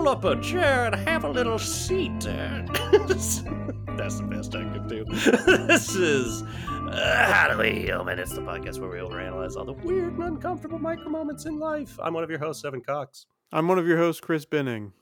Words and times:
pull 0.00 0.08
up 0.08 0.24
a 0.24 0.40
chair 0.40 0.86
and 0.86 0.94
have 0.94 1.24
a 1.24 1.28
little 1.28 1.58
seat. 1.58 2.20
That's 2.20 3.42
the 3.42 4.26
best 4.30 4.54
I 4.54 4.64
could 4.72 4.88
do. 4.88 5.04
this 5.66 5.94
is 5.94 6.42
uh, 6.42 7.26
How 7.30 7.52
Do 7.52 7.58
We 7.58 7.82
Human? 7.82 8.18
It's 8.18 8.32
the 8.32 8.40
podcast 8.40 8.78
where 8.78 8.88
we 8.88 8.96
overanalyze 8.96 9.56
all 9.56 9.66
the 9.66 9.74
weird 9.74 10.14
and 10.14 10.22
uncomfortable 10.22 10.78
micro 10.78 11.10
moments 11.10 11.44
in 11.44 11.58
life. 11.58 11.98
I'm 12.02 12.14
one 12.14 12.24
of 12.24 12.30
your 12.30 12.38
hosts, 12.38 12.64
Evan 12.64 12.80
Cox. 12.80 13.26
I'm 13.52 13.68
one 13.68 13.78
of 13.78 13.86
your 13.86 13.98
hosts, 13.98 14.22
Chris 14.22 14.46
Binning. 14.46 14.94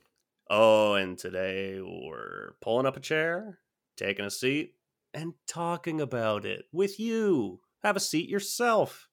Oh, 0.51 0.95
and 0.95 1.17
today 1.17 1.81
we're 1.81 2.55
pulling 2.61 2.87
up 2.87 2.97
a 2.97 3.01
chair, 3.01 3.61
taking 3.97 4.25
a 4.25 4.31
seat, 4.33 4.75
and 5.15 5.35
talking 5.47 6.01
about 6.01 6.45
it 6.45 6.65
with 6.73 6.99
you. 6.99 7.61
Have 7.85 7.95
a 7.95 8.01
seat 8.01 8.29
yourself. 8.29 9.09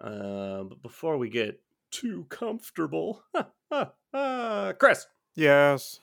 Uh, 0.00 0.62
but 0.62 0.80
before 0.80 1.18
we 1.18 1.28
get 1.28 1.60
too 1.92 2.26
comfortable, 2.30 3.22
Chris, 4.78 5.06
Yes, 5.34 6.00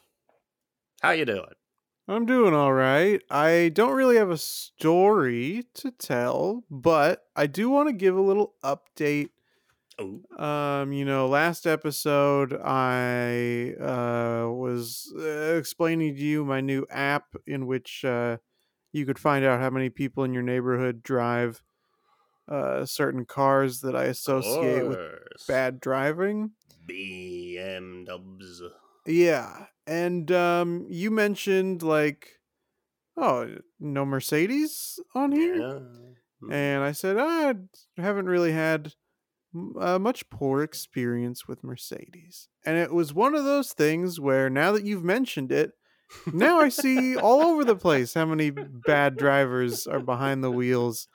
how 1.02 1.12
you 1.12 1.26
doing? 1.26 1.44
I'm 2.08 2.26
doing 2.26 2.54
all 2.56 2.74
right. 2.74 3.22
I 3.30 3.70
don't 3.74 3.96
really 3.96 4.16
have 4.16 4.32
a 4.32 4.38
story 4.38 5.66
to 5.76 5.92
tell, 5.92 6.64
but 6.70 7.26
I 7.36 7.46
do 7.46 7.70
want 7.70 7.90
to 7.90 7.94
give 7.94 8.16
a 8.16 8.22
little 8.22 8.56
update. 8.64 9.30
Oh, 10.00 10.22
Um, 10.44 10.94
you 10.94 11.06
know, 11.06 11.28
last 11.28 11.68
episode 11.68 12.54
I 12.64 13.74
uh 13.80 14.50
was 14.50 15.14
uh, 15.18 15.56
explaining 15.58 16.16
to 16.16 16.22
you 16.22 16.46
my 16.46 16.62
new 16.62 16.86
app 16.90 17.36
in 17.46 17.68
which 17.68 18.04
uh 18.06 18.38
you 18.94 19.06
could 19.06 19.20
find 19.20 19.46
out 19.46 19.60
how 19.60 19.70
many 19.70 19.90
people 19.90 20.24
in 20.24 20.34
your 20.34 20.42
neighborhood 20.42 21.04
drive 21.04 21.62
uh 22.50 22.86
certain 22.86 23.26
cars 23.26 23.82
that 23.82 23.96
I 23.96 24.06
associate 24.06 24.86
with 24.88 25.00
bad 25.48 25.80
driving. 25.80 26.52
BMWs. 26.88 28.62
Yeah. 29.06 29.66
And 29.88 30.32
um 30.32 30.86
you 30.90 31.12
mentioned 31.12 31.84
like 31.84 32.40
oh, 33.18 33.56
no 33.80 34.06
Mercedes 34.06 35.00
on 35.14 35.32
here? 35.32 35.56
Yeah. 35.58 35.80
Mhm. 36.42 36.54
And 36.54 36.84
I 36.84 36.94
said, 36.94 37.18
"Ah, 37.18 37.54
I 37.98 38.02
haven't 38.02 38.28
really 38.28 38.54
had 38.54 38.94
m- 39.54 39.76
uh, 39.78 40.00
much 40.00 40.30
poor 40.30 40.64
experience 40.64 41.48
with 41.50 41.66
Mercedes." 41.66 42.48
And 42.66 42.78
it 42.78 42.94
was 42.94 43.14
one 43.14 43.36
of 43.36 43.44
those 43.44 43.74
things 43.74 44.20
where 44.22 44.50
now 44.50 44.72
that 44.72 44.86
you've 44.86 45.04
mentioned 45.04 45.52
it, 45.52 45.74
now 46.32 46.60
I 46.60 46.70
see 46.70 47.18
all 47.18 47.42
over 47.42 47.66
the 47.66 47.76
place 47.88 48.14
how 48.14 48.26
many 48.26 48.52
bad 48.52 49.18
drivers 49.18 49.86
are 49.86 50.00
behind 50.00 50.42
the 50.44 50.52
wheels 50.52 51.10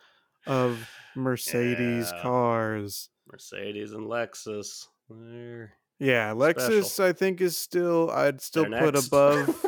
of 0.47 0.91
Mercedes 1.17 2.11
Yeah. 2.15 2.23
cars. 2.23 3.11
Mercedes 3.31 3.93
and 3.93 4.07
Lexus. 4.07 4.87
They're, 5.09 5.75
Yeah, 5.99 6.33
Lexus 6.33 6.85
Special. 6.85 7.05
I 7.07 7.13
think 7.13 7.41
is 7.41 7.57
still 7.57 8.11
I'd 8.11 8.41
still 8.41 8.69
they're 8.69 8.81
put 8.81 8.95
next. 8.95 9.07
above 9.09 9.67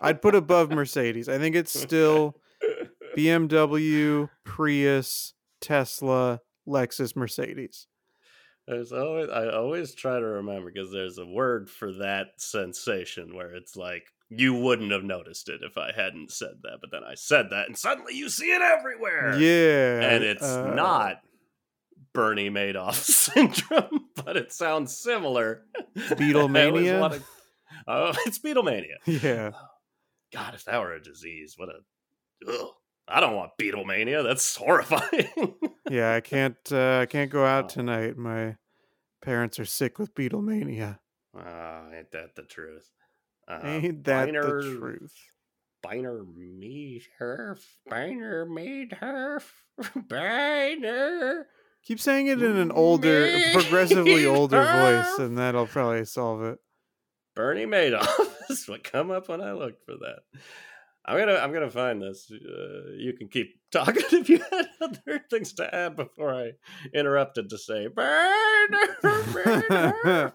I'd 0.00 0.22
put 0.22 0.34
above 0.34 0.70
Mercedes. 0.72 1.28
I 1.28 1.38
think 1.38 1.56
it's 1.56 1.78
still 1.78 2.36
BMW, 3.16 4.28
Prius, 4.44 5.34
Tesla, 5.60 6.40
Lexus, 6.68 7.16
Mercedes. 7.16 7.86
There's 8.66 8.92
always 8.92 9.28
I 9.30 9.48
always 9.50 9.94
try 9.94 10.18
to 10.18 10.26
remember 10.26 10.70
because 10.72 10.90
there's 10.92 11.18
a 11.18 11.26
word 11.26 11.70
for 11.70 11.92
that 11.94 12.28
sensation 12.38 13.34
where 13.34 13.54
it's 13.54 13.76
like 13.76 14.04
you 14.28 14.54
wouldn't 14.54 14.90
have 14.92 15.04
noticed 15.04 15.48
it 15.48 15.60
if 15.62 15.76
I 15.78 15.92
hadn't 15.92 16.30
said 16.32 16.54
that, 16.62 16.78
but 16.80 16.90
then 16.90 17.02
I 17.04 17.14
said 17.14 17.46
that 17.50 17.66
and 17.68 17.76
suddenly 17.78 18.14
you 18.14 18.28
see 18.28 18.46
it 18.52 18.62
everywhere. 18.62 19.38
Yeah. 19.38 20.00
and 20.10 20.24
it's 20.24 20.42
uh, 20.42 20.74
not 20.74 21.20
Bernie 22.12 22.50
Madoff 22.50 22.94
syndrome, 22.94 24.06
but 24.24 24.36
it 24.36 24.52
sounds 24.52 24.96
similar. 24.96 25.62
Beatlemania? 25.96 26.94
I 26.96 27.00
always 27.00 27.22
Oh, 27.88 28.12
it's 28.26 28.38
Beatlemania. 28.38 28.96
Yeah. 29.06 29.50
God, 30.32 30.54
if 30.54 30.64
that 30.64 30.80
were 30.80 30.92
a 30.94 31.02
disease, 31.02 31.54
what 31.56 31.68
a. 31.68 32.50
Ugh. 32.50 32.70
I 33.08 33.20
don't 33.20 33.36
want 33.36 33.52
Beatlemania. 33.60 34.24
That's 34.24 34.56
horrifying. 34.56 35.54
Yeah, 35.88 36.12
I 36.14 36.20
can't 36.20 36.56
uh, 36.72 36.98
I 37.02 37.06
can't 37.06 37.30
go 37.30 37.44
out 37.44 37.66
Oh. 37.66 37.68
tonight. 37.68 38.16
My 38.16 38.56
parents 39.22 39.60
are 39.60 39.64
sick 39.64 39.98
with 40.00 40.14
Beatlemania. 40.14 40.98
Ah, 41.38 41.84
ain't 41.96 42.10
that 42.10 42.34
the 42.34 42.42
truth? 42.42 42.90
Uh, 43.48 43.60
Ain't 43.62 44.04
that 44.04 44.28
Biner- 44.28 44.42
the 44.62 44.76
truth? 44.78 45.14
Biner 45.84 46.24
made 46.34 47.02
her. 47.18 47.56
Biner 47.88 48.48
made 48.48 48.92
her. 48.94 49.40
Biner. 49.80 51.42
Keep 51.84 52.00
saying 52.00 52.26
it 52.26 52.42
in 52.42 52.56
an 52.56 52.72
older, 52.72 53.30
progressively 53.52 54.26
older 54.26 54.60
voice, 54.60 55.18
and 55.20 55.38
that'll 55.38 55.68
probably 55.68 56.04
solve 56.04 56.42
it. 56.42 56.58
Bernie 57.36 57.66
Madoff 57.66 58.08
is 58.50 58.66
what 58.66 58.82
come 58.82 59.12
up 59.12 59.28
when 59.28 59.40
I 59.40 59.52
looked 59.52 59.84
for 59.84 59.92
that. 59.92 60.20
I'm 61.04 61.16
gonna 61.16 61.34
I'm 61.36 61.52
gonna 61.52 61.70
find 61.70 62.02
this. 62.02 62.28
Uh, 62.32 62.90
you 62.96 63.12
can 63.12 63.28
keep 63.28 63.54
talking 63.70 64.02
if 64.10 64.28
you 64.28 64.38
had 64.50 64.66
other 64.80 65.22
things 65.30 65.52
to 65.52 65.72
add 65.72 65.94
before 65.94 66.34
I 66.34 66.52
interrupted 66.92 67.50
to 67.50 67.58
say 67.58 67.86
Bernie. 67.86 68.76
Madoff." 69.04 70.32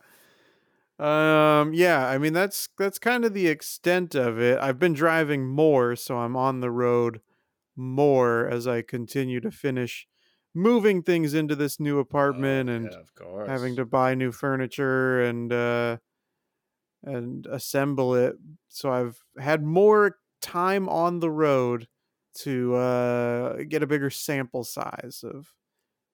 Um 1.02 1.74
yeah 1.74 2.08
i 2.08 2.18
mean 2.18 2.34
that's 2.34 2.70
that's 2.78 3.00
kind 3.00 3.26
of 3.26 3.34
the 3.34 3.48
extent 3.48 4.14
of 4.16 4.40
it. 4.40 4.60
I've 4.60 4.80
been 4.80 4.94
driving 4.94 5.48
more 5.48 5.96
so 5.96 6.18
i'm 6.20 6.36
on 6.36 6.60
the 6.60 6.72
road 6.72 7.22
more 7.76 8.48
as 8.48 8.68
i 8.68 8.82
continue 8.82 9.40
to 9.42 9.52
finish 9.52 10.08
moving 10.54 11.02
things 11.04 11.34
into 11.34 11.56
this 11.56 11.80
new 11.80 12.00
apartment 12.00 12.70
Oh, 12.70 12.74
and 12.74 12.86
yeah, 12.86 13.48
having 13.48 13.76
to 13.78 13.86
buy 13.86 14.16
new 14.16 14.32
furniture 14.32 15.22
and 15.24 15.52
uh 15.52 15.98
and 17.04 17.48
assemble 17.48 18.14
it. 18.16 18.36
So 18.68 18.92
i've 18.92 19.24
had 19.40 19.64
more 19.64 20.18
time 20.42 20.88
on 20.90 21.20
the 21.20 21.32
road 21.32 21.88
to 22.34 22.76
uh 22.76 23.64
get 23.68 23.84
a 23.84 23.88
bigger 23.88 24.10
sample 24.10 24.64
size 24.64 25.24
of 25.24 25.54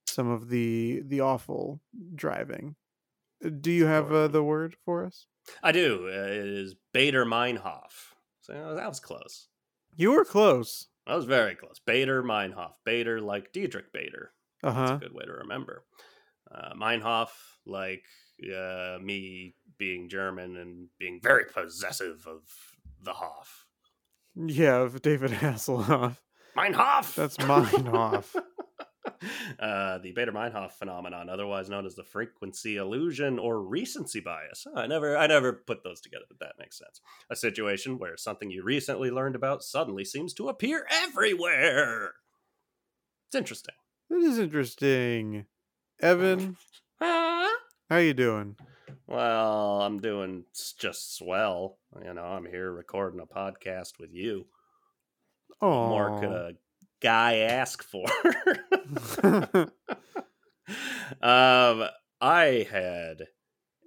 some 0.08 0.30
of 0.30 0.50
the 0.50 1.02
the 1.06 1.22
awful 1.22 1.82
driving 2.16 2.76
do 3.62 3.72
you 3.72 3.86
have 3.86 4.12
uh, 4.12 4.28
the 4.28 4.44
word 4.44 4.76
for 4.86 5.06
us 5.06 5.28
I 5.64 5.72
do. 5.72 6.08
Uh, 6.08 6.28
it 6.28 6.46
is 6.46 6.76
Bader 6.94 7.26
Meinhof. 7.26 7.92
So 8.42 8.54
uh, 8.54 8.74
that 8.76 8.88
was 8.90 9.00
close. 9.00 9.48
you 9.96 10.12
were 10.12 10.26
close 10.26 10.88
That 11.06 11.16
was 11.16 11.26
very 11.26 11.56
close. 11.56 11.80
Bader 11.80 12.22
Meinhof. 12.22 12.74
Bader 12.86 13.22
like 13.22 13.54
Diedrich 13.54 13.94
Bader. 13.94 14.32
That's 14.62 14.76
uh-huh 14.76 14.96
a 14.96 15.00
good 15.00 15.14
way 15.14 15.24
to 15.26 15.32
remember. 15.32 15.84
Uh, 16.54 16.74
Meinhof 16.74 17.30
like 17.66 18.04
uh, 18.44 18.98
me 19.02 19.56
being 19.78 20.10
German 20.10 20.58
and 20.58 20.88
being 21.00 21.20
very 21.22 21.46
possessive 21.46 22.26
of 22.28 22.42
the 23.02 23.14
Hof. 23.14 23.66
yeah 24.36 24.78
of 24.82 25.02
david 25.02 25.32
hasselhoff 25.44 26.18
Meinhof. 26.58 27.16
That's 27.16 27.38
Meinhof. 27.52 28.36
uh, 29.60 29.98
the 30.00 30.12
Bader 30.12 30.32
Meinhof 30.32 30.72
phenomenon, 30.72 31.30
otherwise 31.30 31.70
known 31.70 31.86
as 31.86 31.96
the 31.96 32.04
frequency 32.04 32.78
illusion 32.78 33.40
or 33.40 33.62
recency 33.62 34.20
bias. 34.20 34.66
I 34.76 34.88
never, 34.88 35.18
I 35.18 35.28
never 35.28 35.54
put 35.54 35.84
those 35.84 36.02
together, 36.02 36.26
but 36.28 36.40
that 36.40 36.56
makes 36.60 36.78
sense. 36.78 37.02
A 37.30 37.36
situation 37.36 37.98
where 37.98 38.18
something 38.18 38.50
you 38.52 38.64
recently 38.64 39.10
learned 39.12 39.36
about 39.36 39.64
suddenly 39.64 40.06
seems 40.06 40.34
to 40.36 40.50
appear 40.50 40.86
everywhere. 40.92 42.14
It's 43.28 43.36
interesting. 43.36 43.76
that 44.10 44.20
is 44.22 44.40
interesting 44.40 45.46
evan 46.02 46.56
Ah. 47.02 47.50
how 47.90 47.98
you 47.98 48.14
doing 48.14 48.56
Well, 49.08 49.82
I'm 49.82 50.00
doing 50.00 50.46
just 50.80 51.18
swell. 51.18 51.80
You 52.06 52.14
know, 52.14 52.24
I'm 52.24 52.46
here 52.46 52.72
recording 52.72 53.20
a 53.20 53.26
podcast 53.26 54.00
with 54.00 54.14
you. 54.14 54.46
oh 55.62 55.90
more 55.90 56.20
could 56.20 56.30
a 56.30 56.52
guy 57.02 57.38
ask 57.38 57.84
for? 57.84 58.06
um, 61.22 61.88
I 62.22 62.68
had 62.70 63.28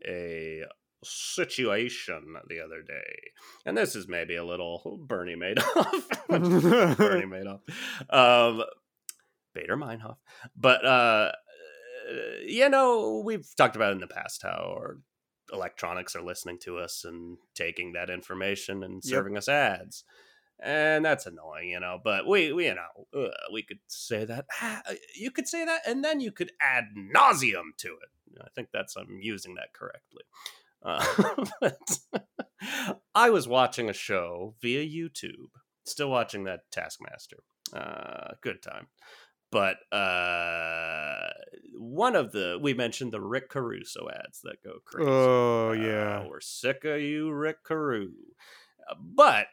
a 0.06 0.64
situation 1.02 2.34
the 2.48 2.60
other 2.60 2.82
day, 2.82 3.30
and 3.64 3.76
this 3.76 3.96
is 3.96 4.08
maybe 4.08 4.36
a 4.36 4.44
little 4.44 4.98
Bernie 5.06 5.36
Madoff. 5.36 6.06
Bernie 6.96 7.26
Madoff. 7.26 7.60
Um, 8.10 8.62
Bader 9.54 9.76
Meinhof. 9.76 10.16
But, 10.56 10.84
uh, 10.84 11.32
you 12.46 12.68
know, 12.68 13.22
we've 13.24 13.46
talked 13.56 13.76
about 13.76 13.92
in 13.92 13.98
the 13.98 14.06
past 14.06 14.42
how 14.42 14.74
our 14.76 14.98
electronics 15.52 16.14
are 16.14 16.22
listening 16.22 16.58
to 16.60 16.78
us 16.78 17.04
and 17.04 17.38
taking 17.54 17.92
that 17.92 18.10
information 18.10 18.82
and 18.84 19.02
Yep. 19.02 19.10
serving 19.10 19.36
us 19.36 19.48
ads. 19.48 20.04
And 20.62 21.04
that's 21.04 21.26
annoying, 21.26 21.70
you 21.70 21.80
know. 21.80 21.98
But 22.02 22.26
we, 22.26 22.52
we 22.52 22.66
you 22.66 22.74
know, 22.74 23.20
uh, 23.26 23.30
we 23.52 23.62
could 23.62 23.78
say 23.86 24.24
that. 24.26 24.44
Ah, 24.60 24.82
You 25.14 25.30
could 25.30 25.48
say 25.48 25.64
that, 25.64 25.80
and 25.86 26.04
then 26.04 26.20
you 26.20 26.32
could 26.32 26.52
add 26.60 26.84
nauseum 26.96 27.76
to 27.78 27.88
it. 27.88 28.40
I 28.42 28.48
think 28.54 28.68
that's 28.72 28.94
I'm 28.96 29.18
using 29.22 29.54
that 29.56 29.72
correctly. 29.72 30.22
Uh, 30.82 31.44
but 31.60 31.78
I 33.14 33.30
was 33.30 33.48
watching 33.48 33.88
a 33.90 33.94
show 33.94 34.54
via 34.62 34.84
YouTube. 34.84 35.48
Still 35.84 36.10
watching 36.10 36.44
that 36.44 36.70
Taskmaster. 36.70 37.38
Uh, 37.74 38.32
good 38.42 38.62
time. 38.62 38.86
but 39.50 39.76
uh, 39.92 41.28
one 41.78 42.14
of 42.16 42.32
the 42.32 42.58
we 42.60 42.74
mentioned 42.74 43.12
the 43.12 43.20
Rick 43.20 43.48
Caruso 43.48 44.08
ads 44.08 44.40
that 44.42 44.62
go 44.62 44.74
crazy. 44.84 45.08
Oh 45.10 45.70
Uh, 45.70 45.72
yeah. 45.72 46.26
we're 46.28 46.40
sick 46.40 46.84
of 46.84 47.00
you, 47.00 47.30
Rick 47.32 47.62
Caruso. 47.64 48.12
Uh, 48.90 48.94
But 49.00 49.46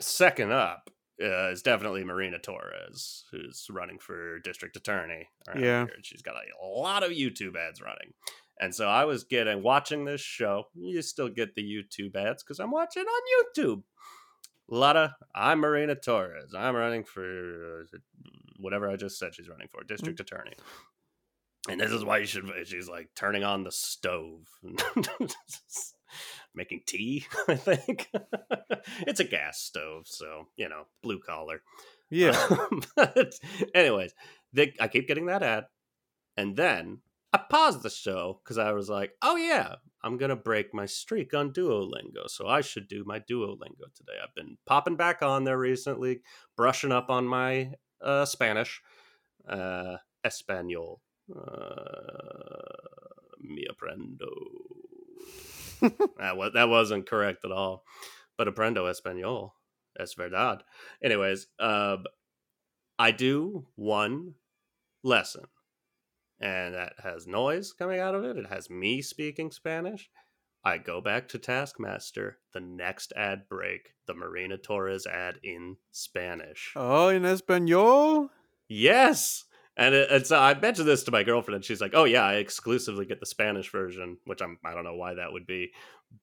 second 0.00 0.52
up 0.52 0.90
uh, 1.22 1.50
is 1.50 1.62
definitely 1.62 2.04
Marina 2.04 2.38
Torres, 2.38 3.24
who's 3.30 3.66
running 3.70 3.98
for 3.98 4.38
district 4.40 4.76
attorney. 4.76 5.28
Yeah. 5.54 5.86
here, 5.86 5.96
she's 6.02 6.22
got 6.22 6.34
a 6.34 6.66
lot 6.66 7.02
of 7.02 7.10
YouTube 7.10 7.56
ads 7.56 7.80
running. 7.80 8.12
And 8.58 8.74
so 8.74 8.88
I 8.88 9.04
was 9.04 9.24
getting 9.24 9.62
watching 9.62 10.04
this 10.04 10.20
show. 10.20 10.64
You 10.74 11.02
still 11.02 11.28
get 11.28 11.54
the 11.54 11.62
YouTube 11.62 12.16
ads 12.16 12.42
because 12.42 12.58
I'm 12.58 12.70
watching 12.70 13.04
on 13.04 13.20
YouTube. 13.56 13.82
A 14.70 14.74
lot 14.74 14.96
of 14.96 15.10
I'm 15.34 15.60
Marina 15.60 15.94
Torres. 15.94 16.54
I'm 16.56 16.74
running 16.74 17.04
for 17.04 17.82
uh, 17.82 17.98
whatever 18.58 18.88
I 18.88 18.96
just 18.96 19.18
said 19.18 19.34
she's 19.34 19.48
running 19.48 19.68
for, 19.70 19.84
district 19.84 20.20
attorney. 20.20 20.54
And 21.68 21.80
this 21.80 21.90
is 21.90 22.04
why 22.04 22.18
you 22.18 22.26
should. 22.26 22.50
She's 22.64 22.88
like 22.88 23.08
turning 23.14 23.44
on 23.44 23.64
the 23.64 23.72
stove, 23.72 24.48
making 26.56 26.82
tea. 26.86 27.26
I 27.48 27.54
think 27.56 28.08
it's 29.06 29.20
a 29.20 29.24
gas 29.24 29.60
stove, 29.60 30.06
so 30.06 30.48
you 30.56 30.68
know, 30.68 30.84
blue 31.02 31.20
collar. 31.20 31.62
Yeah. 32.10 32.36
but 32.96 33.34
anyways, 33.74 34.14
they, 34.52 34.74
I 34.80 34.88
keep 34.88 35.08
getting 35.08 35.26
that 35.26 35.42
ad, 35.42 35.66
and 36.36 36.56
then 36.56 37.00
I 37.32 37.38
paused 37.38 37.82
the 37.82 37.90
show 37.90 38.40
because 38.42 38.58
I 38.58 38.72
was 38.72 38.88
like, 38.88 39.12
"Oh 39.22 39.36
yeah, 39.36 39.76
I'm 40.02 40.16
gonna 40.16 40.36
break 40.36 40.72
my 40.72 40.86
streak 40.86 41.34
on 41.34 41.52
Duolingo, 41.52 42.28
so 42.28 42.48
I 42.48 42.60
should 42.60 42.88
do 42.88 43.04
my 43.04 43.20
Duolingo 43.20 43.92
today." 43.94 44.18
I've 44.22 44.34
been 44.34 44.56
popping 44.66 44.96
back 44.96 45.22
on 45.22 45.44
there 45.44 45.58
recently, 45.58 46.22
brushing 46.56 46.92
up 46.92 47.10
on 47.10 47.26
my 47.26 47.72
uh, 48.00 48.24
Spanish, 48.24 48.80
uh, 49.48 49.96
Espanol. 50.24 51.00
Uh, 51.28 52.86
mi 53.40 53.66
aprendo. 53.68 54.30
that 56.18 56.36
was 56.36 56.52
that 56.54 56.68
wasn't 56.68 57.08
correct 57.08 57.44
at 57.44 57.52
all, 57.52 57.84
but 58.36 58.48
aprendo 58.48 58.90
español. 58.90 59.52
Es 59.98 60.14
verdad. 60.14 60.62
Anyways, 61.02 61.46
um, 61.58 62.04
I 62.98 63.10
do 63.10 63.66
one 63.76 64.34
lesson, 65.02 65.44
and 66.40 66.74
that 66.74 66.94
has 67.02 67.26
noise 67.26 67.72
coming 67.72 68.00
out 68.00 68.14
of 68.14 68.24
it. 68.24 68.36
It 68.36 68.46
has 68.48 68.68
me 68.68 69.00
speaking 69.02 69.50
Spanish. 69.50 70.10
I 70.62 70.78
go 70.78 71.00
back 71.00 71.28
to 71.28 71.38
Taskmaster. 71.38 72.38
The 72.52 72.60
next 72.60 73.12
ad 73.16 73.48
break, 73.48 73.94
the 74.06 74.14
Marina 74.14 74.58
Torres 74.58 75.06
ad 75.06 75.38
in 75.42 75.76
Spanish. 75.92 76.72
oh, 76.74 77.08
in 77.08 77.24
Espanol. 77.24 78.30
Yes. 78.68 79.44
And, 79.78 79.94
it, 79.94 80.10
and 80.10 80.26
so 80.26 80.38
I 80.38 80.58
mentioned 80.58 80.88
this 80.88 81.04
to 81.04 81.10
my 81.10 81.22
girlfriend, 81.22 81.56
and 81.56 81.64
she's 81.64 81.80
like, 81.82 81.92
"Oh 81.94 82.04
yeah, 82.04 82.24
I 82.24 82.34
exclusively 82.36 83.04
get 83.04 83.20
the 83.20 83.26
Spanish 83.26 83.70
version," 83.70 84.16
which 84.24 84.40
I'm 84.40 84.58
I 84.64 84.72
don't 84.74 84.84
know 84.84 84.94
why 84.96 85.14
that 85.14 85.32
would 85.32 85.46
be, 85.46 85.70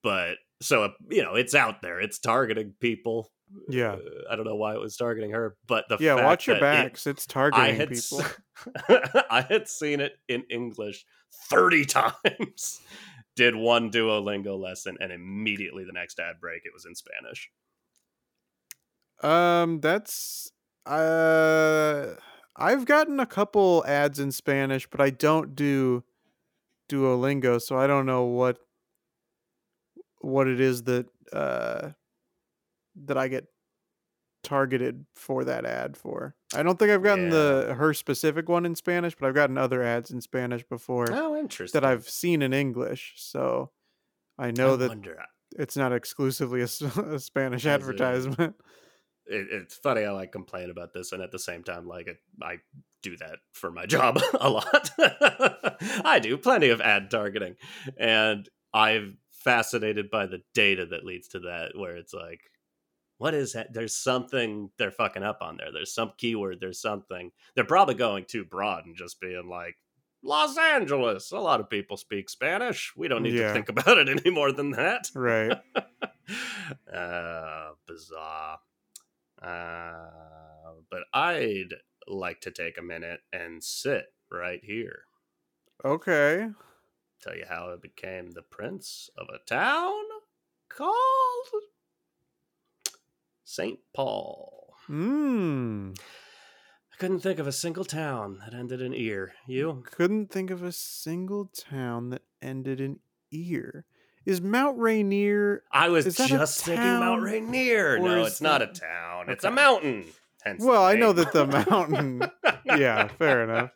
but 0.02 0.38
so 0.62 0.92
you 1.10 1.22
know 1.22 1.36
it's 1.36 1.54
out 1.54 1.82
there, 1.82 2.00
it's 2.00 2.18
targeting 2.20 2.74
people. 2.80 3.32
Yeah. 3.70 3.92
Uh, 3.94 4.00
I 4.32 4.36
don't 4.36 4.46
know 4.46 4.56
why 4.56 4.74
it 4.74 4.80
was 4.80 4.98
targeting 4.98 5.30
her, 5.32 5.56
but 5.68 5.86
the 5.88 5.98
Yeah. 6.00 6.16
Watch 6.24 6.48
your 6.48 6.60
that 6.60 6.80
it- 6.80 6.84
backs. 6.86 7.06
it's 7.06 7.28
I 7.30 7.34
targeting 7.34 7.76
had 7.76 7.90
people. 7.90 8.22
s- 8.22 9.26
I 9.30 9.42
had 9.42 9.68
seen 9.68 10.00
it 10.00 10.14
in 10.28 10.44
English 10.50 11.06
thirty 11.50 11.86
times. 11.86 12.82
Did 13.36 13.56
one 13.56 13.92
Duolingo 13.92 14.60
lesson, 14.60 14.98
and 15.00 15.12
immediately 15.12 15.84
the 15.84 15.92
next 15.92 16.20
ad 16.20 16.40
break, 16.40 16.64
it 16.66 16.74
was 16.74 16.86
in 16.86 16.96
Spanish. 16.96 17.52
Um, 19.22 19.80
that's 19.80 20.52
uh, 20.86 22.14
I've 22.56 22.86
gotten 22.86 23.20
a 23.20 23.26
couple 23.26 23.84
ads 23.88 24.20
in 24.20 24.32
Spanish, 24.32 24.88
but 24.88 25.02
I 25.02 25.10
don't 25.10 25.56
do 25.56 26.04
Duolingo, 26.90 27.62
so 27.62 27.78
I 27.78 27.88
don't 27.88 28.06
know 28.06 28.24
what 28.26 28.60
what 30.22 30.48
it 30.48 30.60
is 30.60 30.84
that 30.84 31.08
uh 31.34 31.92
that 32.96 33.18
I 33.18 33.28
get 33.28 33.48
targeted 34.44 35.06
for 35.16 35.44
that 35.46 35.66
ad 35.66 35.98
for. 35.98 36.36
I 36.54 36.64
don't 36.64 36.78
think 36.78 36.92
I've 36.92 37.04
gotten 37.04 37.30
the 37.30 37.76
her 37.78 37.94
specific 37.94 38.50
one 38.50 38.66
in 38.66 38.76
Spanish, 38.76 39.16
but 39.16 39.28
I've 39.28 39.36
gotten 39.36 39.58
other 39.58 39.82
ads 39.84 40.12
in 40.12 40.22
Spanish 40.22 40.64
before 40.64 41.08
Oh, 41.12 41.36
interesting. 41.36 41.80
that 41.80 41.88
I've 41.88 42.08
seen 42.10 42.42
in 42.42 42.54
English, 42.54 43.14
so 43.18 43.72
I 44.38 44.52
know 44.52 44.74
I 44.74 44.78
that 44.78 44.90
wonder, 44.90 45.26
it's 45.58 45.78
not 45.78 45.94
exclusively 45.94 46.62
a 46.62 46.68
Spanish 47.20 47.66
Is 47.66 47.68
advertisement. 47.68 48.56
it, 48.60 48.66
it's 49.26 49.76
funny 49.76 50.04
how 50.04 50.18
I 50.18 50.26
complain 50.26 50.70
about 50.70 50.94
this, 50.94 51.12
and 51.12 51.22
at 51.22 51.32
the 51.32 51.40
same 51.40 51.64
time, 51.64 51.88
like 51.88 52.08
it, 52.08 52.18
I 52.42 52.58
do 53.02 53.18
that 53.18 53.40
for 53.54 53.72
my 53.72 53.86
job 53.88 54.20
a 54.40 54.50
lot. 54.50 54.90
I 56.06 56.20
do 56.22 56.38
plenty 56.38 56.70
of 56.70 56.82
ad 56.82 57.10
targeting, 57.12 57.56
and 57.98 58.48
I'm 58.74 59.18
fascinated 59.32 60.10
by 60.10 60.26
the 60.26 60.42
data 60.54 60.86
that 60.88 61.06
leads 61.06 61.28
to 61.30 61.40
that. 61.42 61.72
Where 61.76 61.96
it's 61.96 62.14
like, 62.14 62.42
what 63.18 63.34
is 63.34 63.54
that? 63.54 63.74
There's 63.74 63.96
something 63.96 64.70
they're 64.78 64.92
fucking 64.92 65.24
up 65.24 65.40
on 65.42 65.58
there. 65.58 65.72
There's 65.72 65.94
some 65.94 66.14
keyword. 66.18 66.60
There's 66.60 66.82
something 66.82 67.32
they're 67.56 67.64
probably 67.66 67.96
going 67.96 68.26
too 68.26 68.44
broad 68.46 68.86
and 68.86 68.96
just 68.96 69.20
being 69.22 69.48
like. 69.50 69.76
Los 70.26 70.58
Angeles. 70.58 71.34
A 71.34 71.38
lot 71.38 71.60
of 71.60 71.70
people 71.70 71.98
speak 71.98 72.30
Spanish. 72.30 72.94
We 72.96 73.10
don't 73.10 73.24
need 73.24 73.34
Yeah. 73.34 73.48
to 73.50 73.54
think 73.54 73.68
about 73.78 73.98
it 73.98 74.08
any 74.08 74.32
more 74.32 74.54
than 74.54 74.72
that. 74.72 75.10
right. 75.14 75.52
uh, 76.94 77.72
bizarre. 77.86 78.43
I'd 81.34 81.74
like 82.08 82.42
to 82.42 82.52
take 82.52 82.78
a 82.78 82.84
minute 82.84 83.22
and 83.32 83.64
sit 83.64 84.06
right 84.32 84.62
here. 84.64 85.04
Okay. 85.84 86.50
Tell 87.22 87.36
you 87.36 87.46
how 87.48 87.72
I 87.72 87.78
became 87.82 88.32
the 88.32 88.42
prince 88.42 89.10
of 89.18 89.28
a 89.34 89.40
town 89.48 90.04
called 90.70 91.64
St. 93.44 93.80
Paul. 93.96 94.76
Hmm. 94.88 95.92
I 96.92 96.96
couldn't 96.98 97.22
think 97.22 97.40
of 97.40 97.48
a 97.48 97.52
single 97.52 97.86
town 97.86 98.40
that 98.46 98.54
ended 98.54 98.82
in 98.82 98.94
ear. 98.94 99.34
You? 99.48 99.84
Couldn't 99.90 100.32
think 100.32 100.52
of 100.52 100.64
a 100.64 100.72
single 100.72 101.46
town 101.46 102.12
that 102.12 102.22
ended 102.42 102.80
in 102.80 103.00
ear. 103.32 103.86
Is 104.26 104.42
Mount 104.42 104.78
Rainier? 104.78 105.64
I 105.72 105.90
was 105.90 106.06
Is 106.06 106.18
that 106.18 106.30
a 106.30 106.38
just 106.38 106.62
thinking 106.62 106.86
Mount 106.86 107.24
or 107.24 108.00
No, 108.00 108.24
it's 108.24 108.42
not 108.42 108.62
a 108.62 108.68
town. 108.68 109.30
It's 109.30 109.44
a 109.44 109.52
mountain. 109.52 110.06
Hence 110.44 110.64
Well, 110.64 110.84
I 110.84 110.96
know 110.96 111.14
that 111.14 111.32
the 111.32 111.48
mountain. 111.70 112.24
yeah, 112.66 113.08
fair 113.08 113.44
enough. 113.44 113.72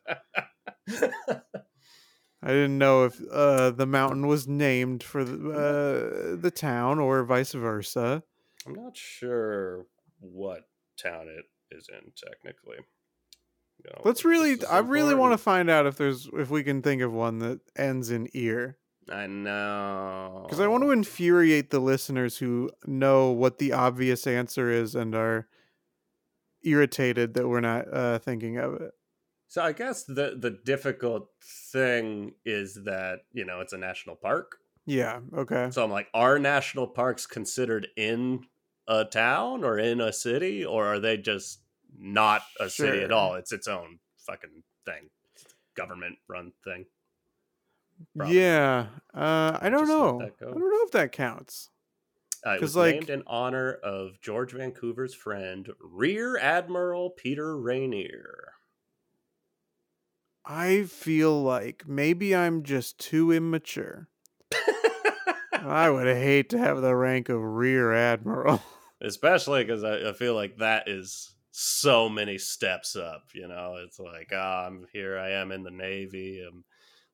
I 2.44 2.50
didn't 2.50 2.78
know 2.78 3.06
if 3.06 3.20
uh, 3.32 3.72
the 3.72 3.86
mountain 3.86 4.28
was 4.28 4.48
named 4.48 5.04
for 5.04 5.24
the, 5.24 5.52
uh, 5.52 6.36
the 6.40 6.52
town 6.52 7.00
or 7.00 7.24
vice 7.24 7.54
versa. 7.54 8.24
I'm 8.66 8.74
not 8.74 8.96
sure 8.96 9.86
what 10.20 10.68
town 11.02 11.28
it 11.28 11.46
is 11.76 11.90
in 11.90 12.12
technically. 12.16 12.78
You 13.84 13.92
know, 13.92 14.02
Let's 14.04 14.26
really. 14.26 14.64
I 14.66 14.80
really 14.80 15.16
want 15.16 15.34
to 15.34 15.38
find 15.38 15.70
out 15.70 15.86
if 15.86 15.98
there's 15.98 16.30
if 16.34 16.50
we 16.50 16.64
can 16.64 16.82
think 16.82 17.02
of 17.02 17.14
one 17.14 17.40
that 17.40 17.60
ends 17.76 18.10
in 18.12 18.28
ear. 18.34 18.78
I 19.10 19.26
know 19.28 20.44
Because 20.44 20.60
I 20.60 20.68
want 20.68 20.84
to 20.84 20.92
infuriate 20.92 21.70
the 21.70 21.80
listeners 21.80 22.38
who 22.38 22.70
know 22.86 23.32
what 23.32 23.58
the 23.58 23.72
obvious 23.72 24.28
answer 24.28 24.70
is 24.70 24.96
and 24.96 25.16
are 25.16 25.48
irritated 26.64 27.34
that 27.36 27.48
we're 27.48 27.62
not 27.62 27.86
uh, 27.94 28.20
thinking 28.20 28.58
of 28.58 28.76
it. 28.76 28.92
So 29.48 29.62
I 29.64 29.72
guess 29.72 30.04
the 30.04 30.38
the 30.38 30.60
difficult 30.66 31.30
thing 31.72 32.34
is 32.46 32.76
that 32.86 33.20
you 33.32 33.46
know 33.46 33.62
it's 33.62 33.74
a 33.74 33.78
national 33.78 34.16
park. 34.16 34.58
Yeah. 34.86 35.20
Okay. 35.36 35.70
So 35.72 35.84
I'm 35.84 35.92
like, 35.92 36.08
are 36.14 36.40
national 36.40 36.88
parks 36.88 37.26
considered 37.26 37.88
in 37.96 38.46
a 38.88 39.06
town 39.06 39.64
or 39.64 39.78
in 39.80 40.02
a 40.02 40.14
city, 40.14 40.66
or 40.66 40.86
are 40.86 41.00
they 41.00 41.18
just 41.18 41.62
not 41.98 42.42
a 42.60 42.70
city 42.70 43.04
at 43.04 43.12
all? 43.12 43.36
It's 43.36 43.52
its 43.52 43.68
own 43.68 44.00
fucking 44.18 44.64
thing, 44.86 45.10
government 45.76 46.18
run 46.28 46.54
thing. 46.64 46.86
Probably. 48.16 48.40
Yeah. 48.40 48.88
Uh, 49.14 49.58
I 49.62 49.70
don't 49.70 49.88
know. 49.88 50.22
I 50.22 50.32
don't 50.40 50.60
know 50.60 50.84
if 50.86 50.92
that 50.92 51.12
counts. 51.12 51.70
Uh, 52.48 52.54
it 52.54 52.62
was 52.62 52.76
like- 52.76 52.96
named 52.96 53.10
in 53.10 53.24
honor 53.28 53.74
of 53.74 54.22
George 54.22 54.54
Vancouver's 54.54 55.14
friend, 55.14 55.70
Rear 55.82 56.38
Admiral 56.38 57.10
Peter 57.10 57.58
Rainier. 57.58 58.54
I 60.46 60.84
feel 60.84 61.44
like 61.44 61.84
maybe 61.88 62.34
I'm 62.34 62.64
just 62.64 63.00
too 63.00 63.34
immature. 63.34 64.08
I 65.52 65.90
would 65.92 66.08
hate 66.08 66.50
to 66.52 66.58
have 66.58 66.82
the 66.82 66.96
rank 66.96 67.28
of 67.28 67.42
rear 67.42 67.92
admiral. 67.94 68.64
Especially 69.02 69.66
because 69.66 69.84
I, 69.84 70.10
I 70.10 70.14
feel 70.14 70.34
like 70.36 70.58
that 70.58 70.88
is 70.88 71.36
so 71.52 72.08
many 72.08 72.38
steps 72.38 72.96
up. 72.96 73.24
You 73.34 73.50
know, 73.50 73.76
it's 73.86 74.00
like, 74.00 74.32
ah, 74.34 74.68
I'm 74.68 74.86
here. 74.94 75.20
I 75.20 75.32
am 75.32 75.52
in 75.52 75.64
the 75.64 75.72
Navy. 75.72 76.42
I'm 76.48 76.64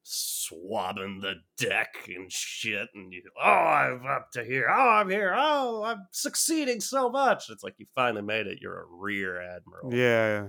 swabbing 0.03 1.22
the 1.22 1.36
deck 1.57 1.95
and 2.07 2.31
shit. 2.31 2.89
And 2.93 3.12
you, 3.13 3.24
oh, 3.41 3.50
I'm 3.50 4.05
up 4.05 4.31
to 4.33 4.43
here. 4.43 4.67
Oh, 4.69 4.89
I'm 4.89 5.10
here. 5.10 5.33
Oh, 5.36 5.83
I'm 5.83 6.05
succeeding 6.12 6.81
so 6.81 7.10
much. 7.10 7.50
It's 7.50 7.63
like 7.63 7.75
you 7.77 7.86
finally 7.95 8.22
made 8.22 8.48
it. 8.48 8.60
You're 8.62 8.81
a 8.81 8.86
rear 8.86 9.41
admiral. 9.41 9.93
yeah. 9.93 10.48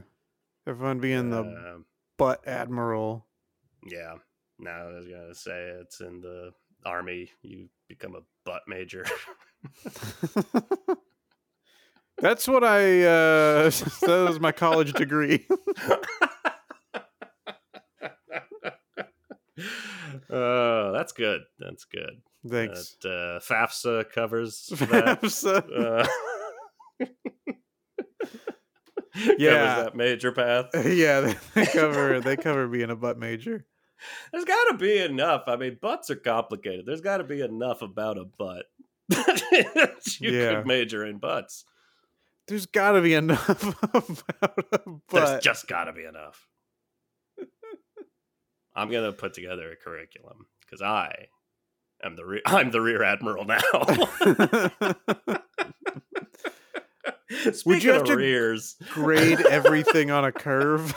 everyone 0.66 0.99
being 1.00 1.30
the 1.30 1.40
Um, 1.40 1.84
butt 2.18 2.46
admiral. 2.46 3.26
yeah. 3.88 4.14
No, 4.58 4.70
I 4.70 4.84
was 4.94 5.08
gonna 5.08 5.34
say 5.34 5.70
it's 5.80 6.00
in 6.00 6.20
the 6.20 6.52
army. 6.87 7.28
You 7.42 7.68
become 7.88 8.14
a 8.14 8.20
butt 8.44 8.62
major. 8.68 9.04
That's 12.18 12.46
what 12.46 12.62
I. 12.62 13.02
Uh, 13.02 13.64
that 14.02 14.26
was 14.28 14.38
my 14.38 14.52
college 14.52 14.92
degree. 14.92 15.44
Oh, 20.30 20.92
that's 20.92 21.12
good. 21.12 21.42
That's 21.58 21.84
good. 21.84 22.20
Thanks. 22.49 22.96
That, 23.02 23.08
uh, 23.08 23.40
FAFSA 23.40 24.11
covers 24.11 24.66
that. 24.73 25.23
FAFSA. 25.23 26.06
Uh, 27.00 27.06
Yeah. 29.38 29.76
covers 29.76 29.84
that 29.84 29.96
major 29.96 30.32
path. 30.32 30.66
yeah, 30.87 31.20
they, 31.20 31.37
they 31.54 31.66
cover 31.66 32.20
they 32.20 32.37
cover 32.37 32.66
being 32.66 32.90
a 32.90 32.96
butt 32.96 33.16
major. 33.16 33.64
There's 34.32 34.44
got 34.44 34.73
to 34.73 34.76
be 34.76 34.99
enough. 34.99 35.44
I 35.46 35.54
mean, 35.56 35.78
butts 35.80 36.11
are 36.11 36.16
complicated. 36.16 36.84
There's 36.84 37.00
got 37.00 37.18
to 37.18 37.25
be 37.25 37.40
enough 37.40 37.80
about 37.80 38.18
a 38.18 38.25
butt 38.25 38.66
that 39.11 40.02
you 40.20 40.32
Yeah. 40.32 40.56
could 40.56 40.66
major 40.66 41.06
in 41.06 41.18
butts. 41.18 41.64
There's 42.49 42.66
got 42.66 42.92
to 42.92 43.02
be 43.02 43.14
enough 43.14 43.62
about 43.62 44.58
a 44.73 44.78
There's 45.12 45.42
just 45.42 45.68
got 45.68 45.84
to 45.84 45.92
be 45.92 46.04
enough. 46.04 46.49
I'm 48.74 48.90
gonna 48.90 49.12
put 49.12 49.34
together 49.34 49.70
a 49.70 49.76
curriculum 49.76 50.46
because 50.60 50.82
I 50.82 51.26
am 52.02 52.16
the 52.16 52.24
re- 52.24 52.42
I'm 52.46 52.70
the 52.70 52.80
rear 52.80 53.02
admiral 53.02 53.44
now. 53.44 53.60
Speaking 57.52 57.94
have 57.94 58.04
to- 58.04 58.16
rears, 58.16 58.76
Grade 58.90 59.40
everything 59.40 60.10
on 60.10 60.24
a 60.24 60.32
curve. 60.46 60.94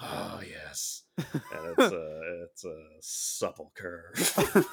oh 0.00 0.40
yes, 0.48 1.02
and 1.18 1.74
it's 1.78 1.92
a 1.92 2.44
it's 2.44 2.64
a 2.64 2.84
supple 3.00 3.72
curve. 3.74 4.66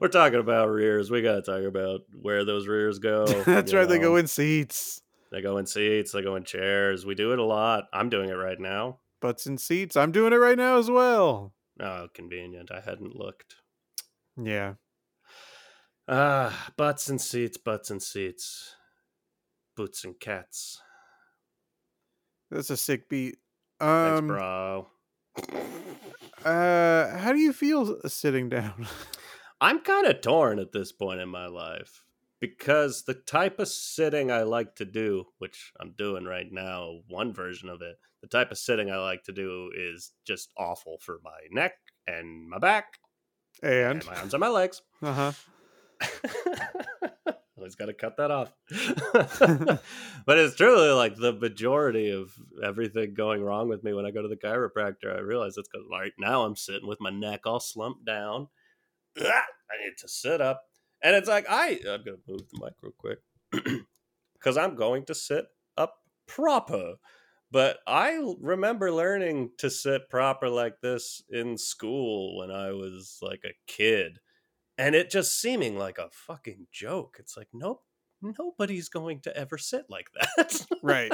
We're 0.00 0.08
talking 0.08 0.40
about 0.40 0.70
rears. 0.70 1.10
We 1.10 1.20
got 1.20 1.34
to 1.34 1.42
talk 1.42 1.62
about 1.64 2.00
where 2.20 2.44
those 2.44 2.66
rears 2.66 2.98
go. 2.98 3.26
That's 3.26 3.70
you 3.70 3.78
right. 3.78 3.88
They 3.88 3.98
go 3.98 4.16
in 4.16 4.26
seats. 4.26 5.02
They 5.32 5.40
go 5.40 5.56
in 5.56 5.66
seats. 5.66 6.12
They 6.12 6.22
go 6.22 6.36
in 6.36 6.44
chairs. 6.44 7.04
We 7.06 7.14
do 7.14 7.32
it 7.32 7.38
a 7.38 7.44
lot. 7.44 7.84
I'm 7.92 8.10
doing 8.10 8.28
it 8.28 8.34
right 8.34 8.60
now. 8.60 9.00
Butts 9.20 9.46
in 9.46 9.56
seats. 9.58 9.96
I'm 9.96 10.12
doing 10.12 10.32
it 10.32 10.36
right 10.36 10.58
now 10.58 10.76
as 10.78 10.90
well. 10.90 11.54
Oh, 11.80 12.08
convenient. 12.14 12.70
I 12.70 12.80
hadn't 12.80 13.16
looked. 13.16 13.56
Yeah. 14.36 14.74
Ah, 16.06 16.70
butts 16.76 17.08
and 17.08 17.20
seats, 17.20 17.56
butts 17.56 17.90
and 17.90 18.02
seats, 18.02 18.74
boots 19.76 20.04
and 20.04 20.18
cats. 20.20 20.82
That's 22.50 22.70
a 22.70 22.76
sick 22.76 23.08
beat. 23.08 23.38
Thanks, 23.80 24.18
Um, 24.18 24.26
bro. 24.26 24.90
uh, 26.44 27.16
how 27.18 27.32
do 27.32 27.38
you 27.38 27.52
feel 27.52 28.00
sitting 28.08 28.48
down? 28.48 28.86
I'm 29.60 29.78
kind 29.80 30.06
of 30.06 30.20
torn 30.20 30.58
at 30.58 30.72
this 30.72 30.92
point 30.92 31.20
in 31.20 31.28
my 31.28 31.46
life 31.46 32.02
because 32.42 33.04
the 33.04 33.14
type 33.14 33.60
of 33.60 33.68
sitting 33.68 34.32
I 34.32 34.42
like 34.42 34.74
to 34.74 34.84
do, 34.84 35.26
which 35.38 35.72
I'm 35.78 35.94
doing 35.96 36.24
right 36.24 36.50
now, 36.50 36.98
one 37.08 37.32
version 37.32 37.68
of 37.68 37.80
it, 37.82 37.98
the 38.20 38.26
type 38.26 38.50
of 38.50 38.58
sitting 38.58 38.90
I 38.90 38.96
like 38.96 39.22
to 39.24 39.32
do 39.32 39.70
is 39.72 40.10
just 40.26 40.50
awful 40.58 40.98
for 41.00 41.20
my 41.22 41.38
neck 41.52 41.74
and 42.04 42.50
my 42.50 42.58
back 42.58 42.98
And 43.62 43.72
and 43.72 44.06
my 44.06 44.16
arms 44.16 44.34
and 44.34 44.40
my 44.40 44.48
legs. 44.48 44.82
uh 45.02 45.32
huh. 46.00 46.08
Always 47.56 47.76
got 47.76 47.86
to 47.86 47.92
cut 47.92 48.16
that 48.16 48.32
off. 48.32 48.52
but 50.26 50.38
it's 50.38 50.56
truly 50.56 50.90
like 50.90 51.14
the 51.14 51.32
majority 51.32 52.10
of 52.10 52.32
everything 52.60 53.14
going 53.14 53.40
wrong 53.40 53.68
with 53.68 53.84
me 53.84 53.92
when 53.92 54.04
I 54.04 54.10
go 54.10 54.20
to 54.20 54.26
the 54.26 54.34
chiropractor. 54.34 55.16
I 55.16 55.20
realize 55.20 55.56
it's 55.56 55.68
because 55.68 55.86
right 55.88 56.12
now 56.18 56.42
I'm 56.42 56.56
sitting 56.56 56.88
with 56.88 57.00
my 57.00 57.10
neck 57.10 57.42
all 57.46 57.60
slumped 57.60 58.04
down. 58.04 58.48
I 59.16 59.84
need 59.84 59.96
to 59.98 60.08
sit 60.08 60.40
up. 60.40 60.64
And 61.02 61.16
it's 61.16 61.28
like, 61.28 61.46
I, 61.48 61.80
I'm 61.88 62.04
going 62.04 62.16
to 62.16 62.22
move 62.28 62.42
the 62.52 62.60
mic 62.62 62.74
real 62.82 62.94
quick 62.96 63.18
because 64.34 64.56
I'm 64.56 64.76
going 64.76 65.04
to 65.06 65.14
sit 65.14 65.46
up 65.76 65.96
proper. 66.26 66.94
But 67.50 67.78
I 67.86 68.18
remember 68.40 68.92
learning 68.92 69.50
to 69.58 69.68
sit 69.68 70.08
proper 70.08 70.48
like 70.48 70.80
this 70.80 71.22
in 71.28 71.58
school 71.58 72.38
when 72.38 72.50
I 72.50 72.72
was 72.72 73.18
like 73.20 73.42
a 73.44 73.52
kid 73.66 74.20
and 74.78 74.94
it 74.94 75.10
just 75.10 75.38
seeming 75.38 75.76
like 75.76 75.98
a 75.98 76.08
fucking 76.10 76.66
joke. 76.72 77.16
It's 77.18 77.36
like, 77.36 77.48
nope, 77.52 77.82
nobody's 78.22 78.88
going 78.88 79.20
to 79.20 79.36
ever 79.36 79.58
sit 79.58 79.84
like 79.88 80.08
that. 80.36 80.66
Right. 80.82 81.12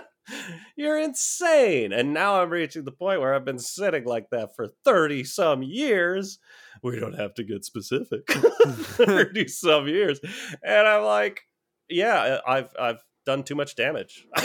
You're 0.76 0.98
insane. 0.98 1.92
And 1.92 2.12
now 2.12 2.40
I'm 2.40 2.50
reaching 2.50 2.84
the 2.84 2.92
point 2.92 3.20
where 3.20 3.34
I've 3.34 3.44
been 3.44 3.58
sitting 3.58 4.04
like 4.04 4.30
that 4.30 4.54
for 4.54 4.68
30 4.84 5.24
some 5.24 5.62
years. 5.62 6.38
We 6.82 6.98
don't 6.98 7.18
have 7.18 7.34
to 7.34 7.44
get 7.44 7.64
specific. 7.64 8.30
30 8.32 9.48
some 9.48 9.88
years. 9.88 10.20
And 10.62 10.86
I'm 10.86 11.04
like, 11.04 11.42
yeah, 11.88 12.18
uh, 12.18 12.40
I've 12.46 12.70
I've 12.78 13.04
done 13.26 13.42
too 13.42 13.54
much 13.54 13.76
damage. 13.76 14.26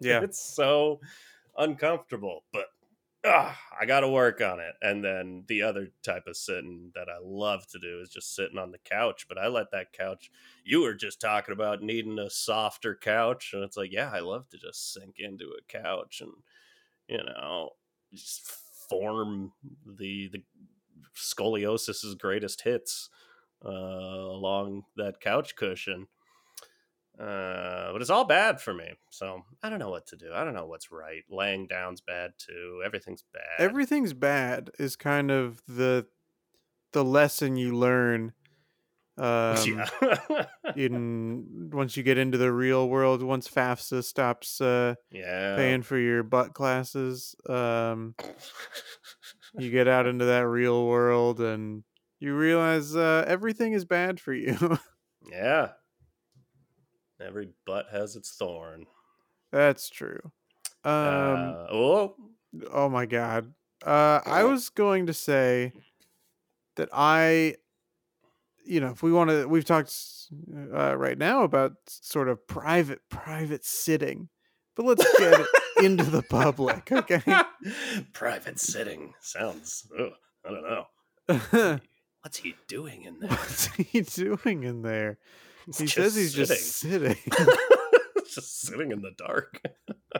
Yeah. 0.00 0.22
It's 0.22 0.40
so 0.40 1.00
uncomfortable, 1.56 2.44
but 2.52 2.66
I 3.26 3.86
got 3.86 4.00
to 4.00 4.08
work 4.08 4.40
on 4.40 4.60
it. 4.60 4.74
And 4.82 5.04
then 5.04 5.44
the 5.48 5.62
other 5.62 5.88
type 6.02 6.26
of 6.26 6.36
sitting 6.36 6.92
that 6.94 7.08
I 7.08 7.16
love 7.22 7.66
to 7.68 7.78
do 7.78 8.00
is 8.00 8.08
just 8.08 8.34
sitting 8.34 8.58
on 8.58 8.70
the 8.70 8.78
couch. 8.78 9.26
But 9.28 9.38
I 9.38 9.48
let 9.48 9.70
that 9.72 9.92
couch. 9.92 10.30
You 10.64 10.82
were 10.82 10.94
just 10.94 11.20
talking 11.20 11.52
about 11.52 11.82
needing 11.82 12.18
a 12.18 12.30
softer 12.30 12.94
couch, 12.94 13.50
and 13.52 13.62
it's 13.62 13.76
like, 13.76 13.92
yeah, 13.92 14.10
I 14.12 14.20
love 14.20 14.48
to 14.50 14.58
just 14.58 14.92
sink 14.92 15.16
into 15.18 15.46
a 15.58 15.62
couch 15.72 16.20
and 16.20 16.32
you 17.08 17.22
know 17.24 17.70
just 18.14 18.50
form 18.88 19.52
the 19.86 20.28
the 20.28 20.42
scoliosis's 21.14 22.14
greatest 22.14 22.62
hits 22.62 23.10
uh, 23.64 23.70
along 23.70 24.84
that 24.96 25.20
couch 25.20 25.56
cushion. 25.56 26.06
Uh, 27.18 27.92
but 27.92 28.02
it's 28.02 28.10
all 28.10 28.24
bad 28.24 28.60
for 28.60 28.74
me. 28.74 28.92
So 29.10 29.42
I 29.62 29.70
don't 29.70 29.78
know 29.78 29.90
what 29.90 30.06
to 30.08 30.16
do. 30.16 30.32
I 30.34 30.44
don't 30.44 30.54
know 30.54 30.66
what's 30.66 30.92
right. 30.92 31.22
Laying 31.30 31.66
down's 31.66 32.00
bad 32.02 32.32
too. 32.36 32.82
Everything's 32.84 33.24
bad. 33.32 33.42
Everything's 33.58 34.12
bad 34.12 34.70
is 34.78 34.96
kind 34.96 35.30
of 35.30 35.62
the 35.66 36.06
the 36.92 37.04
lesson 37.04 37.56
you 37.56 37.76
learn. 37.76 38.32
Um, 39.18 39.56
yeah. 39.66 40.44
in 40.76 41.70
once 41.72 41.96
you 41.96 42.02
get 42.02 42.18
into 42.18 42.36
the 42.36 42.52
real 42.52 42.86
world, 42.86 43.22
once 43.22 43.48
FAFSA 43.48 44.04
stops 44.04 44.60
uh, 44.60 44.94
yeah. 45.10 45.56
paying 45.56 45.80
for 45.80 45.96
your 45.96 46.22
butt 46.22 46.52
classes, 46.52 47.34
um, 47.48 48.14
you 49.58 49.70
get 49.70 49.88
out 49.88 50.06
into 50.06 50.26
that 50.26 50.46
real 50.46 50.86
world 50.86 51.40
and 51.40 51.82
you 52.20 52.34
realize 52.34 52.94
uh, 52.94 53.24
everything 53.26 53.72
is 53.72 53.86
bad 53.86 54.20
for 54.20 54.34
you. 54.34 54.78
yeah. 55.32 55.70
Every 57.20 57.48
butt 57.64 57.86
has 57.90 58.16
its 58.16 58.30
thorn. 58.36 58.86
That's 59.52 59.88
true. 59.88 60.20
Um, 60.84 60.92
uh, 60.92 61.66
oh, 61.72 62.14
oh 62.72 62.88
my 62.88 63.06
god. 63.06 63.52
Uh, 63.84 64.20
I 64.24 64.44
was 64.44 64.68
going 64.68 65.06
to 65.06 65.14
say 65.14 65.72
that 66.76 66.88
I, 66.92 67.56
you 68.64 68.80
know, 68.80 68.90
if 68.90 69.02
we 69.02 69.12
want 69.12 69.30
to, 69.30 69.46
we've 69.46 69.64
talked 69.64 69.94
uh, 70.74 70.96
right 70.96 71.18
now 71.18 71.42
about 71.42 71.72
sort 71.86 72.28
of 72.28 72.46
private, 72.46 73.00
private 73.08 73.64
sitting, 73.64 74.28
but 74.74 74.86
let's 74.86 75.04
get 75.18 75.46
into 75.82 76.04
the 76.04 76.22
public, 76.22 76.90
okay? 76.92 77.22
private 78.12 78.60
sitting 78.60 79.14
sounds. 79.20 79.86
ugh, 79.98 80.12
I 80.44 80.50
don't 80.50 80.62
know. 80.62 81.80
What's 82.22 82.38
he 82.42 82.54
doing 82.68 83.04
in 83.04 83.20
there? 83.20 83.30
What's 83.30 83.66
he 83.74 84.00
doing 84.02 84.64
in 84.64 84.82
there? 84.82 85.18
He's 85.66 85.78
He 85.78 85.84
just 85.86 85.94
says 85.96 86.14
he's 86.14 86.30
sitting. 86.32 86.46
just 86.46 86.72
sitting. 86.78 87.16
just 88.34 88.60
sitting 88.62 88.92
in 88.92 89.02
the 89.02 89.12
dark. 89.16 89.60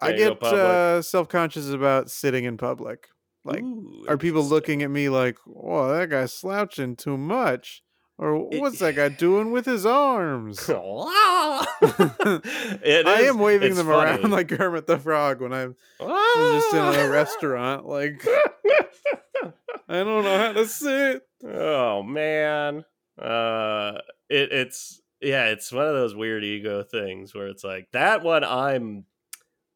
I 0.00 0.08
There 0.08 0.18
you 0.18 0.24
go, 0.26 0.34
get 0.34 0.42
uh, 0.54 1.02
self 1.02 1.28
conscious 1.28 1.70
about 1.70 2.10
sitting 2.10 2.44
in 2.44 2.56
public. 2.56 3.08
Like, 3.44 3.62
Ooh, 3.62 4.04
are 4.08 4.18
people 4.18 4.42
looking 4.42 4.82
at 4.82 4.90
me 4.90 5.08
like, 5.08 5.36
"Whoa, 5.46 5.96
that 5.96 6.10
guy's 6.10 6.32
slouching 6.32 6.96
too 6.96 7.16
much," 7.16 7.82
or 8.18 8.48
It- 8.50 8.60
"What's 8.60 8.80
that 8.80 8.96
guy 8.96 9.08
doing 9.10 9.52
with 9.52 9.66
his 9.66 9.86
arms?" 9.86 10.68
It 10.68 10.76
I 13.06 13.20
is- 13.20 13.28
am 13.28 13.38
waving 13.38 13.74
them 13.74 13.86
funny. 13.86 14.10
around 14.22 14.30
like 14.30 14.48
Kermit 14.48 14.86
the 14.86 14.98
Frog 14.98 15.40
when 15.40 15.52
I'm, 15.52 15.76
I'm 16.00 16.60
just 16.60 16.72
in 16.74 16.80
a 16.80 17.06
Ah! 17.06 17.10
restaurant. 17.10 17.86
Like, 17.86 18.26
I 19.88 20.02
don't 20.02 20.24
know 20.24 20.38
how 20.38 20.52
to 20.52 20.66
sit. 20.66 21.22
oh 21.46 22.02
man 22.02 22.84
uh 23.18 24.00
it, 24.28 24.52
it's 24.52 25.02
yeah 25.20 25.46
it's 25.46 25.72
one 25.72 25.86
of 25.86 25.94
those 25.94 26.14
weird 26.14 26.44
ego 26.44 26.82
things 26.82 27.34
where 27.34 27.48
it's 27.48 27.64
like 27.64 27.88
that 27.92 28.22
one 28.22 28.44
i'm 28.44 29.06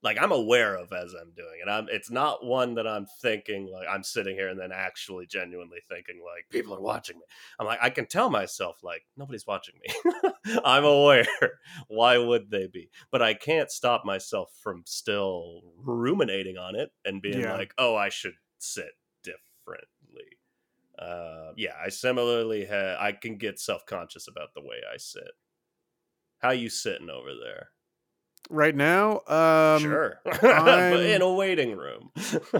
like 0.03 0.19
I'm 0.21 0.33
aware 0.33 0.77
of 0.77 0.93
as 0.93 1.13
I'm 1.15 1.33
doing 1.33 1.61
it. 1.61 1.69
I'm 1.69 1.89
it's 1.89 2.11
not 2.11 2.45
one 2.45 2.75
that 2.75 2.87
I'm 2.87 3.07
thinking 3.21 3.67
like 3.67 3.89
I'm 3.89 4.03
sitting 4.05 4.37
here 4.37 4.49
and 4.49 4.59
then 4.59 4.71
actually 4.73 5.27
genuinely 5.27 5.81
thinking 5.89 6.23
like 6.25 6.49
people 6.51 6.75
are 6.75 6.81
watching 6.81 7.17
me. 7.19 7.25
I'm 7.59 7.67
like 7.67 7.81
I 7.83 7.91
can 7.91 8.07
tell 8.07 8.31
myself 8.31 8.79
like 8.83 9.03
nobody's 9.17 9.47
watching 9.47 9.75
me. 9.81 10.13
I'm 10.65 10.85
aware. 10.85 11.27
Why 11.89 12.17
would 12.19 12.51
they 12.51 12.69
be? 12.69 12.91
But 13.11 13.23
I 13.23 13.35
can't 13.35 13.71
stop 13.71 14.05
myself 14.05 14.53
from 14.63 14.85
still 14.87 15.63
ruminating 15.77 16.59
on 16.59 16.77
it 16.77 16.91
and 17.05 17.21
being 17.21 17.45
Yeah. 17.45 17.49
like, 17.49 17.75
"Oh, 17.77 17.97
I 17.97 18.09
should 18.09 18.35
sit 18.59 18.93
differently." 19.23 19.98
Uh, 20.99 21.53
yeah, 21.57 21.75
I 21.83 21.91
similarly 21.91 22.65
have. 22.67 22.99
I 22.99 23.13
can 23.13 23.37
get 23.39 23.59
self 23.61 23.87
conscious 23.87 24.29
about 24.29 24.55
the 24.55 24.63
way 24.63 24.83
I 24.93 24.97
sit. 24.97 25.31
How 26.39 26.51
you 26.51 26.69
sitting 26.69 27.11
over 27.11 27.35
there? 27.35 27.71
Right 28.51 28.75
now, 28.75 29.21
um, 29.27 29.83
sure, 29.83 30.21
I'm- 30.43 30.95
in 30.95 31.23
a 31.23 31.33
waiting 31.33 31.77
room. 31.77 32.11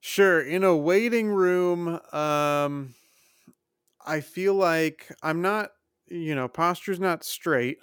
Sure, 0.00 0.40
in 0.40 0.64
a 0.64 0.76
waiting 0.76 1.28
room, 1.28 2.00
um 2.12 2.94
I 4.04 4.20
feel 4.20 4.54
like 4.54 5.14
I'm 5.22 5.42
not, 5.42 5.70
you 6.06 6.34
know, 6.34 6.48
posture's 6.48 7.00
not 7.00 7.24
straight, 7.24 7.78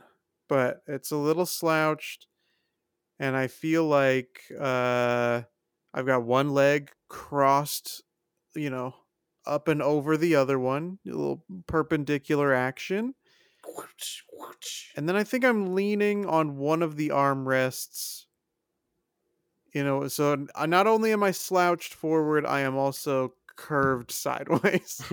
but 0.48 0.82
it's 0.88 1.12
a 1.12 1.18
little 1.18 1.46
slouched 1.46 2.28
and 3.20 3.36
I 3.38 3.48
feel 3.48 3.86
like 3.88 4.44
uh 4.60 5.44
I've 5.94 6.06
got 6.06 6.24
one 6.24 6.52
leg 6.52 6.92
crossed, 7.10 8.04
you 8.56 8.70
know, 8.70 8.96
up 9.50 9.68
and 9.68 9.82
over 9.82 10.16
the 10.16 10.36
other 10.36 10.60
one, 10.60 11.00
a 11.06 11.10
little 11.10 11.44
perpendicular 11.68 12.54
action. 12.54 13.16
And 14.96 15.10
then 15.10 15.16
I 15.16 15.24
think 15.24 15.44
I'm 15.44 15.76
leaning 15.76 16.26
on 16.26 16.58
one 16.58 16.82
of 16.82 16.96
the 16.96 17.10
armrests. 17.10 18.26
You 19.74 19.84
know, 19.84 20.08
so 20.08 20.48
uh, 20.56 20.66
not 20.66 20.88
only 20.88 21.12
am 21.12 21.24
I 21.24 21.32
slouched 21.32 21.94
forward, 21.94 22.46
I 22.46 22.62
am 22.62 22.76
also 22.76 23.34
curved 23.56 24.12
sideways. 24.12 25.02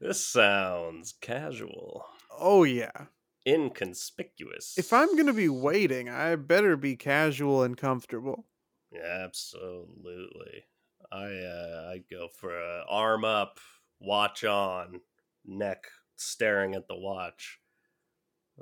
this 0.00 0.24
sounds 0.24 1.14
casual, 1.20 2.04
oh 2.38 2.64
yeah. 2.64 3.06
inconspicuous. 3.46 4.78
If 4.78 4.92
I'm 4.92 5.14
going 5.14 5.26
to 5.26 5.32
be 5.32 5.48
waiting, 5.48 6.08
I 6.08 6.36
better 6.36 6.76
be 6.76 6.94
casual 6.94 7.62
and 7.62 7.76
comfortable. 7.76 8.46
Absolutely. 8.94 10.64
I 11.12 11.24
uh, 11.24 11.90
I'd 11.92 12.04
go 12.10 12.28
for 12.28 12.56
a 12.58 12.84
arm 12.88 13.24
up, 13.24 13.58
watch 13.98 14.44
on, 14.44 15.00
neck 15.44 15.84
staring 16.16 16.74
at 16.74 16.86
the 16.88 16.96
watch, 16.96 17.58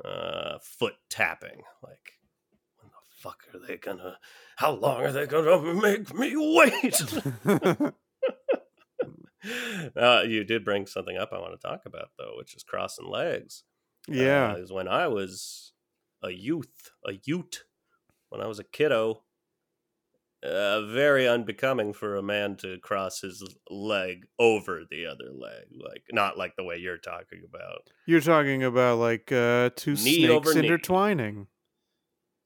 uh, 0.05 0.59
foot 0.63 0.95
tapping. 1.11 1.63
Like, 1.83 2.13
when 2.81 2.91
the 2.91 2.97
fuck 3.11 3.45
are 3.53 3.67
they 3.67 3.77
gonna? 3.77 4.19
How 4.57 4.73
long 4.73 5.03
are 5.05 5.13
they 5.13 5.27
gonna 5.27 5.75
make 5.75 6.15
me 6.15 6.35
wait? 6.37 7.03
uh, 9.97 10.23
you 10.27 10.45
did 10.45 10.65
bring 10.65 10.87
something 10.87 11.17
up 11.17 11.31
I 11.33 11.39
want 11.39 11.59
to 11.61 11.67
talk 11.67 11.83
about 11.87 12.11
though, 12.19 12.35
which 12.37 12.55
is 12.55 12.63
crossing 12.63 13.09
legs. 13.09 13.65
yeah. 14.07 14.53
Uh, 14.55 14.57
is 14.57 14.73
when 14.73 14.89
I 14.89 15.09
was 15.09 15.73
a 16.23 16.31
youth, 16.31 16.93
a 17.07 17.13
ute, 17.25 17.65
when 18.31 18.41
I 18.41 18.47
was 18.47 18.59
a 18.59 18.65
kiddo. 18.65 19.23
Uh, 20.41 20.87
very 20.87 21.27
unbecoming 21.27 21.93
for 21.93 22.15
a 22.15 22.23
man 22.23 22.55
to 22.57 22.79
cross 22.79 23.21
his 23.23 23.43
leg 23.71 24.25
over 24.39 24.83
the 24.89 25.05
other 25.07 25.33
leg, 25.33 25.65
like 25.73 26.05
not 26.13 26.39
like 26.39 26.55
the 26.57 26.63
way 26.63 26.77
you're 26.77 26.97
talking 26.97 27.43
about. 27.49 27.91
You're 28.07 28.21
talking 28.21 28.63
about 28.63 28.99
like 28.99 29.33
uh 29.33 29.71
two 29.75 29.95
Knee 29.95 30.27
snakes 30.27 30.55
intertwining. 30.55 31.49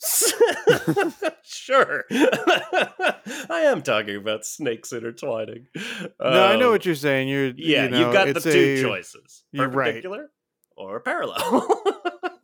sure, 1.44 2.04
I 2.10 3.62
am 3.66 3.82
talking 3.82 4.16
about 4.16 4.44
snakes 4.46 4.92
intertwining. 4.92 5.66
no, 5.76 6.42
I 6.44 6.56
know 6.56 6.66
Um, 6.66 6.72
what 6.72 6.86
you're 6.86 6.94
saying. 6.94 7.28
You're 7.28 7.52
Yeah, 7.56 7.84
you 7.84 7.90
know, 7.90 7.98
you've 8.00 8.12
got 8.12 8.32
the 8.34 8.40
two 8.40 8.50
a- 8.78 8.82
choices: 8.82 9.44
you're 9.52 9.68
right. 9.68 9.74
perpendicular 9.94 10.30
or 10.76 11.00
parallel. 11.00 11.68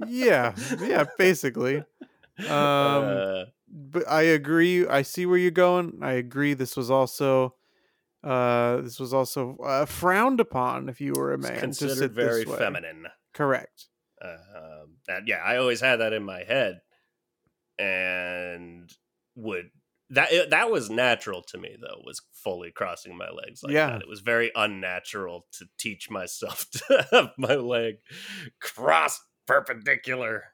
Yeah, 0.07 0.55
yeah, 0.81 1.05
basically. 1.19 1.85
Um, 2.41 2.47
Uh, 2.49 3.45
but 3.71 4.09
I 4.09 4.23
agree. 4.23 4.87
I 4.87 5.03
see 5.03 5.27
where 5.27 5.39
you're 5.39 5.51
going. 5.51 5.99
I 6.03 6.13
agree. 6.13 6.55
This 6.55 6.77
was 6.77 6.91
also, 6.91 7.55
uh, 8.25 8.79
this 8.79 8.99
was 8.99 9.13
also 9.15 9.57
uh, 9.59 9.85
frowned 9.85 10.41
upon 10.41 10.89
if 10.89 11.01
you 11.01 11.13
were 11.15 11.33
a 11.33 11.39
it's 11.39 11.43
man 11.49 11.55
to 11.55 11.61
considered 11.61 11.97
sit 11.99 12.13
very 12.13 12.45
this 12.45 12.47
way. 12.53 12.59
feminine. 12.59 13.07
Correct. 13.35 13.87
um, 14.23 14.97
and 15.09 15.29
yeah, 15.29 15.43
I 15.45 15.57
always 15.59 15.81
had 15.81 15.97
that 15.97 16.13
in 16.13 16.25
my 16.25 16.43
head, 16.45 16.81
and 17.79 18.91
would 19.37 19.71
that 20.11 20.33
it, 20.33 20.51
that 20.51 20.71
was 20.71 20.89
natural 20.91 21.43
to 21.43 21.59
me 21.59 21.77
though 21.81 22.01
was 22.05 22.23
fully 22.33 22.71
crossing 22.71 23.17
my 23.17 23.29
legs 23.31 23.63
like 23.63 23.73
Yeah. 23.75 23.91
that. 23.91 24.01
It 24.03 24.09
was 24.09 24.21
very 24.21 24.51
unnatural 24.55 25.47
to 25.53 25.67
teach 25.79 26.11
myself 26.11 26.67
to 26.73 27.07
have 27.13 27.31
my 27.37 27.55
leg 27.55 27.97
crossed 28.61 29.21
perpendicular 29.47 30.45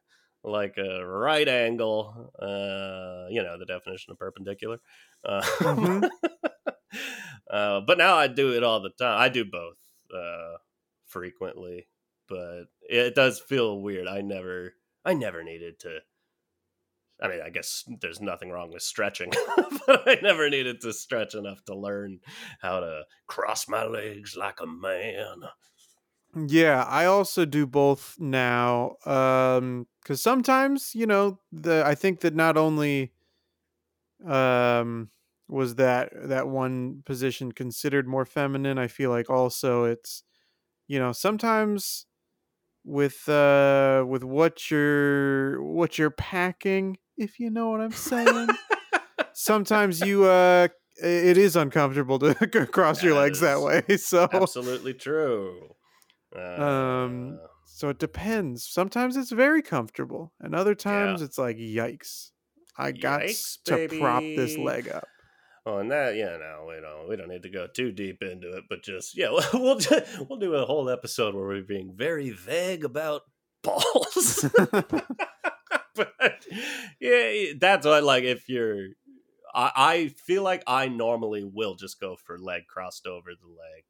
like 0.44 0.76
a 0.78 1.04
right 1.04 1.48
angle. 1.48 2.32
Uh, 2.38 3.26
you 3.30 3.42
know 3.42 3.58
the 3.58 3.66
definition 3.66 4.12
of 4.12 4.18
perpendicular. 4.18 4.78
Uh, 5.24 5.42
Mhm. 5.42 6.08
uh, 7.50 7.80
but 7.80 7.98
now 7.98 8.16
I 8.16 8.28
do 8.28 8.52
it 8.54 8.62
all 8.62 8.80
the 8.80 8.90
time. 8.90 9.20
I 9.20 9.28
do 9.28 9.44
both 9.44 9.78
uh, 10.14 10.58
frequently 11.06 11.88
but 12.28 12.64
it 12.82 13.14
does 13.14 13.40
feel 13.40 13.80
weird. 13.80 14.08
I 14.08 14.20
never, 14.20 14.74
I 15.04 15.14
never 15.14 15.42
needed 15.42 15.78
to. 15.80 15.98
I 17.22 17.28
mean, 17.28 17.40
I 17.44 17.50
guess 17.50 17.84
there's 18.00 18.20
nothing 18.20 18.50
wrong 18.50 18.72
with 18.72 18.82
stretching, 18.82 19.30
but 19.86 20.02
I 20.08 20.18
never 20.22 20.50
needed 20.50 20.80
to 20.80 20.92
stretch 20.92 21.34
enough 21.34 21.64
to 21.66 21.76
learn 21.76 22.18
how 22.60 22.80
to 22.80 23.02
cross 23.26 23.68
my 23.68 23.84
legs 23.84 24.36
like 24.36 24.60
a 24.60 24.66
man. 24.66 25.42
Yeah, 26.36 26.84
I 26.84 27.04
also 27.06 27.44
do 27.44 27.66
both 27.66 28.16
now. 28.18 28.96
Um, 29.06 29.86
because 30.02 30.20
sometimes, 30.20 30.94
you 30.94 31.06
know, 31.06 31.38
the 31.52 31.82
I 31.86 31.94
think 31.94 32.20
that 32.20 32.34
not 32.34 32.56
only 32.56 33.12
um 34.26 35.10
was 35.48 35.74
that 35.74 36.10
that 36.14 36.48
one 36.48 37.02
position 37.04 37.52
considered 37.52 38.06
more 38.08 38.24
feminine, 38.24 38.78
I 38.78 38.88
feel 38.88 39.10
like 39.10 39.30
also 39.30 39.84
it's 39.84 40.22
you 40.86 40.98
know, 40.98 41.12
sometimes 41.12 42.06
with 42.84 43.28
uh 43.28 44.04
with 44.06 44.24
what 44.24 44.70
you're 44.70 45.62
what 45.62 45.98
you're 45.98 46.10
packing, 46.10 46.98
if 47.16 47.40
you 47.40 47.50
know 47.50 47.70
what 47.70 47.80
I'm 47.80 47.92
saying. 47.92 48.48
sometimes 49.32 50.00
you 50.06 50.24
uh 50.24 50.68
it 51.02 51.36
is 51.36 51.56
uncomfortable 51.56 52.18
to 52.20 52.34
cross 52.72 53.02
your 53.02 53.14
legs 53.14 53.40
that 53.40 53.60
way. 53.60 53.82
So 53.98 54.28
Absolutely 54.32 54.94
true. 54.94 55.74
Um, 56.34 57.38
Uh, 57.42 57.46
So 57.66 57.88
it 57.88 57.98
depends. 57.98 58.66
Sometimes 58.66 59.16
it's 59.16 59.32
very 59.32 59.62
comfortable, 59.62 60.32
and 60.40 60.54
other 60.54 60.74
times 60.74 61.20
Yeah. 61.20 61.24
it's 61.26 61.38
like, 61.38 61.56
yikes! 61.56 62.30
I 62.76 62.92
got 62.92 63.22
Yikes, 63.22 63.62
to 63.64 63.88
prop 64.00 64.22
this 64.22 64.56
leg 64.58 64.88
up. 64.88 65.06
Oh, 65.66 65.78
and 65.78 65.90
that, 65.90 66.14
yeah, 66.14 66.36
no, 66.36 66.66
we 66.68 66.80
don't, 66.80 67.08
we 67.08 67.16
don't 67.16 67.28
need 67.28 67.42
to 67.44 67.48
go 67.48 67.66
too 67.66 67.90
deep 67.90 68.22
into 68.22 68.50
it, 68.52 68.64
but 68.68 68.82
just, 68.82 69.16
yeah, 69.16 69.30
we'll, 69.54 69.78
ju- 69.78 70.02
we'll 70.28 70.38
do 70.38 70.54
a 70.54 70.66
whole 70.66 70.90
episode 70.90 71.34
where 71.34 71.46
we're 71.46 71.62
being 71.62 71.94
very 71.96 72.30
vague 72.30 72.84
about 72.84 73.22
balls. 73.62 74.44
but 75.94 76.46
yeah, 77.00 77.52
that's 77.58 77.86
what, 77.86 78.04
like, 78.04 78.24
if 78.24 78.48
you're, 78.48 78.88
I, 79.54 79.72
I 79.76 80.08
feel 80.26 80.42
like 80.42 80.62
I 80.66 80.88
normally 80.88 81.44
will 81.44 81.74
just 81.76 81.98
go 82.00 82.16
for 82.16 82.38
leg 82.38 82.62
crossed 82.68 83.06
over 83.06 83.30
the 83.30 83.48
leg, 83.48 83.84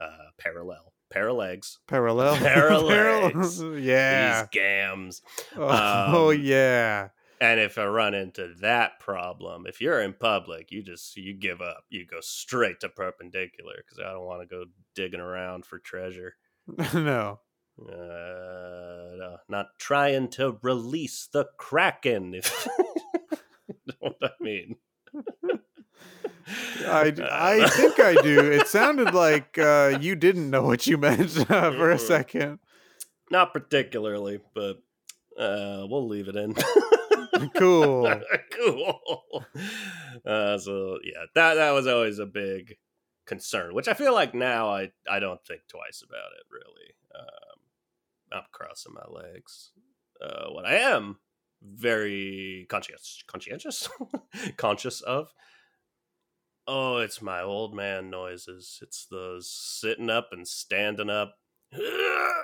uh, 0.00 0.30
parallel, 0.38 0.92
paralegs, 1.12 1.78
Parallel, 1.86 2.36
Paralegs. 2.38 3.82
yeah. 3.82 4.42
these 4.42 4.48
gams. 4.50 5.22
Oh, 5.56 6.30
um, 6.30 6.40
yeah. 6.42 7.08
And 7.40 7.60
if 7.60 7.78
I 7.78 7.86
run 7.86 8.14
into 8.14 8.54
that 8.60 8.98
problem, 8.98 9.66
if 9.66 9.80
you're 9.80 10.02
in 10.02 10.12
public, 10.12 10.72
you 10.72 10.82
just 10.82 11.16
you 11.16 11.34
give 11.34 11.60
up. 11.60 11.84
You 11.88 12.04
go 12.04 12.18
straight 12.20 12.80
to 12.80 12.88
perpendicular 12.88 13.74
because 13.76 14.00
I 14.04 14.12
don't 14.12 14.26
want 14.26 14.42
to 14.42 14.46
go 14.46 14.64
digging 14.96 15.20
around 15.20 15.64
for 15.64 15.78
treasure. 15.78 16.34
no. 16.94 17.40
Uh, 17.80 19.14
no, 19.16 19.36
not 19.48 19.66
trying 19.78 20.28
to 20.30 20.58
release 20.62 21.28
the 21.32 21.46
kraken. 21.58 22.34
If 22.34 22.66
you 23.68 23.76
know 23.86 23.94
what 24.00 24.16
I 24.20 24.30
mean. 24.40 24.76
I, 26.86 27.12
I 27.30 27.68
think 27.68 28.00
I 28.00 28.14
do. 28.14 28.40
It 28.40 28.66
sounded 28.68 29.12
like 29.14 29.58
uh, 29.58 29.98
you 30.00 30.16
didn't 30.16 30.50
know 30.50 30.62
what 30.62 30.86
you 30.86 30.96
meant 30.96 31.38
uh, 31.50 31.70
for 31.72 31.90
a 31.90 31.98
second. 31.98 32.58
not 33.30 33.52
particularly, 33.52 34.40
but 34.54 34.82
uh, 35.38 35.86
we'll 35.88 36.08
leave 36.08 36.28
it 36.28 36.36
in. 36.36 36.54
Cool. 37.54 38.20
cool. 38.52 39.00
Uh, 40.26 40.58
so 40.58 40.98
yeah, 41.04 41.24
that 41.34 41.54
that 41.54 41.70
was 41.70 41.86
always 41.86 42.18
a 42.18 42.26
big 42.26 42.76
concern, 43.26 43.74
which 43.74 43.86
I 43.86 43.94
feel 43.94 44.12
like 44.12 44.34
now 44.34 44.70
I 44.70 44.90
I 45.08 45.20
don't 45.20 45.44
think 45.44 45.62
twice 45.68 46.02
about 46.02 46.32
it 46.32 46.44
really. 46.50 46.94
Um, 47.14 48.38
I'm 48.40 48.44
crossing 48.52 48.94
my 48.94 49.06
legs. 49.22 49.70
Uh, 50.20 50.50
what 50.50 50.64
I 50.64 50.74
am 50.76 51.18
very 51.62 52.66
conscientious, 52.68 53.22
conscientious, 53.26 53.88
conscious 54.56 55.00
of. 55.00 55.32
Oh, 56.70 56.98
it's 56.98 57.22
my 57.22 57.40
old 57.40 57.74
man 57.74 58.10
noises. 58.10 58.78
It's 58.82 59.06
those 59.06 59.50
sitting 59.50 60.10
up 60.10 60.28
and 60.32 60.46
standing 60.46 61.08
up. 61.08 61.38
Yeah. 61.72 62.34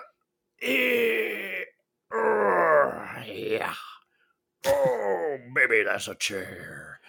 Oh, 4.66 5.36
maybe 5.52 5.82
that's 5.82 6.08
a 6.08 6.14
chair. 6.14 7.00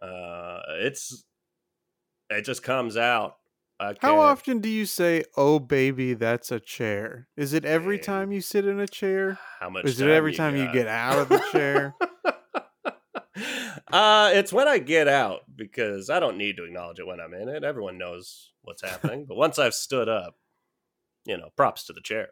Uh, 0.00 0.62
it's 0.68 1.26
it 2.30 2.46
just 2.46 2.62
comes 2.62 2.96
out. 2.96 3.36
How 3.98 4.18
often 4.18 4.60
do 4.60 4.70
you 4.70 4.86
say, 4.86 5.24
"Oh 5.36 5.58
baby, 5.58 6.14
that's 6.14 6.50
a 6.50 6.60
chair"? 6.60 7.28
Is 7.36 7.52
it 7.52 7.66
every 7.66 7.98
time 7.98 8.32
you 8.32 8.40
sit 8.40 8.66
in 8.66 8.80
a 8.80 8.88
chair? 8.88 9.38
How 9.60 9.68
much? 9.68 9.84
Is 9.84 10.00
it 10.00 10.08
every 10.08 10.32
time 10.32 10.56
you 10.56 10.72
get 10.72 10.86
out 10.86 11.18
of 11.18 11.28
the 11.28 11.46
chair? 11.52 11.94
uh, 13.92 14.30
it's 14.34 14.52
when 14.52 14.68
I 14.68 14.78
get 14.78 15.08
out 15.08 15.42
because 15.54 16.10
I 16.10 16.20
don't 16.20 16.38
need 16.38 16.56
to 16.56 16.64
acknowledge 16.64 16.98
it 16.98 17.06
when 17.06 17.20
I'm 17.20 17.34
in 17.34 17.48
it. 17.48 17.64
Everyone 17.64 17.98
knows 17.98 18.52
what's 18.62 18.82
happening. 18.82 19.26
but 19.28 19.36
once 19.36 19.58
I've 19.58 19.74
stood 19.74 20.08
up, 20.08 20.34
you 21.24 21.36
know, 21.36 21.48
props 21.56 21.84
to 21.86 21.92
the 21.92 22.00
chair. 22.00 22.28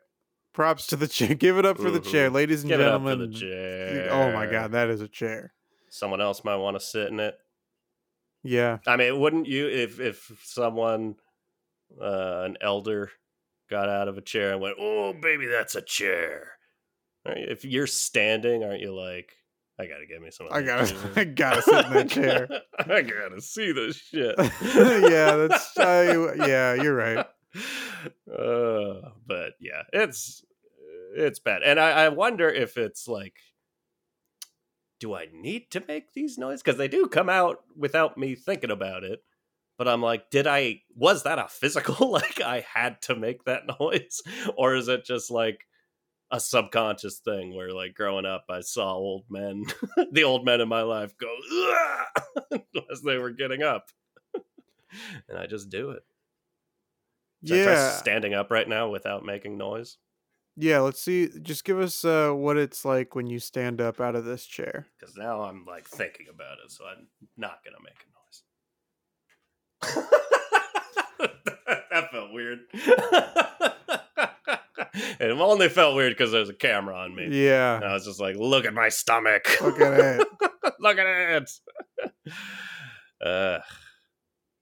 Props 0.53 0.87
to 0.89 0.97
the 0.97 1.09
chair. 1.09 1.35
Give 1.35 1.59
it 1.59 1.65
up 1.67 1.79
for 1.79 1.91
the 1.91 2.01
chair, 2.01 2.31
ladies 2.31 2.63
and 2.63 2.71
Give 2.71 2.81
it 2.81 2.87
up 2.87 3.03
gentlemen. 3.03 3.19
for 3.19 3.27
the 3.27 3.39
chair. 3.41 4.09
Oh 4.11 4.33
my 4.33 4.47
god, 4.47 4.73
that 4.73 4.91
is 4.91 5.01
a 5.01 5.09
chair. 5.09 5.53
Someone 5.91 6.21
else 6.21 6.45
might 6.45 6.57
want 6.57 6.77
to 6.77 6.81
sit 6.85 7.09
in 7.09 7.21
it. 7.21 7.35
Yeah. 8.43 8.79
I 8.87 8.97
mean, 8.97 9.19
wouldn't 9.21 9.47
you 9.47 9.69
if 9.69 10.01
if 10.01 10.31
someone, 10.45 11.15
uh, 12.01 12.43
an 12.45 12.57
elder, 12.61 13.11
got 13.71 13.89
out 13.89 14.09
of 14.09 14.19
a 14.19 14.23
chair 14.23 14.53
and 14.53 14.61
went, 14.61 14.77
"Oh, 14.81 15.13
baby, 15.13 15.47
that's 15.47 15.75
a 15.75 15.83
chair." 15.83 16.53
If 17.25 17.65
you're 17.65 17.87
standing, 17.87 18.65
aren't 18.65 18.81
you 18.81 18.95
like, 18.95 19.33
I 19.79 19.87
gotta 19.87 20.07
get 20.07 20.21
me 20.21 20.31
some. 20.31 20.49
I 20.51 20.63
gotta. 20.63 20.95
I 21.17 21.25
gotta 21.25 21.63
sit 21.63 21.87
in 21.87 21.93
that 21.93 22.11
chair. 22.11 22.49
I 22.79 23.03
gotta 23.03 23.41
see 23.41 23.73
this 23.73 23.97
shit. 23.97 24.35
yeah, 24.39 25.37
that's 25.37 25.79
I, 25.79 26.13
yeah, 26.47 26.75
you're 26.75 26.95
right. 26.95 27.27
Uh, 28.31 29.11
but 29.27 29.55
yeah, 29.61 29.83
it's 29.93 30.45
it's 31.15 31.39
bad, 31.39 31.63
and 31.63 31.81
I, 31.81 32.05
I 32.05 32.09
wonder 32.11 32.49
if 32.49 32.77
it's 32.77 33.09
like, 33.09 33.37
do 35.01 35.15
I 35.15 35.29
need 35.33 35.71
to 35.71 35.83
make 35.89 36.13
these 36.13 36.39
noises? 36.39 36.63
Because 36.63 36.79
they 36.79 36.89
do 36.89 37.07
come 37.07 37.29
out 37.29 37.61
without 37.77 38.19
me 38.19 38.35
thinking 38.35 38.71
about 38.71 39.05
it. 39.05 39.23
But 39.79 39.89
I'm 39.89 40.03
like, 40.03 40.31
did 40.31 40.47
I? 40.47 40.83
Was 40.95 41.23
that 41.23 41.39
a 41.39 41.49
physical? 41.49 42.11
like 42.11 42.41
I 42.41 42.65
had 42.73 43.01
to 43.03 43.17
make 43.17 43.45
that 43.45 43.63
noise, 43.81 44.21
or 44.57 44.75
is 44.75 44.89
it 44.89 45.05
just 45.07 45.31
like? 45.31 45.67
A 46.33 46.41
subconscious 46.41 47.19
thing 47.19 47.55
where, 47.55 47.73
like, 47.73 47.95
growing 47.95 48.25
up, 48.25 48.47
I 48.49 48.61
saw 48.61 48.95
old 48.95 49.25
men, 49.29 49.65
the 50.13 50.25
old 50.25 50.45
men 50.47 50.61
in 50.63 50.69
my 50.69 50.81
life, 50.83 51.15
go 51.19 51.29
as 52.91 53.03
they 53.03 53.19
were 53.19 53.31
getting 53.31 53.63
up, 53.63 53.91
and 55.29 55.39
I 55.39 55.47
just 55.47 55.69
do 55.69 55.91
it. 55.91 56.03
Try 57.47 57.57
Yeah. 57.59 57.91
standing 57.99 58.33
up 58.35 58.51
right 58.51 58.69
now 58.69 58.89
without 58.89 59.25
making 59.27 59.59
noise? 59.59 59.99
Yeah, 60.57 60.81
let's 60.81 61.01
see. 61.01 61.29
Just 61.41 61.65
give 61.65 61.79
us 61.81 62.05
uh 62.05 62.31
what 62.31 62.57
it's 62.57 62.85
like 62.85 63.15
when 63.15 63.27
you 63.27 63.39
stand 63.39 63.81
up 63.81 64.01
out 64.01 64.15
of 64.15 64.25
this 64.25 64.45
chair. 64.47 64.87
Because 64.99 65.17
now 65.17 65.43
I'm 65.43 65.65
like 65.67 65.89
thinking 65.89 66.27
about 66.29 66.59
it, 66.65 66.71
so 66.71 66.85
I'm 66.87 67.09
not 67.37 67.61
gonna 67.65 67.79
make 67.83 68.05
a 68.05 68.09
noise. 69.99 70.09
that 71.91 72.11
felt 72.11 72.33
weird. 72.33 72.61
It 75.23 75.31
only 75.31 75.69
felt 75.69 75.95
weird 75.95 76.13
because 76.13 76.33
there's 76.33 76.49
a 76.49 76.55
camera 76.55 76.97
on 76.97 77.15
me. 77.15 77.29
Yeah. 77.31 77.77
And 77.77 77.85
I 77.85 77.93
was 77.93 78.05
just 78.05 78.21
like, 78.21 78.35
look 78.37 78.65
at 78.65 78.75
my 78.75 78.89
stomach. 78.89 79.47
Look 79.61 79.81
at 79.81 79.93
it. 80.01 80.29
look 80.81 80.99
at 80.99 81.07
it. 81.07 81.51
Uh, 83.25 83.61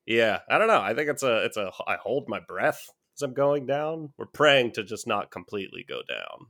yeah, 0.04 0.40
I 0.50 0.58
don't 0.58 0.68
know. 0.68 0.82
I 0.82 0.92
think 0.92 1.08
it's 1.08 1.22
a 1.22 1.44
it's 1.46 1.56
a 1.56 1.70
I 1.86 1.96
hold 1.96 2.28
my 2.28 2.40
breath 2.40 2.90
as 3.16 3.22
I'm 3.22 3.32
going 3.32 3.64
down. 3.64 4.12
We're 4.18 4.26
praying 4.26 4.72
to 4.72 4.84
just 4.84 5.06
not 5.06 5.30
completely 5.30 5.82
go 5.88 6.02
down. 6.06 6.48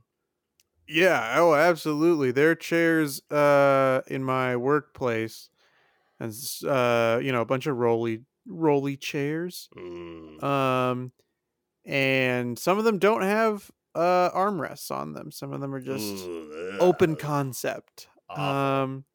Yeah, 0.89 1.35
oh 1.37 1.53
absolutely. 1.53 2.31
There 2.31 2.51
are 2.51 2.55
chairs 2.55 3.21
uh 3.31 4.01
in 4.07 4.25
my 4.25 4.57
workplace 4.57 5.49
and 6.19 6.33
uh 6.67 7.21
you 7.23 7.31
know, 7.31 7.39
a 7.39 7.45
bunch 7.45 7.65
of 7.65 7.77
rolly 7.77 8.23
rolly 8.45 8.97
chairs. 8.97 9.69
Mm. 9.77 10.43
Um 10.43 11.13
and 11.85 12.59
some 12.59 12.77
of 12.77 12.83
them 12.83 12.99
don't 12.99 13.21
have 13.21 13.71
uh 13.95 14.31
armrests 14.31 14.91
on 14.91 15.13
them. 15.13 15.31
Some 15.31 15.53
of 15.53 15.61
them 15.61 15.73
are 15.73 15.81
just 15.81 16.25
Ooh, 16.25 16.77
open 16.79 17.15
concept. 17.15 18.07
awful. 18.29 18.43
Um 18.43 19.05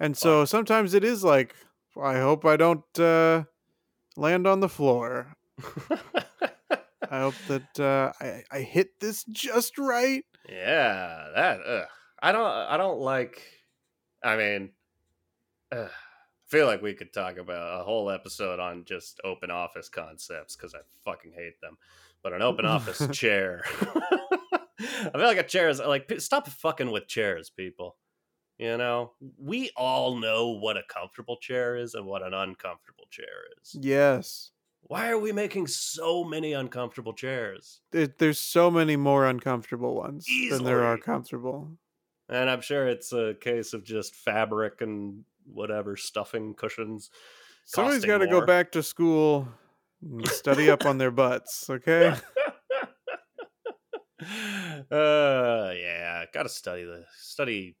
and 0.00 0.16
so 0.16 0.44
sometimes 0.44 0.94
it 0.94 1.04
is 1.04 1.24
like 1.24 1.54
I 2.00 2.18
hope 2.18 2.44
I 2.44 2.56
don't 2.56 2.98
uh 2.98 3.44
land 4.16 4.46
on 4.46 4.60
the 4.60 4.68
floor. 4.68 5.34
I 7.10 7.20
hope 7.20 7.34
that 7.48 7.80
uh 7.80 8.12
I, 8.20 8.42
I 8.50 8.60
hit 8.60 9.00
this 9.00 9.24
just 9.24 9.78
right. 9.78 10.24
yeah, 10.48 11.28
that 11.34 11.60
ugh. 11.66 11.88
I 12.22 12.32
don't 12.32 12.46
I 12.46 12.76
don't 12.76 13.00
like. 13.00 13.42
I 14.22 14.36
mean, 14.36 14.70
ugh, 15.70 15.88
I 15.90 16.48
feel 16.48 16.66
like 16.66 16.82
we 16.82 16.94
could 16.94 17.12
talk 17.12 17.36
about 17.36 17.80
a 17.80 17.84
whole 17.84 18.10
episode 18.10 18.58
on 18.58 18.84
just 18.84 19.20
open 19.24 19.50
office 19.50 19.88
concepts 19.88 20.56
because 20.56 20.74
I 20.74 20.78
fucking 21.04 21.32
hate 21.32 21.60
them. 21.60 21.76
But 22.22 22.32
an 22.32 22.42
open 22.42 22.66
office 22.66 23.06
chair, 23.12 23.62
I 23.80 25.10
feel 25.12 25.22
like 25.22 25.38
a 25.38 25.42
chair 25.42 25.68
is 25.68 25.80
like 25.80 26.12
stop 26.18 26.48
fucking 26.48 26.90
with 26.90 27.06
chairs, 27.06 27.50
people. 27.50 27.96
You 28.58 28.78
know, 28.78 29.12
we 29.38 29.70
all 29.76 30.16
know 30.16 30.48
what 30.48 30.78
a 30.78 30.82
comfortable 30.88 31.36
chair 31.36 31.76
is 31.76 31.94
and 31.94 32.06
what 32.06 32.22
an 32.22 32.32
uncomfortable 32.32 33.04
chair 33.10 33.26
is. 33.60 33.76
Yes. 33.78 34.50
Why 34.88 35.10
are 35.10 35.18
we 35.18 35.32
making 35.32 35.66
so 35.66 36.24
many 36.24 36.52
uncomfortable 36.52 37.12
chairs? 37.12 37.80
There, 37.90 38.06
there's 38.06 38.38
so 38.38 38.70
many 38.70 38.96
more 38.96 39.26
uncomfortable 39.26 39.94
ones 39.96 40.26
than 40.50 40.64
there 40.64 40.84
are 40.84 40.96
comfortable. 40.96 41.72
And 42.28 42.48
I'm 42.48 42.60
sure 42.60 42.86
it's 42.86 43.12
a 43.12 43.34
case 43.40 43.72
of 43.72 43.84
just 43.84 44.14
fabric 44.14 44.80
and 44.80 45.24
whatever 45.44 45.96
stuffing 45.96 46.54
cushions. 46.54 47.10
Somebody's 47.64 48.04
got 48.04 48.18
to 48.18 48.26
go 48.28 48.46
back 48.46 48.72
to 48.72 48.82
school 48.82 49.48
study 50.26 50.70
up 50.70 50.84
on 50.86 50.98
their 50.98 51.10
butts, 51.10 51.68
okay? 51.70 52.08
uh 54.90 55.72
yeah, 55.76 56.24
gotta 56.32 56.48
study 56.48 56.84
the 56.84 57.04
study 57.18 57.76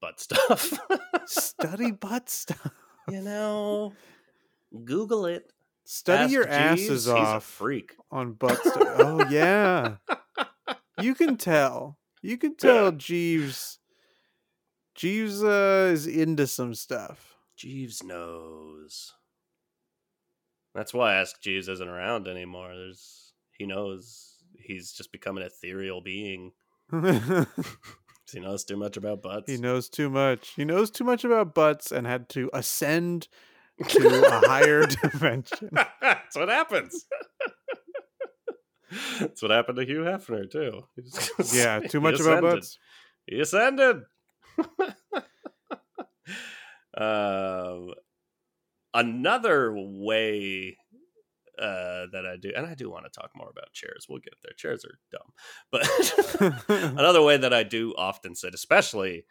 butt 0.00 0.20
stuff. 0.20 0.78
study 1.26 1.90
butt 2.00 2.28
stuff. 2.28 2.72
you 3.08 3.22
know, 3.22 3.92
Google 4.84 5.26
it. 5.26 5.52
Study 5.84 6.24
Ask 6.24 6.32
your 6.32 6.44
Jeeves, 6.44 6.54
asses 6.54 6.88
He's 6.88 7.06
a 7.08 7.16
off 7.16 7.44
freak. 7.44 7.94
on 8.12 8.34
butt 8.34 8.58
stuff. 8.60 8.94
Oh 8.98 9.24
yeah, 9.28 9.96
you 11.00 11.14
can 11.14 11.36
tell. 11.36 11.98
You 12.22 12.36
can 12.36 12.54
tell 12.56 12.92
Jeeves. 12.92 13.78
Jeeves 14.94 15.42
uh, 15.42 15.88
is 15.92 16.06
into 16.06 16.46
some 16.46 16.74
stuff. 16.74 17.34
Jeeves 17.56 18.04
knows. 18.04 19.14
That's 20.74 20.94
why 20.94 21.14
Ask 21.14 21.40
Jeeves 21.42 21.68
isn't 21.68 21.88
around 21.88 22.28
anymore. 22.28 22.74
There's 22.74 23.32
he 23.58 23.66
knows 23.66 24.36
he's 24.58 24.92
just 24.92 25.12
become 25.12 25.36
an 25.36 25.42
ethereal 25.44 26.00
being. 26.00 26.52
He 28.32 28.38
knows 28.40 28.64
too 28.64 28.76
much 28.76 28.96
about 28.96 29.22
butts. 29.22 29.50
he 29.50 29.58
knows 29.58 29.88
too 29.88 30.08
much. 30.08 30.50
He 30.50 30.64
knows 30.64 30.90
too 30.90 31.04
much 31.04 31.24
about 31.24 31.54
butts 31.54 31.90
and 31.90 32.06
had 32.06 32.28
to 32.30 32.48
ascend 32.52 33.28
to 33.88 34.24
a 34.26 34.46
higher 34.46 34.86
dimension. 34.86 35.70
That's 36.00 36.36
what 36.36 36.48
happens. 36.48 37.06
That's 39.18 39.42
what 39.42 39.50
happened 39.50 39.78
to 39.78 39.84
Hugh 39.84 40.00
Hefner 40.00 40.50
too. 40.50 40.82
Yeah, 41.52 41.80
too 41.80 42.00
much 42.00 42.20
about 42.20 42.42
butts. 42.42 42.78
He 43.26 43.40
ascended. 43.40 44.02
um, 46.96 47.94
another 48.94 49.72
way 49.76 50.76
uh, 51.60 52.06
that 52.12 52.24
I 52.26 52.36
do, 52.40 52.52
and 52.56 52.66
I 52.66 52.74
do 52.74 52.90
want 52.90 53.04
to 53.04 53.10
talk 53.20 53.30
more 53.36 53.50
about 53.50 53.72
chairs. 53.72 54.06
We'll 54.08 54.20
get 54.20 54.34
there. 54.42 54.52
Chairs 54.56 54.84
are 54.84 54.98
dumb, 55.12 55.32
but 55.70 56.64
another 56.98 57.22
way 57.22 57.36
that 57.36 57.52
I 57.52 57.62
do 57.62 57.94
often 57.96 58.34
sit, 58.34 58.54
especially 58.54 59.24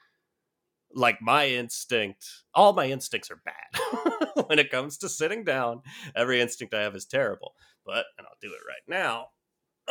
like 0.93 1.21
my 1.21 1.47
instinct, 1.47 2.25
all 2.53 2.73
my 2.73 2.87
instincts 2.87 3.29
are 3.31 3.41
bad 3.45 4.43
when 4.47 4.59
it 4.59 4.71
comes 4.71 4.97
to 4.99 5.09
sitting 5.09 5.43
down. 5.43 5.81
Every 6.15 6.41
instinct 6.41 6.73
I 6.73 6.81
have 6.81 6.95
is 6.95 7.05
terrible, 7.05 7.53
but 7.85 8.05
and 8.17 8.27
I'll 8.27 8.37
do 8.41 8.53
it 8.53 8.61
right 8.67 8.83
now. 8.87 9.27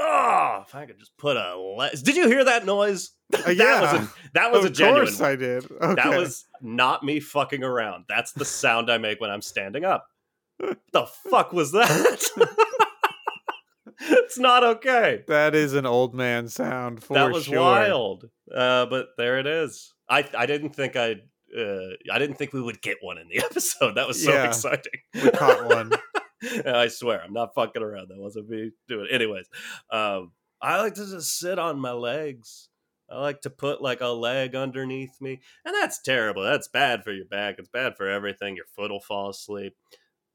Oh, 0.01 0.65
if 0.67 0.75
I 0.75 0.87
could 0.87 0.99
just 0.99 1.17
put 1.17 1.37
a 1.37 1.57
le- 1.57 1.91
did 1.91 2.15
you 2.17 2.29
hear 2.29 2.45
that 2.45 2.65
noise? 2.65 3.11
Uh, 3.35 3.39
that 3.47 3.57
yeah. 3.57 3.81
was 3.81 4.01
a, 4.01 4.13
that 4.35 4.53
was 4.53 4.65
of 4.65 4.71
a 4.71 4.75
genuine. 4.75 5.07
course 5.07 5.21
one. 5.21 5.31
I 5.31 5.37
did. 5.37 5.65
Okay. 5.71 5.95
That 5.97 6.17
was 6.17 6.45
not 6.63 7.03
me 7.03 7.19
fucking 7.21 7.65
around. 7.65 8.05
That's 8.09 8.33
the 8.33 8.45
sound 8.45 8.91
I 8.91 8.99
make 8.99 9.21
when 9.21 9.31
I'm 9.31 9.43
standing 9.43 9.85
up. 9.85 10.07
the 10.93 11.07
fuck 11.31 11.53
was 11.53 11.73
that? 11.73 12.23
it's 14.01 14.39
not 14.39 14.63
okay. 14.65 15.25
That 15.27 15.55
is 15.55 15.75
an 15.75 15.87
old 15.87 16.15
man 16.15 16.49
sound 16.49 17.03
for 17.03 17.15
that 17.15 17.33
was 17.33 17.45
sure. 17.45 17.59
wild. 17.61 18.29
Uh, 18.55 18.87
but 18.87 19.09
there 19.17 19.39
it 19.39 19.47
is. 19.47 19.93
I 20.09 20.25
I 20.37 20.47
didn't 20.47 20.71
think 20.77 20.97
I'd. 20.97 21.23
Uh, 21.57 21.97
I 22.13 22.19
didn't 22.19 22.37
think 22.37 22.53
we 22.53 22.61
would 22.61 22.83
get 22.83 22.99
one 23.01 23.17
in 23.19 23.27
the 23.29 23.39
episode. 23.45 23.95
That 23.97 24.07
was 24.07 24.23
so 24.23 24.33
Yeah, 24.33 24.45
exciting. 24.47 24.93
we 25.15 25.31
caught 25.31 25.65
one. 25.67 25.93
I 26.67 26.89
swear, 26.89 27.23
I'm 27.23 27.33
not 27.33 27.55
fucking 27.55 27.83
around. 27.83 28.09
That 28.09 28.19
wasn't 28.19 28.49
me 28.49 28.71
doing. 28.89 29.07
It. 29.11 29.15
Anyways, 29.15 29.47
um, 29.91 30.33
I 30.61 30.81
like 30.81 30.95
to 30.95 31.07
just 31.07 31.39
sit 31.39 31.59
on 31.59 31.79
my 31.79 31.93
legs. 31.93 32.69
I 33.11 33.21
like 33.21 33.41
to 33.43 33.51
put 33.51 33.81
like 33.81 34.01
a 34.03 34.09
leg 34.09 34.55
underneath 34.55 35.21
me, 35.21 35.41
and 35.65 35.75
that's 35.75 36.01
terrible. 36.03 36.43
That's 36.43 36.69
bad 36.69 37.05
for 37.05 37.13
your 37.13 37.25
back. 37.25 37.57
It's 37.59 37.69
bad 37.69 37.97
for 37.97 38.07
everything. 38.09 38.55
Your 38.57 38.67
foot 38.77 38.91
will 38.91 39.01
fall 39.01 39.31
asleep. 39.31 39.75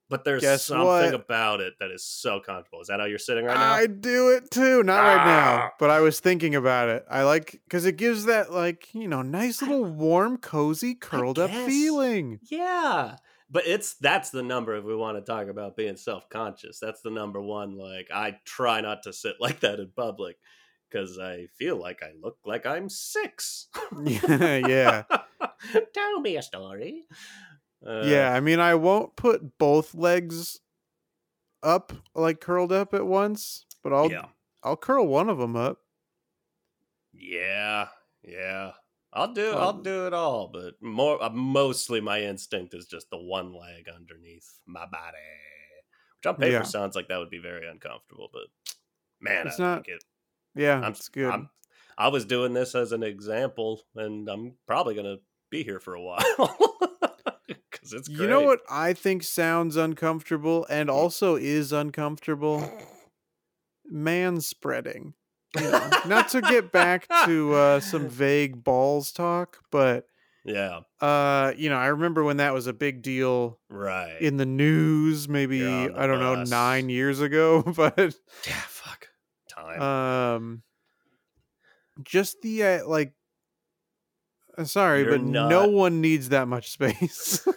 But 0.10 0.26
there's 0.26 0.42
Guess 0.42 0.66
something 0.66 0.86
what? 0.86 1.14
about 1.14 1.62
it 1.62 1.74
that 1.80 1.90
is 1.90 2.04
so 2.04 2.40
comfortable. 2.40 2.82
Is 2.82 2.88
that 2.88 3.00
how 3.00 3.06
you're 3.06 3.18
sitting 3.18 3.46
right 3.46 3.56
now? 3.56 3.74
I 3.74 3.88
do 3.88 4.30
it 4.30 4.52
too. 4.52 4.84
Not 4.84 5.00
right 5.02 5.26
now, 5.26 5.56
Ah. 5.56 5.72
but 5.80 5.90
I 5.90 6.02
was 6.02 6.20
thinking 6.20 6.56
about 6.56 6.90
it. 6.90 7.06
I 7.10 7.24
like 7.24 7.62
because 7.64 7.86
it 7.86 7.96
gives 7.98 8.26
that 8.26 8.52
like 8.52 8.94
you 8.94 9.08
know 9.08 9.22
nice 9.22 9.62
little 9.62 9.86
warm, 9.86 10.38
cozy, 10.38 10.94
curled 10.94 11.40
up 11.40 11.50
feeling. 11.52 12.40
Yeah. 12.44 13.16
But 13.50 13.68
it's 13.68 13.96
that's 13.96 14.30
the 14.30 14.44
number 14.44 14.76
if 14.76 14.84
we 14.84 14.96
want 14.96 15.18
to 15.18 15.32
talk 15.32 15.48
about 15.48 15.78
being 15.78 15.98
self-conscious. 15.98 16.80
That's 16.80 17.02
the 17.02 17.12
number 17.12 17.42
one. 17.42 17.78
Like 17.78 18.10
I 18.14 18.38
try 18.46 18.82
not 18.82 19.04
to 19.04 19.14
sit 19.14 19.36
like 19.40 19.60
that 19.62 19.80
in 19.80 19.92
public 19.96 20.38
because 20.90 21.18
I 21.20 21.48
feel 21.58 21.78
like 21.78 22.02
I 22.04 22.12
look 22.22 22.38
like 22.46 22.66
I'm 22.66 22.90
six. 22.90 23.68
yeah, 24.06 25.04
Tell 25.94 26.20
me 26.20 26.38
a 26.38 26.42
story. 26.42 27.04
Uh, 27.86 28.04
yeah. 28.06 28.34
I 28.34 28.40
mean, 28.40 28.60
I 28.60 28.76
won't 28.76 29.16
put 29.16 29.58
both 29.58 29.94
legs 29.94 30.60
up 31.62 31.94
like 32.16 32.42
curled 32.42 32.72
up 32.72 32.94
at 32.94 33.06
once, 33.06 33.66
but 33.84 33.94
I'll 33.94 34.12
yeah. 34.12 34.26
I'll 34.64 34.78
curl 34.78 35.08
one 35.08 35.30
of 35.30 35.38
them 35.38 35.56
up. 35.56 35.80
Yeah. 37.14 37.88
Yeah. 38.24 38.72
I'll 39.14 39.34
do 39.34 39.52
I'll 39.52 39.70
Um, 39.70 39.84
do 39.84 40.08
it 40.08 40.14
all, 40.14 40.48
but 40.48 40.82
more 40.82 41.22
uh, 41.24 41.30
mostly 41.30 42.02
my 42.02 42.22
instinct 42.22 42.74
is 42.74 42.86
just 42.88 43.10
the 43.12 43.18
one 43.18 43.54
leg 43.54 43.88
underneath 43.94 44.60
my 44.66 44.86
body. 44.86 45.18
Which 46.18 46.26
on 46.28 46.36
paper 46.36 46.52
Yeah. 46.52 46.64
sounds 46.64 46.96
like 46.96 47.08
that 47.10 47.18
would 47.20 47.30
be 47.30 47.40
very 47.40 47.68
uncomfortable, 47.68 48.30
but 48.34 48.48
man, 49.22 49.48
It's 49.48 49.60
I 49.60 49.64
not- 49.64 49.78
like 49.78 49.90
it. 49.90 50.04
Yeah, 50.56 50.80
I'm, 50.80 50.92
it's 50.92 51.10
good. 51.10 51.32
I'm, 51.32 51.50
I 51.98 52.08
was 52.10 52.26
doing 52.26 52.54
this 52.54 52.76
as 52.76 52.92
an 52.92 53.04
example, 53.04 53.82
and 53.96 54.28
I'm 54.30 54.56
probably 54.68 54.96
gonna 54.96 55.18
be 55.50 55.64
here 55.64 55.80
for 55.80 55.94
a 55.96 56.02
while 56.02 56.24
because 57.48 57.94
it's 57.94 58.08
great. 58.08 58.20
you 58.22 58.28
know 58.28 58.42
what 58.42 58.62
I 58.70 58.94
think 58.94 59.22
sounds 59.24 59.76
uncomfortable 59.76 60.66
and 60.70 60.90
Hmm. 60.90 60.96
also 60.96 61.36
is 61.36 61.72
uncomfortable? 61.72 62.68
Man 63.86 64.42
spreading. 64.42 65.14
You 65.56 65.70
know, 65.70 65.90
not 66.08 66.30
to 66.30 66.42
get 66.42 66.72
back 66.72 67.08
to 67.26 67.54
uh, 67.54 67.80
some 67.80 68.08
vague 68.10 68.64
balls 68.64 69.12
talk, 69.12 69.60
but 69.72 70.08
Yeah, 70.44 70.82
uh, 71.00 71.54
you 71.56 71.70
know, 71.70 71.78
I 71.78 71.88
remember 71.88 72.24
when 72.24 72.38
that 72.38 72.54
was 72.54 72.66
a 72.68 72.74
big 72.74 73.02
deal 73.02 73.60
right. 73.70 74.20
in 74.20 74.38
the 74.38 74.46
news, 74.46 75.30
maybe 75.30 75.60
the 75.60 75.94
I 75.96 76.08
don't 76.08 76.20
know, 76.20 76.44
nine 76.44 76.90
years 76.90 77.22
ago, 77.22 77.62
but 77.76 78.16
yeah, 78.48 78.62
fuck 78.68 79.10
time. 79.50 79.82
um, 79.82 80.64
just 82.04 82.42
the 82.42 82.64
uh, 82.64 82.88
like. 82.88 83.14
uh, 84.58 84.64
Sorry, 84.64 85.02
You're 85.02 85.12
but 85.12 85.22
no 85.22 85.68
one 85.68 86.02
needs 86.02 86.30
that 86.30 86.48
much 86.48 86.72
space. 86.72 87.48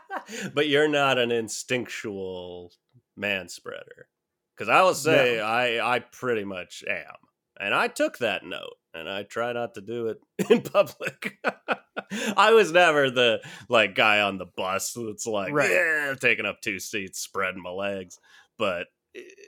but 0.54 0.68
you're 0.68 0.88
not 0.88 1.18
an 1.18 1.30
instinctual 1.32 2.72
man 3.16 3.48
spreader, 3.48 4.08
because 4.54 4.68
I 4.68 4.82
will 4.82 4.94
say 4.94 5.40
I 5.40 5.96
I 5.96 6.00
pretty 6.00 6.44
much 6.44 6.84
am, 6.88 7.14
and 7.60 7.74
I 7.74 7.88
took 7.88 8.18
that 8.18 8.44
note, 8.44 8.74
and 8.94 9.08
I 9.08 9.22
try 9.22 9.52
not 9.52 9.74
to 9.74 9.80
do 9.80 10.08
it 10.08 10.18
in 10.50 10.62
public. 10.62 11.38
I 12.36 12.52
was 12.52 12.70
never 12.72 13.10
the 13.10 13.40
like 13.68 13.94
guy 13.94 14.20
on 14.20 14.38
the 14.38 14.46
bus 14.46 14.92
that's 14.92 15.26
like, 15.26 15.52
Right. 15.52 15.70
yeah, 15.70 16.14
taking 16.20 16.46
up 16.46 16.60
two 16.60 16.78
seats, 16.78 17.18
spreading 17.18 17.62
my 17.62 17.70
legs, 17.70 18.18
but 18.58 18.86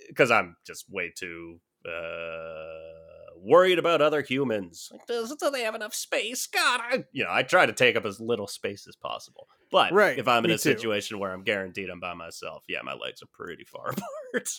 because 0.09 0.31
I'm 0.31 0.57
just 0.67 0.87
way 0.91 1.13
too 1.17 1.61
uh, 1.87 3.08
worried 3.43 3.79
about 3.79 4.01
other 4.01 4.21
humans. 4.23 4.89
Like, 4.93 5.07
does 5.07 5.35
do 5.37 5.51
they 5.51 5.63
have 5.63 5.75
enough 5.75 5.95
space? 5.95 6.47
God, 6.47 6.81
I 6.83 7.05
you 7.13 7.25
know 7.25 7.31
I 7.33 7.43
try 7.43 7.67
to 7.67 7.73
take 7.73 7.97
up 7.97 8.05
as 8.05 8.21
little 8.21 8.47
space 8.47 8.87
as 8.89 8.97
possible. 8.97 9.47
But 9.71 9.93
Right, 9.93 10.19
if 10.19 10.27
I'm 10.27 10.45
in 10.47 10.51
a 10.51 10.55
too. 10.55 10.59
situation 10.59 11.19
where 11.19 11.31
I'm 11.33 11.43
guaranteed 11.45 11.91
I'm 11.91 12.01
by 12.01 12.15
myself, 12.15 12.65
yeah, 12.69 12.79
my 12.83 12.95
legs 12.95 13.23
are 13.23 13.27
pretty 13.33 13.65
far 13.65 13.91
apart. 14.33 14.51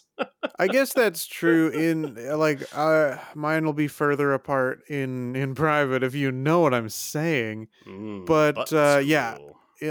I 0.60 0.68
guess 0.68 0.94
that's 0.94 1.26
true 1.26 1.70
in 1.74 2.18
uh, 2.30 2.38
like 2.38 2.62
uh 2.76 3.18
mine 3.34 3.66
will 3.66 3.74
be 3.74 3.88
further 3.88 4.34
apart 4.34 4.82
in 4.88 5.36
in 5.36 5.56
private 5.56 6.04
if 6.04 6.14
you 6.14 6.32
know 6.32 6.60
what 6.60 6.74
I'm 6.74 6.90
saying. 6.90 7.68
Mm, 7.88 8.26
But, 8.26 8.72
uh, 8.72 9.02
yeah. 9.04 9.38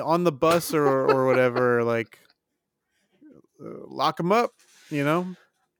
On 0.05 0.23
the 0.25 0.33
bus 0.33 0.73
or 0.75 0.87
or 0.87 1.27
whatever 1.27 1.83
like 1.83 2.19
uh, 3.61 3.87
lock 3.89 4.19
them 4.19 4.31
up, 4.33 4.53
you 4.91 5.03
know? 5.05 5.35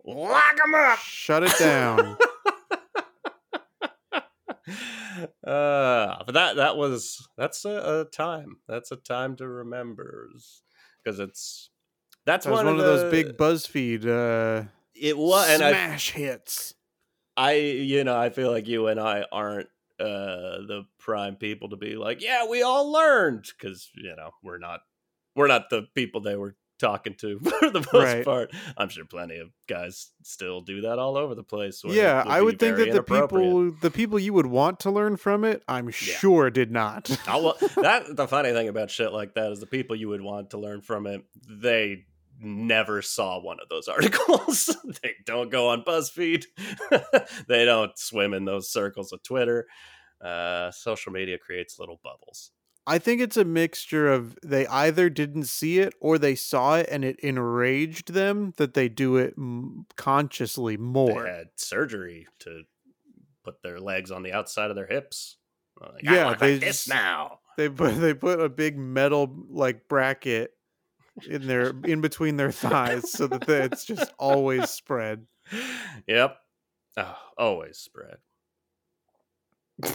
lock 0.05 0.57
them 0.57 0.75
up. 0.75 0.99
Shut 0.99 1.43
it 1.43 1.53
down. 1.59 2.17
uh, 5.47 6.23
but 6.25 6.33
that 6.33 6.57
that 6.57 6.77
was 6.77 7.29
that's 7.37 7.65
a, 7.65 8.01
a 8.01 8.05
time. 8.05 8.59
That's 8.69 8.91
a 8.91 8.97
time 8.97 9.37
to 9.37 9.49
remember 9.49 10.29
because 11.03 11.19
it's 11.21 11.71
that's 12.25 12.45
That 12.45 12.53
one, 12.53 12.67
one 12.67 12.75
of 12.75 12.85
the, 12.85 12.85
those 12.85 13.11
big 13.11 13.37
BuzzFeed 13.37 14.07
uh 14.07 14.69
it 14.95 15.17
was 15.17 15.49
and 15.49 15.63
I 15.63 15.71
smash 15.71 16.11
hits. 16.11 16.75
I 17.37 17.55
you 17.55 18.05
know 18.05 18.19
I 18.19 18.31
feel 18.31 18.51
like 18.51 18.67
you 18.67 18.89
and 18.89 19.01
I 19.01 19.25
aren't 19.31 19.69
uh 20.01 20.63
the 20.67 20.85
prime 20.99 21.37
people 21.37 21.71
to 21.71 21.77
be 21.77 21.97
like 21.97 22.23
yeah 22.23 22.47
we 22.47 22.63
all 22.63 22.91
learned 22.91 23.47
because 23.59 23.91
you 23.95 24.15
know 24.15 24.31
we're 24.43 24.59
not 24.59 24.81
we're 25.35 25.49
not 25.49 25.71
the 25.71 25.87
people 25.95 26.21
they 26.21 26.37
were 26.37 26.57
talking 26.79 27.15
to 27.17 27.39
for 27.61 27.71
the 27.71 27.81
most 27.93 27.93
Right. 27.93 28.25
part. 28.25 28.51
I'm 28.77 28.89
sure 28.89 29.05
plenty 29.05 29.39
of 29.39 29.51
guys 29.69 30.11
still 30.23 30.61
do 30.61 30.83
that 30.83 30.99
all 30.99 31.17
over 31.17 31.35
the 31.35 31.43
place 31.43 31.83
Yeah, 31.85 32.23
I 32.27 32.41
would 32.41 32.59
think 32.59 32.77
that 32.77 32.93
the 32.93 33.03
people 33.03 33.73
the 33.81 33.91
people 33.91 34.19
you 34.19 34.33
would 34.33 34.47
want 34.47 34.81
to 34.81 34.91
learn 34.91 35.17
from 35.17 35.45
it, 35.45 35.63
I'm 35.69 35.91
sure 35.91 36.51
did 36.51 36.71
not. 36.71 37.09
That 37.77 38.05
the 38.17 38.27
funny 38.29 38.53
thing 38.53 38.69
about 38.69 38.91
shit 38.91 39.13
like 39.13 39.35
that 39.35 39.53
is 39.53 39.61
the 39.61 39.67
people 39.67 39.97
you 39.97 40.09
would 40.09 40.21
want 40.23 40.51
to 40.51 40.59
learn 40.59 40.81
from 40.81 41.07
it 41.07 41.25
they 41.49 42.05
never 42.41 43.03
saw 43.03 43.41
one 43.41 43.59
of 43.61 43.69
those 43.69 43.89
articles. 43.89 44.77
They 45.03 45.15
don't 45.27 45.51
go 45.51 45.71
on 45.71 45.83
buzzfeed. 45.83 46.45
They 47.49 47.65
don't 47.65 47.99
swim 47.99 48.33
in 48.33 48.45
those 48.45 48.71
circles 48.71 49.13
of 49.13 49.23
twitter. 49.23 49.67
Uh, 50.21 50.71
social 50.73 51.13
media 51.13 51.39
creates 51.39 51.79
little 51.79 52.01
bubbles 52.03 52.51
I 52.89 52.99
think 52.99 53.21
it's 53.21 53.37
a 53.37 53.45
mixture 53.45 54.11
of 54.11 54.37
they 54.43 54.67
either 54.67 55.11
didn't 55.11 55.45
see 55.45 55.79
it 55.79 55.95
or 56.01 56.19
they 56.19 56.35
saw 56.35 56.77
it 56.77 56.89
and 56.91 57.05
it 57.05 57.21
enraged 57.21 58.15
them 58.15 58.55
that 58.57 58.73
they 58.75 58.89
do 58.89 59.17
it 59.17 59.35
m- 59.37 59.85
consciously 59.97 60.77
more. 60.79 61.23
they 61.25 61.29
had 61.31 61.49
surgery 61.57 62.27
to 62.41 62.63
put 63.45 63.63
their 63.63 63.79
legs 63.79 64.11
on 64.11 64.23
the 64.23 64.33
outside 64.33 64.71
of 64.71 64.77
their 64.77 64.87
hips 64.87 65.37
Like, 65.81 66.03
Yeah, 66.03 66.35
they 66.35 66.53
like 66.55 66.61
this 66.61 66.85
just- 66.85 66.89
now 66.89 67.41
They 67.59 67.69
put 67.69 67.93
they 68.01 68.15
put 68.15 68.41
a 68.41 68.49
big 68.49 68.77
metal 68.79 69.35
like 69.51 69.87
bracket 69.89 70.53
in 71.29 71.47
their 71.47 71.73
in 71.85 72.01
between 72.01 72.37
their 72.37 72.53
thighs 72.53 73.11
so 73.13 73.27
that 73.27 73.47
they, 73.47 73.63
it's 73.65 73.85
just 73.85 74.13
always 74.19 74.71
spread. 74.71 75.27
yep 76.07 76.37
oh, 76.97 77.17
always 77.37 77.77
spread 77.79 78.17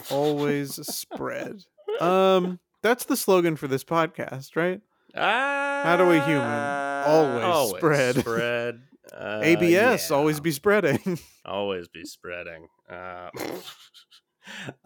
Always 0.09 0.75
spread. 0.87 1.61
Um 1.99 2.59
that's 2.83 3.05
the 3.05 3.17
slogan 3.17 3.55
for 3.55 3.67
this 3.67 3.83
podcast, 3.83 4.55
right? 4.55 4.81
How 5.15 5.95
do 5.97 6.05
we 6.05 6.19
human? 6.19 6.43
Always 6.43 7.77
spread. 7.77 8.15
Spread. 8.17 8.81
Uh, 9.13 9.41
ABS 9.43 10.09
always 10.11 10.39
be 10.39 10.49
spreading. 10.49 11.19
always 11.45 11.89
be 11.89 12.05
spreading. 12.05 12.67
Uh, 12.89 13.29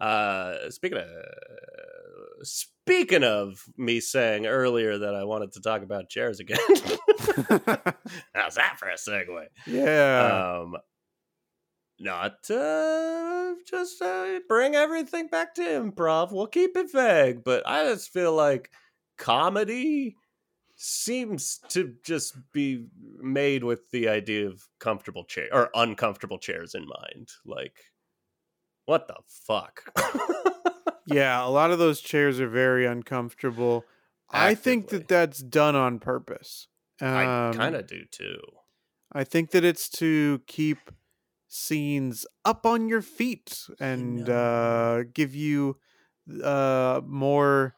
uh, 0.00 0.70
speaking 0.70 0.98
of 0.98 1.06
speaking 2.42 3.22
of 3.22 3.62
me 3.78 4.00
saying 4.00 4.44
earlier 4.44 4.98
that 4.98 5.14
I 5.14 5.22
wanted 5.22 5.52
to 5.52 5.60
talk 5.60 5.82
about 5.82 6.10
chairs 6.10 6.40
again. 6.40 6.58
How's 8.34 8.56
that 8.56 8.76
for 8.78 8.88
a 8.88 8.96
segue? 8.96 9.46
yeah. 9.66 10.58
Um, 10.62 10.76
not 12.00 12.50
uh, 12.50 13.54
just 13.68 14.00
uh, 14.00 14.40
bring 14.48 14.74
everything 14.74 15.28
back 15.28 15.54
to 15.56 15.62
improv. 15.62 16.32
We'll 16.32 16.46
keep 16.46 16.76
it 16.76 16.92
vague, 16.92 17.44
but 17.44 17.62
I 17.66 17.84
just 17.84 18.12
feel 18.12 18.34
like 18.34 18.70
comedy 19.16 20.16
seems 20.76 21.58
to 21.70 21.94
just 22.04 22.36
be 22.52 22.86
made 23.18 23.64
with 23.64 23.90
the 23.90 24.08
idea 24.08 24.46
of 24.46 24.62
comfortable 24.78 25.24
chair 25.24 25.48
or 25.52 25.70
uncomfortable 25.74 26.38
chairs 26.38 26.74
in 26.74 26.86
mind. 26.86 27.30
Like, 27.44 27.76
what 28.86 29.08
the 29.08 29.16
fuck? 29.46 29.82
Yeah, 31.10 31.44
a 31.44 31.48
lot 31.48 31.70
of 31.70 31.78
those 31.78 32.00
chairs 32.00 32.38
are 32.38 32.48
very 32.48 32.84
uncomfortable. 32.84 33.84
I 34.30 34.54
think 34.54 34.88
that 34.88 35.08
that's 35.08 35.38
done 35.38 35.74
on 35.74 36.00
purpose. 36.00 36.68
Um, 37.00 37.08
I 37.08 37.52
kind 37.54 37.74
of 37.74 37.86
do 37.86 38.04
too. 38.10 38.38
I 39.12 39.24
think 39.24 39.52
that 39.52 39.64
it's 39.64 39.88
to 39.90 40.42
keep 40.46 40.78
scenes 41.48 42.26
up 42.44 42.66
on 42.66 42.88
your 42.88 43.02
feet 43.02 43.66
and 43.80 44.28
uh, 44.28 45.04
give 45.14 45.34
you 45.34 45.78
uh, 46.42 47.00
more, 47.04 47.76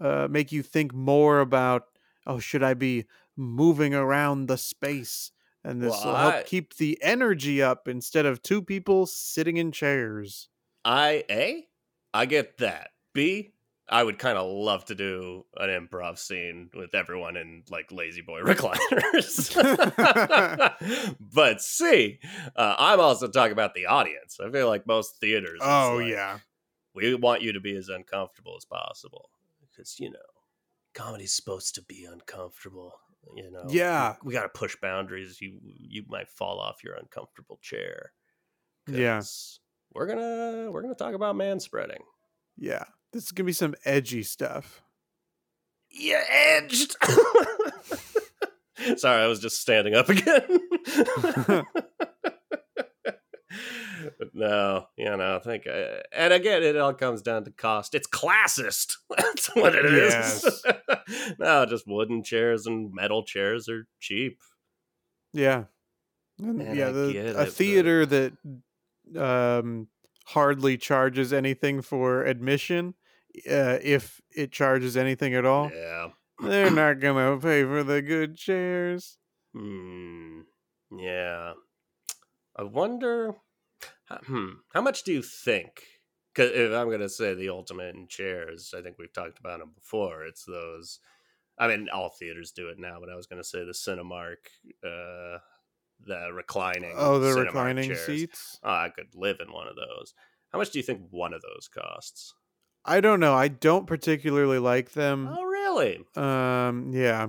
uh, 0.00 0.28
make 0.30 0.52
you 0.52 0.62
think 0.62 0.92
more 0.94 1.40
about, 1.40 1.98
oh, 2.26 2.38
should 2.38 2.62
I 2.62 2.74
be 2.74 3.06
moving 3.36 3.94
around 3.94 4.46
the 4.46 4.58
space? 4.58 5.32
And 5.64 5.82
this 5.82 6.04
Well, 6.04 6.04
will 6.04 6.16
help 6.16 6.36
I- 6.36 6.44
keep 6.44 6.76
the 6.76 6.98
energy 7.02 7.62
up 7.62 7.88
instead 7.88 8.26
of 8.26 8.42
two 8.42 8.62
people 8.62 9.06
sitting 9.06 9.56
in 9.56 9.72
chairs. 9.72 10.48
I 10.84 11.24
A, 11.28 11.68
I 12.14 12.26
get 12.26 12.58
that. 12.58 12.92
B, 13.12 13.55
I 13.88 14.02
would 14.02 14.18
kind 14.18 14.36
of 14.36 14.50
love 14.50 14.84
to 14.86 14.94
do 14.96 15.44
an 15.56 15.68
improv 15.68 16.18
scene 16.18 16.70
with 16.74 16.94
everyone 16.94 17.36
in 17.36 17.62
like 17.70 17.92
La-Z-Boy 17.92 18.40
recliners. 18.44 19.54
but 21.20 21.60
see, 21.60 22.18
uh, 22.56 22.74
I'm 22.78 22.98
also 23.00 23.28
talking 23.28 23.52
about 23.52 23.74
the 23.74 23.86
audience. 23.86 24.38
I 24.44 24.50
feel 24.50 24.68
like 24.68 24.86
most 24.86 25.20
theaters. 25.20 25.60
Oh, 25.62 25.98
like, 26.00 26.10
yeah. 26.10 26.38
we 26.94 27.14
want 27.14 27.42
you 27.42 27.52
to 27.52 27.60
be 27.60 27.76
as 27.76 27.88
uncomfortable 27.88 28.54
as 28.58 28.64
possible 28.64 29.30
because 29.70 30.00
you 30.00 30.10
know 30.10 30.18
comedy's 30.94 31.32
supposed 31.32 31.74
to 31.76 31.82
be 31.82 32.04
uncomfortable. 32.10 32.92
You 33.34 33.50
know, 33.50 33.64
Yeah. 33.68 34.14
we, 34.22 34.32
got 34.32 34.42
to 34.42 34.48
push 34.48 34.76
boundaries. 34.80 35.40
You 35.40 35.58
you 35.62 36.04
might 36.08 36.28
fall 36.28 36.58
off 36.60 36.82
your 36.84 36.94
uncomfortable 36.94 37.58
chair. 37.62 38.12
Yeah. 38.88 39.16
'cause 39.18 39.60
we're 39.92 40.06
gonna 40.06 40.70
we're 40.70 40.82
gonna 40.82 40.94
talk 40.94 41.14
about 41.14 41.36
man 41.36 41.58
spreading. 41.60 42.02
Yeah. 42.56 42.84
This 43.12 43.24
is 43.24 43.30
going 43.32 43.44
to 43.44 43.48
be 43.48 43.52
some 43.52 43.74
edgy 43.84 44.22
stuff. 44.22 44.82
You 45.90 46.18
edged. 46.28 46.96
Sorry, 48.96 49.22
I 49.22 49.26
was 49.26 49.40
just 49.40 49.60
standing 49.60 49.94
up 49.94 50.08
again. 50.08 50.60
but 54.18 54.28
no, 54.34 54.86
you 54.96 55.16
know, 55.16 55.36
I 55.36 55.38
think, 55.38 55.66
uh, 55.66 56.00
and 56.12 56.32
again, 56.32 56.62
it 56.62 56.76
all 56.76 56.92
comes 56.94 57.22
down 57.22 57.44
to 57.44 57.50
cost. 57.50 57.94
It's 57.94 58.06
classist. 58.08 58.94
That's 59.16 59.48
what 59.54 59.74
it 59.74 59.86
is. 59.86 60.12
Yes. 60.12 60.62
no, 61.38 61.64
just 61.66 61.84
wooden 61.86 62.22
chairs 62.22 62.66
and 62.66 62.92
metal 62.92 63.24
chairs 63.24 63.68
are 63.68 63.86
cheap. 64.00 64.38
Yeah. 65.32 65.64
And 66.38 66.58
Man, 66.58 66.76
yeah, 66.76 66.90
the, 66.90 67.12
get 67.12 67.26
it, 67.26 67.30
a 67.36 67.38
but- 67.38 67.52
theater 67.52 68.04
that 68.06 68.32
um 69.16 69.88
hardly 70.30 70.76
charges 70.76 71.32
anything 71.32 71.82
for 71.82 72.24
admission, 72.24 72.94
uh, 73.50 73.78
if 73.82 74.20
it 74.34 74.50
charges 74.52 74.96
anything 74.96 75.34
at 75.34 75.44
all, 75.44 75.70
Yeah. 75.72 76.08
they're 76.40 76.70
not 76.84 77.00
gonna 77.00 77.38
pay 77.38 77.62
for 77.64 77.82
the 77.82 78.02
good 78.02 78.36
chairs. 78.36 79.18
Hmm. 79.54 80.40
Yeah. 80.90 81.52
I 82.56 82.62
wonder. 82.62 83.34
Hmm. 84.10 84.48
How 84.72 84.80
much 84.80 85.02
do 85.04 85.12
you 85.12 85.22
think? 85.22 85.82
Because 86.34 86.52
if 86.52 86.72
I'm 86.72 86.88
going 86.88 87.00
to 87.00 87.08
say 87.08 87.34
the 87.34 87.48
ultimate 87.48 87.94
in 87.94 88.06
chairs, 88.08 88.74
I 88.76 88.82
think 88.82 88.96
we've 88.98 89.12
talked 89.12 89.38
about 89.38 89.58
them 89.60 89.72
before. 89.74 90.24
It's 90.24 90.44
those. 90.44 91.00
I 91.58 91.66
mean, 91.68 91.88
all 91.92 92.10
theaters 92.10 92.52
do 92.52 92.68
it 92.68 92.78
now, 92.78 92.98
but 93.00 93.08
I 93.10 93.16
was 93.16 93.26
going 93.26 93.40
to 93.42 93.48
say 93.48 93.64
the 93.64 93.72
Cinemark, 93.72 94.36
uh, 94.84 95.38
the 96.04 96.30
reclining. 96.32 96.94
Oh, 96.96 97.18
the 97.18 97.34
reclining 97.34 97.90
chairs. 97.90 98.06
seats. 98.06 98.58
Oh, 98.62 98.70
I 98.70 98.90
could 98.94 99.14
live 99.14 99.38
in 99.40 99.52
one 99.52 99.68
of 99.68 99.76
those. 99.76 100.14
How 100.52 100.58
much 100.58 100.70
do 100.70 100.78
you 100.78 100.82
think 100.82 101.02
one 101.10 101.34
of 101.34 101.42
those 101.42 101.68
costs? 101.68 102.34
I 102.84 103.00
don't 103.00 103.20
know. 103.20 103.34
I 103.34 103.48
don't 103.48 103.86
particularly 103.86 104.58
like 104.58 104.92
them. 104.92 105.28
Oh, 105.28 105.42
really? 105.42 106.04
Um, 106.14 106.92
yeah. 106.92 107.26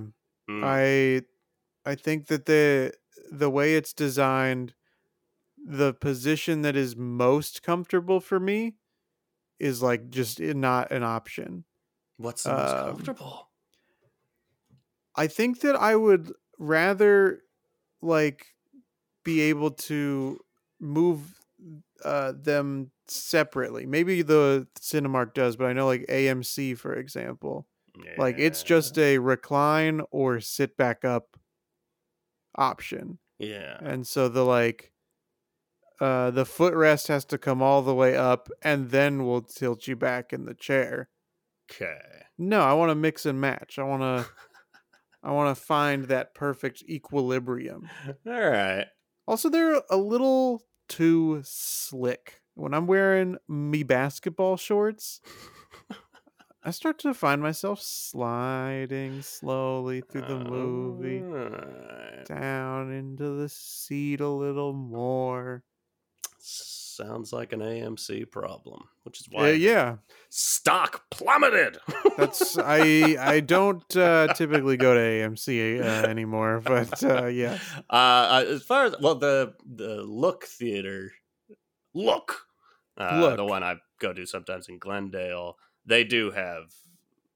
Hmm. 0.48 0.62
I 0.64 1.22
I 1.84 1.94
think 1.94 2.28
that 2.28 2.46
the 2.46 2.92
the 3.30 3.50
way 3.50 3.74
it's 3.74 3.92
designed, 3.92 4.74
the 5.64 5.92
position 5.94 6.62
that 6.62 6.76
is 6.76 6.96
most 6.96 7.62
comfortable 7.62 8.20
for 8.20 8.38
me 8.38 8.76
is 9.58 9.82
like 9.82 10.10
just 10.10 10.40
not 10.40 10.92
an 10.92 11.02
option. 11.02 11.64
What's 12.16 12.44
the 12.44 12.50
most 12.50 12.74
um, 12.74 12.86
comfortable? 12.86 13.48
I 15.16 15.26
think 15.26 15.60
that 15.60 15.74
I 15.74 15.96
would 15.96 16.32
rather 16.58 17.42
like 18.00 18.46
be 19.28 19.42
able 19.42 19.70
to 19.70 20.38
move 20.80 21.38
uh 22.02 22.32
them 22.32 22.90
separately. 23.08 23.84
Maybe 23.84 24.22
the 24.22 24.66
Cinemark 24.80 25.34
does, 25.34 25.56
but 25.56 25.66
I 25.66 25.74
know 25.74 25.86
like 25.86 26.06
AMC 26.08 26.78
for 26.78 26.94
example, 26.94 27.66
like 28.16 28.38
it's 28.38 28.62
just 28.62 28.96
a 28.96 29.18
recline 29.18 30.00
or 30.10 30.40
sit 30.40 30.78
back 30.78 31.04
up 31.04 31.36
option. 32.56 33.18
Yeah. 33.38 33.76
And 33.82 34.06
so 34.06 34.28
the 34.30 34.44
like 34.44 34.92
uh 36.00 36.30
the 36.30 36.44
footrest 36.44 37.08
has 37.08 37.26
to 37.26 37.36
come 37.36 37.60
all 37.60 37.82
the 37.82 37.94
way 37.94 38.16
up 38.16 38.48
and 38.62 38.90
then 38.90 39.26
we'll 39.26 39.42
tilt 39.42 39.86
you 39.86 39.96
back 39.96 40.32
in 40.32 40.46
the 40.46 40.54
chair. 40.54 41.10
Okay. 41.70 41.98
No, 42.38 42.62
I 42.62 42.72
want 42.72 42.90
to 42.90 42.94
mix 42.94 43.26
and 43.26 43.38
match. 43.38 43.78
I 43.78 43.82
want 43.82 44.02
to 44.02 44.26
I 45.22 45.32
want 45.32 45.54
to 45.54 45.62
find 45.62 46.04
that 46.04 46.34
perfect 46.34 46.82
equilibrium. 46.88 47.90
All 48.26 48.50
right. 48.50 48.86
Also 49.28 49.50
they're 49.50 49.82
a 49.90 49.98
little 49.98 50.62
too 50.88 51.42
slick. 51.44 52.40
When 52.54 52.72
I'm 52.72 52.86
wearing 52.86 53.36
me 53.46 53.82
basketball 53.82 54.56
shorts, 54.56 55.20
I 56.64 56.70
start 56.70 56.98
to 57.00 57.12
find 57.12 57.42
myself 57.42 57.82
sliding 57.82 59.20
slowly 59.20 60.00
through 60.00 60.22
the 60.22 60.38
movie 60.38 61.20
Alright. 61.20 62.24
down 62.24 62.90
into 62.90 63.34
the 63.34 63.50
seat 63.50 64.22
a 64.22 64.30
little 64.30 64.72
more. 64.72 65.62
Sounds 66.98 67.32
like 67.32 67.52
an 67.52 67.60
AMC 67.60 68.28
problem, 68.28 68.88
which 69.04 69.20
is 69.20 69.28
Yeah, 69.30 69.38
why 69.40 69.50
yeah. 69.52 69.96
stock 70.30 71.08
plummeted. 71.10 71.78
That's 72.16 72.58
I 72.58 73.16
I 73.20 73.38
don't 73.54 73.96
uh, 73.96 74.34
typically 74.34 74.76
go 74.76 74.94
to 74.94 75.00
AMC 75.00 75.80
uh, 75.80 76.08
anymore, 76.08 76.60
but 76.60 77.04
uh, 77.04 77.26
yeah. 77.26 77.58
Uh, 77.90 78.42
uh, 78.42 78.44
as 78.48 78.64
far 78.64 78.86
as 78.86 78.96
well, 79.00 79.14
the 79.14 79.54
the 79.64 80.02
Look 80.02 80.44
Theater, 80.44 81.12
Look, 81.94 82.46
uh, 82.96 83.36
the 83.36 83.44
one 83.44 83.62
I 83.62 83.76
go 84.00 84.12
to 84.12 84.26
sometimes 84.26 84.68
in 84.68 84.78
Glendale, 84.78 85.56
they 85.86 86.02
do 86.02 86.32
have, 86.32 86.72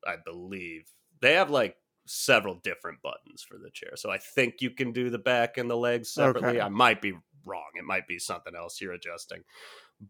I 0.05 0.16
believe, 0.25 0.88
they 1.20 1.35
have 1.35 1.51
like 1.51 1.77
several 2.07 2.57
different 2.57 3.01
buttons 3.01 3.42
for 3.42 3.59
the 3.59 3.70
chair. 3.70 3.92
So 3.94 4.11
I 4.11 4.18
think 4.18 4.61
you 4.61 4.70
can 4.70 4.92
do 4.92 5.09
the 5.09 5.18
back 5.18 5.57
and 5.57 5.70
the 5.70 5.77
legs 5.77 6.11
separately. 6.11 6.51
Okay. 6.51 6.61
I 6.61 6.68
might 6.68 7.01
be 7.01 7.12
wrong. 7.44 7.70
It 7.74 7.85
might 7.85 8.07
be 8.07 8.18
something 8.18 8.55
else 8.57 8.81
you're 8.81 8.92
adjusting, 8.92 9.42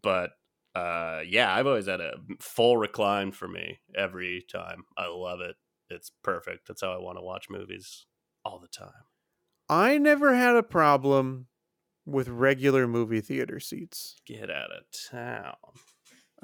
but 0.01 0.31
uh, 0.75 1.21
yeah, 1.27 1.53
I've 1.53 1.67
always 1.67 1.85
had 1.87 2.01
a 2.01 2.13
full 2.39 2.77
recline 2.77 3.31
for 3.31 3.47
me 3.47 3.79
every 3.95 4.43
time. 4.51 4.83
I 4.97 5.07
love 5.07 5.39
it. 5.39 5.55
It's 5.89 6.11
perfect. 6.23 6.67
That's 6.67 6.81
how 6.81 6.93
I 6.93 6.97
want 6.97 7.17
to 7.19 7.23
watch 7.23 7.45
movies 7.49 8.05
all 8.43 8.59
the 8.59 8.67
time. 8.67 9.03
I 9.69 9.97
never 9.97 10.33
had 10.35 10.55
a 10.55 10.63
problem 10.63 11.47
with 12.05 12.27
regular 12.27 12.87
movie 12.87 13.21
theater 13.21 13.59
seats. 13.59 14.15
Get 14.25 14.49
out 14.49 14.71
of 14.71 14.83
town. 15.11 15.53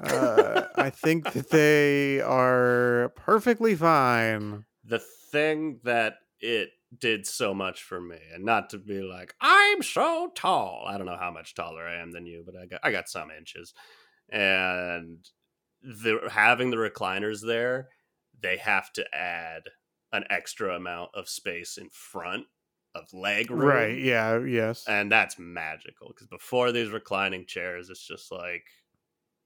Uh, 0.02 0.62
I 0.76 0.90
think 0.94 1.32
that 1.32 1.50
they 1.50 2.20
are 2.20 3.12
perfectly 3.16 3.74
fine. 3.74 4.64
the 4.84 5.00
thing 5.30 5.80
that 5.84 6.14
it 6.40 6.70
did 6.98 7.26
so 7.26 7.54
much 7.54 7.82
for 7.82 8.00
me, 8.00 8.18
and 8.34 8.44
not 8.44 8.70
to 8.70 8.78
be 8.78 9.00
like 9.02 9.34
I'm 9.40 9.82
so 9.82 10.30
tall. 10.34 10.84
I 10.86 10.96
don't 10.98 11.06
know 11.06 11.16
how 11.16 11.30
much 11.30 11.54
taller 11.54 11.86
I 11.86 12.00
am 12.00 12.12
than 12.12 12.26
you, 12.26 12.42
but 12.44 12.56
I 12.56 12.66
got 12.66 12.80
I 12.82 12.90
got 12.92 13.08
some 13.08 13.30
inches, 13.30 13.74
and 14.30 15.28
the 15.82 16.28
having 16.30 16.70
the 16.70 16.76
recliners 16.76 17.44
there, 17.46 17.88
they 18.40 18.56
have 18.58 18.92
to 18.94 19.14
add 19.14 19.62
an 20.12 20.24
extra 20.30 20.74
amount 20.76 21.10
of 21.14 21.28
space 21.28 21.78
in 21.78 21.88
front 21.90 22.46
of 22.94 23.12
leg 23.12 23.50
room, 23.50 23.60
Right? 23.60 23.98
Yeah. 23.98 24.38
Yes. 24.44 24.84
and 24.88 25.12
that's 25.12 25.38
magical 25.38 26.08
because 26.08 26.26
before 26.26 26.72
these 26.72 26.90
reclining 26.90 27.46
chairs 27.46 27.88
it's 27.88 28.04
just 28.04 28.32
like 28.32 28.64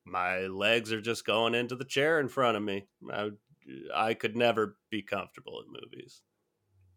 my 0.07 0.41
legs 0.47 0.93
are 0.93 1.01
just 1.01 1.25
going 1.27 1.55
into 1.55 1.77
the 1.77 1.85
chair 1.85 2.21
in 2.21 2.29
front 2.29 2.57
of 2.57 2.63
me 2.63 2.87
i, 3.13 3.31
I 3.95 4.15
could 4.15 4.37
never 4.37 4.79
be 4.91 5.03
comfortable 5.03 5.63
in 5.63 5.73
movies 5.73 6.23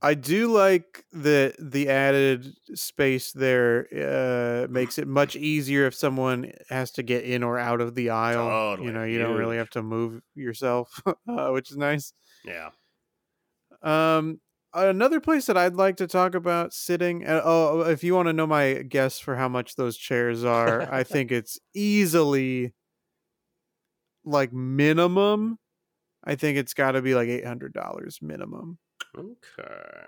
I 0.01 0.13
do 0.13 0.51
like 0.53 1.05
that 1.11 1.55
the 1.59 1.89
added 1.89 2.53
space 2.75 3.31
there 3.31 3.87
uh, 3.91 4.67
makes 4.69 4.97
it 4.99 5.07
much 5.07 5.35
easier 5.35 5.87
if 5.87 5.95
someone 5.95 6.51
has 6.69 6.91
to 6.91 7.03
get 7.03 7.23
in 7.23 7.43
or 7.43 7.57
out 7.57 7.81
of 7.81 7.95
the 7.95 8.11
aisle. 8.11 8.47
Totally, 8.47 8.87
You 8.87 8.93
know, 8.93 9.03
you 9.03 9.17
don't 9.17 9.37
really 9.37 9.57
have 9.57 9.71
to 9.71 9.81
move 9.81 10.21
yourself, 10.35 11.01
uh, 11.27 11.49
which 11.49 11.71
is 11.71 11.77
nice. 11.77 12.13
yeah 12.45 12.69
Um, 13.81 14.41
another 14.73 15.19
place 15.19 15.45
that 15.47 15.57
I'd 15.57 15.73
like 15.75 15.97
to 15.97 16.07
talk 16.07 16.35
about 16.35 16.73
sitting. 16.73 17.25
Uh, 17.25 17.41
oh, 17.43 17.81
if 17.81 18.03
you 18.03 18.15
want 18.15 18.27
to 18.27 18.33
know 18.33 18.47
my 18.47 18.83
guess 18.83 19.19
for 19.19 19.35
how 19.35 19.47
much 19.49 19.75
those 19.75 19.97
chairs 19.97 20.43
are, 20.43 20.91
I 20.93 21.03
think 21.03 21.31
it's 21.31 21.59
easily 21.73 22.73
like 24.23 24.51
minimum. 24.53 25.59
I 26.23 26.35
think 26.35 26.57
it's 26.57 26.73
got 26.73 26.91
to 26.93 27.01
be 27.01 27.15
like 27.15 27.29
eight 27.29 27.45
hundred 27.45 27.73
dollars 27.73 28.19
minimum. 28.21 28.79
Okay 29.17 30.07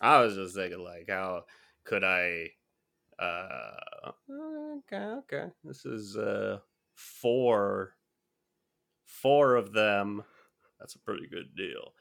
i 0.00 0.20
was 0.20 0.34
just 0.34 0.54
thinking 0.54 0.82
like 0.82 1.06
how 1.08 1.44
could 1.84 2.04
i 2.04 2.48
Uh, 3.18 4.10
okay, 4.78 5.06
okay. 5.22 5.46
This 5.62 5.86
is 5.86 6.16
uh 6.16 6.58
four, 6.96 7.94
four 9.06 9.54
of 9.54 9.72
them. 9.72 10.24
That's 10.80 10.96
a 10.96 10.98
pretty 10.98 11.28
good 11.30 11.54
deal 11.56 11.94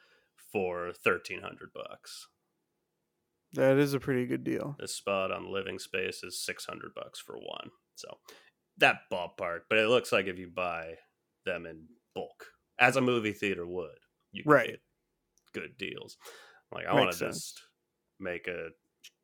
for 0.52 0.92
thirteen 0.92 1.42
hundred 1.42 1.70
bucks. 1.74 2.28
That 3.54 3.78
is 3.78 3.94
a 3.94 4.00
pretty 4.00 4.26
good 4.26 4.44
deal. 4.44 4.76
This 4.80 4.96
spot 4.96 5.32
on 5.32 5.52
Living 5.54 5.78
Space 5.78 6.24
is 6.24 6.44
six 6.44 6.66
hundred 6.66 6.96
bucks 6.96 7.20
for 7.20 7.36
one. 7.36 7.70
So 7.96 8.18
that 8.78 9.02
ballpark. 9.12 9.62
But 9.70 9.78
it 9.78 9.88
looks 9.90 10.12
like 10.12 10.26
if 10.26 10.40
you 10.40 10.50
buy 10.50 10.96
them 11.46 11.68
in 11.68 11.86
bulk, 12.16 12.46
as 12.80 12.96
a 12.96 13.02
movie 13.02 13.34
theater 13.34 13.68
would, 13.68 14.00
you 14.32 14.44
Right. 14.48 14.80
Good 15.54 15.78
deals. 15.78 16.18
Like 16.72 16.86
I 16.88 16.93
want 16.93 17.12
to 17.14 17.18
just 17.20 17.62
make 18.20 18.47
a 18.47 18.70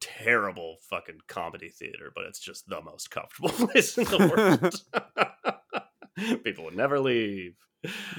terrible 0.01 0.77
fucking 0.89 1.19
comedy 1.27 1.69
theater, 1.69 2.11
but 2.13 2.25
it's 2.25 2.39
just 2.39 2.67
the 2.67 2.81
most 2.81 3.11
comfortable 3.11 3.49
place 3.67 3.97
in 3.97 4.05
the 4.05 4.81
world. 6.15 6.43
People 6.43 6.65
would 6.65 6.75
never 6.75 6.99
leave. 6.99 7.55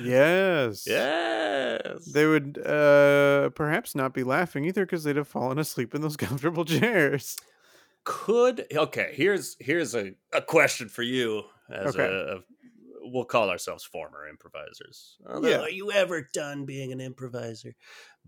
Yes. 0.03 0.85
Yes. 0.87 2.05
They 2.13 2.27
would 2.27 2.59
uh 2.67 3.51
perhaps 3.51 3.95
not 3.95 4.15
be 4.15 4.23
laughing 4.25 4.65
either 4.65 4.87
because 4.87 5.05
they'd 5.05 5.17
have 5.17 5.29
fallen 5.29 5.59
asleep 5.59 5.95
in 5.95 6.01
those 6.01 6.17
comfortable 6.17 6.65
chairs. 6.65 7.37
could 8.05 8.67
okay 8.75 9.13
here's 9.15 9.57
here's 9.61 9.95
a, 9.95 10.13
a 10.33 10.41
question 10.41 10.89
for 10.89 11.03
you 11.03 11.43
as 11.71 11.95
Okay. 11.95 12.05
a, 12.05 12.37
a 12.37 12.41
we'll 13.13 13.25
call 13.25 13.51
ourselves 13.51 13.85
former 13.85 14.27
improvisers 14.29 15.17
Although, 15.29 15.49
Yeah. 15.49 15.61
are 15.61 15.71
you 15.71 15.91
ever 15.93 16.27
done 16.33 16.65
being 16.67 16.93
an 16.93 17.01
improviser 17.01 17.75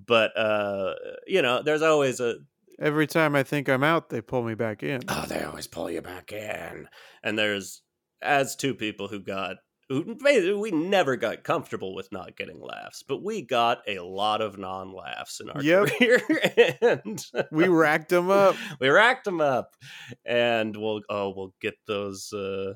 but 0.07 0.37
uh 0.37 0.95
you 1.27 1.43
know 1.43 1.63
there's 1.63 1.83
always 1.83 2.21
a 2.21 2.37
Every 2.79 3.07
time 3.07 3.37
I 3.37 3.43
think 3.45 3.69
I'm 3.69 3.85
out, 3.85 4.09
they 4.09 4.21
pull 4.23 4.43
me 4.43 4.55
back 4.55 4.83
in. 4.83 5.03
oh 5.09 5.25
they 5.29 5.43
always 5.45 5.67
pull 5.67 5.91
you 5.91 6.01
back 6.03 6.33
in 6.33 6.89
and 7.23 7.39
there's 7.39 7.83
as 8.23 8.57
two 8.57 8.75
people 8.75 9.09
who 9.09 9.21
got 9.21 9.57
who 9.89 10.59
we 10.59 10.71
never 10.71 11.17
got 11.17 11.45
comfortable 11.45 11.95
with 11.95 12.11
not 12.13 12.35
getting 12.35 12.59
laughs 12.61 13.03
but 13.07 13.23
we 13.23 13.43
got 13.43 13.79
a 13.87 13.99
lot 13.99 14.41
of 14.41 14.57
non-laughs 14.59 15.39
in 15.41 15.51
our 15.51 15.63
Yep. 15.63 15.89
career 15.99 16.77
and 16.81 17.25
We 17.51 17.69
racked 17.69 18.09
them 18.09 18.31
up. 18.31 18.57
we 18.81 18.89
racked 18.89 19.25
them 19.27 19.41
up 19.43 19.77
and 20.25 20.75
we'll 20.75 21.03
oh 21.11 21.35
we'll 21.37 21.55
get 21.61 21.75
those 21.87 22.33
uh 22.33 22.73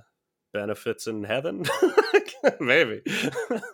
benefits 0.61 1.07
in 1.07 1.25
heaven 1.25 1.65
maybe 2.61 3.03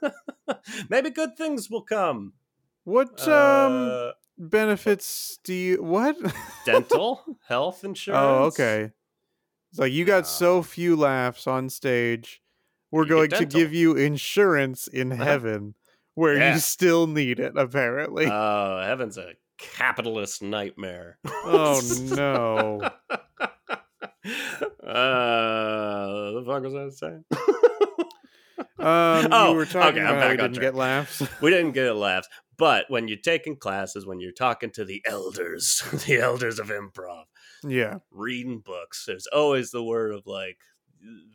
maybe 0.91 1.11
good 1.11 1.37
things 1.37 1.71
will 1.71 1.83
come 1.83 2.33
What 2.85 3.21
um 3.29 3.89
Uh, 3.91 4.13
benefits 4.39 5.39
do 5.45 5.55
you 5.55 5.83
what? 5.83 6.17
dental 6.67 7.23
health 7.49 7.85
insurance 7.85 8.21
oh, 8.21 8.45
okay. 8.51 8.91
It's 9.71 9.79
like 9.79 9.93
you 9.93 10.05
got 10.05 10.27
so 10.27 10.63
few 10.63 10.97
laughs 10.97 11.47
on 11.47 11.71
stage. 11.71 12.43
We're 12.91 13.07
going 13.07 13.31
to 13.31 13.47
give 13.47 13.73
you 13.73 13.97
insurance 13.97 14.87
in 14.87 15.13
Uh-huh. 15.13 15.25
heaven 15.25 15.75
where 16.15 16.37
Yeah. 16.37 16.55
you 16.55 16.61
still 16.61 17.07
need 17.07 17.39
it, 17.41 17.57
apparently. 17.57 18.27
oh 18.27 18.83
heaven's 18.85 19.17
a 19.17 19.33
capitalist 19.59 20.43
nightmare 20.43 21.19
oh 21.47 21.81
no. 22.03 22.81
Uh 24.25 24.31
the 26.33 26.43
fuck 26.47 26.63
was 26.63 26.75
i 26.75 26.89
saying 26.91 27.25
Um, 28.79 29.29
Oh, 29.31 29.53
we 29.53 29.59
were 29.59 29.67
talking 29.67 30.01
okay, 30.03 30.09
I'm 30.09 30.17
about 30.17 30.21
back 30.21 30.31
we 30.33 30.37
didn't 30.39 30.55
track. 30.55 30.63
get 30.63 30.75
laughs. 30.75 31.23
we 31.41 31.51
didn't 31.51 31.73
get 31.73 31.95
laughs 31.95 32.29
but 32.59 32.85
when 32.89 33.07
you're 33.09 33.17
taking 33.17 33.57
classes 33.57 34.07
when 34.07 34.21
you're 34.21 34.33
talking 34.33 34.71
to 34.71 34.85
the 34.85 35.03
elders 35.07 35.83
the 36.07 36.19
elders 36.21 36.59
of 36.59 36.69
improv 36.69 37.25
yeah. 37.65 37.99
reading 38.11 38.59
books 38.59 39.05
there's 39.07 39.27
always 39.29 39.71
the 39.71 39.83
word 39.83 40.13
of 40.13 40.27
like 40.27 40.59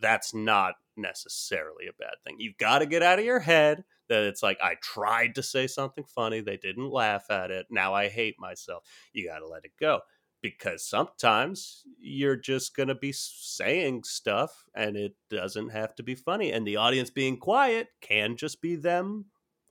that's 0.02 0.34
not 0.34 0.76
necessarily 0.98 1.88
a 1.88 1.94
bad 2.00 2.16
thing 2.26 2.36
you've 2.40 2.58
got 2.58 2.80
to 2.80 2.86
get 2.86 3.04
out 3.04 3.20
of 3.20 3.26
your 3.26 3.40
head 3.40 3.84
that 4.10 4.24
it's 4.24 4.44
like 4.44 4.58
i 4.62 4.76
tried 4.82 5.36
to 5.36 5.44
say 5.44 5.68
something 5.68 6.04
funny 6.04 6.42
they 6.42 6.58
didn't 6.58 6.90
laugh 6.92 7.30
at 7.30 7.50
it 7.52 7.66
now 7.70 7.94
i 7.94 8.10
hate 8.10 8.36
myself 8.40 8.84
you 9.14 9.26
got 9.28 9.40
to 9.40 9.48
let 9.48 9.64
it 9.64 9.72
go 9.80 10.02
because 10.48 10.86
sometimes 10.86 11.84
you're 12.00 12.38
just 12.38 12.76
going 12.76 12.88
to 12.88 12.96
be 12.96 13.12
saying 13.12 14.04
stuff 14.04 14.66
and 14.74 14.96
it 14.96 15.14
doesn't 15.30 15.70
have 15.70 15.94
to 15.96 16.04
be 16.04 16.16
funny 16.16 16.52
and 16.52 16.66
the 16.66 16.78
audience 16.78 17.10
being 17.10 17.38
quiet 17.38 17.90
can 18.00 18.38
just 18.38 18.62
be 18.62 18.76
them 18.76 19.26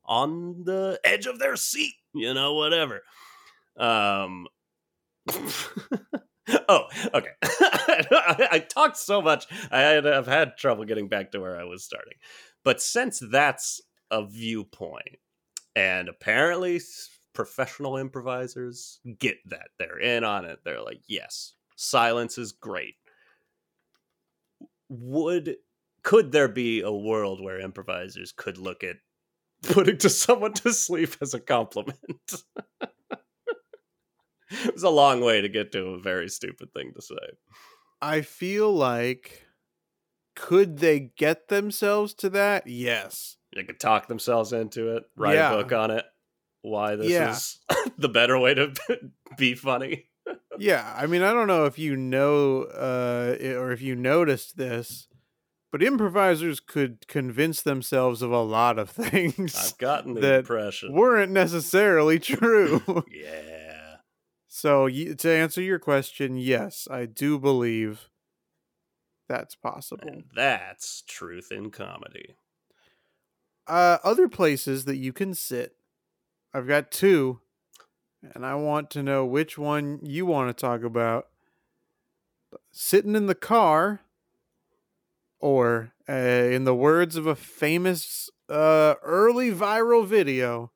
on 0.05 0.65
the 0.65 1.01
edge 1.03 1.27
of 1.27 1.39
their 1.39 1.57
seat 1.57 1.95
you 2.15 2.35
know 2.35 2.55
whatever. 2.55 3.03
Um 3.77 4.47
oh 6.69 6.85
okay. 7.15 7.31
I, 7.43 8.49
I 8.53 8.59
talked 8.61 8.97
so 8.97 9.21
much 9.21 9.47
i 9.73 9.81
had 9.81 10.07
i've 10.07 10.29
had 10.29 10.57
trouble 10.57 10.85
getting 10.85 11.09
back 11.09 11.33
to 11.33 11.41
where 11.41 11.59
i 11.59 11.65
was 11.65 11.85
starting. 11.85 12.19
But 12.65 12.83
since 12.83 13.21
that's 13.31 13.81
a 14.11 14.27
viewpoint 14.27 15.19
and 15.75 16.09
apparently 16.09 16.81
professional 17.37 17.97
improvisers 17.99 18.99
get 19.19 19.37
that 19.47 19.69
they're 19.79 19.99
in 20.01 20.25
on 20.25 20.45
it 20.45 20.59
they're 20.65 20.83
like 20.83 21.01
yes 21.07 21.53
silence 21.77 22.39
is 22.39 22.51
great 22.53 22.95
would 24.89 25.57
could 26.03 26.33
there 26.33 26.49
be 26.49 26.81
a 26.81 26.91
world 26.93 27.43
where 27.43 27.61
improvisers 27.61 28.33
could 28.33 28.59
look 28.59 28.83
at 28.83 28.97
putting 29.63 29.99
to 29.99 30.09
someone 30.09 30.53
to 30.55 30.73
sleep 30.73 31.17
as 31.21 31.35
a 31.35 31.41
compliment 31.41 31.99
it 34.51 34.73
was 34.75 34.83
a 34.83 34.89
long 34.91 35.21
way 35.21 35.41
to 35.41 35.49
get 35.49 35.73
to 35.73 35.83
a 35.89 35.99
very 36.01 36.29
stupid 36.29 36.73
thing 36.73 36.93
to 36.95 37.03
say 37.03 37.17
I 38.01 38.21
feel 38.23 38.73
like 38.73 39.47
could 40.37 40.79
they 40.81 41.13
get 41.17 41.49
themselves 41.49 42.13
to 42.15 42.29
that? 42.31 42.67
Yes. 42.67 43.39
they 43.55 43.65
could 43.65 43.81
talk 43.81 44.07
themselves 44.07 44.53
into 44.53 44.97
it 44.97 45.05
write 45.17 45.35
Yeah. 45.35 45.53
a 45.53 45.63
book 45.63 45.73
on 45.73 45.91
it 45.91 46.05
why 46.67 46.97
this 46.97 47.13
Yeah. 47.13 47.33
is 47.33 47.59
the 47.99 48.09
better 48.09 48.39
way 48.39 48.55
to 48.55 48.75
be 49.39 49.55
funny 49.55 50.09
Yeah, 50.59 50.95
I 50.97 51.07
mean, 51.07 51.23
I 51.23 51.33
don't 51.33 51.49
know 51.49 51.67
if 51.67 51.79
you 51.79 51.97
know 51.97 52.63
uh 52.65 53.37
or 53.59 53.73
if 53.73 53.83
you 53.83 53.95
noticed 53.95 54.57
this, 54.57 55.09
but 55.71 55.83
improvisers 55.83 56.61
could 56.61 57.07
convince 57.09 57.63
themselves 57.63 58.23
of 58.23 58.33
a 58.33 58.43
lot 58.43 58.79
of 58.79 58.89
things 59.05 59.55
i've 59.55 59.79
gotten 59.79 60.15
the 60.15 60.21
That 60.23 60.39
impression 60.41 60.93
weren't 60.95 61.33
necessarily 61.33 62.19
true. 62.19 63.05
yeah 63.13 63.97
so, 64.49 64.89
to 64.89 65.31
answer 65.31 65.61
your 65.61 65.79
question, 65.79 66.39
yes, 66.39 66.89
I 66.91 67.05
do 67.05 67.39
believe 67.39 68.09
that's 69.29 69.55
possible. 69.55 70.09
and 70.09 70.25
that's 70.35 71.03
truth 71.07 71.53
in 71.53 71.71
comedy 71.71 72.37
Uh 73.67 73.99
other 74.05 74.29
places 74.29 74.85
that 74.87 74.97
you 74.97 75.13
can 75.13 75.35
sit. 75.35 75.76
I've 76.55 76.67
got 76.67 76.91
two 76.91 77.41
and 78.35 78.45
I 78.45 78.55
want 78.55 78.91
to 78.91 79.03
know 79.03 79.25
which 79.25 79.59
one 79.59 80.01
you 80.03 80.27
want 80.27 80.49
to 80.49 80.61
talk 80.61 80.83
about. 80.83 81.29
Sitting 82.71 83.15
in 83.15 83.27
the 83.27 83.35
car 83.35 84.01
or 85.39 85.93
uh, 86.09 86.13
in 86.13 86.65
the 86.65 86.75
words 86.75 87.17
of 87.17 87.27
a 87.27 87.35
famous 87.35 88.31
uh 88.49 88.95
early 89.03 89.51
viral 89.51 90.07
video, 90.07 90.71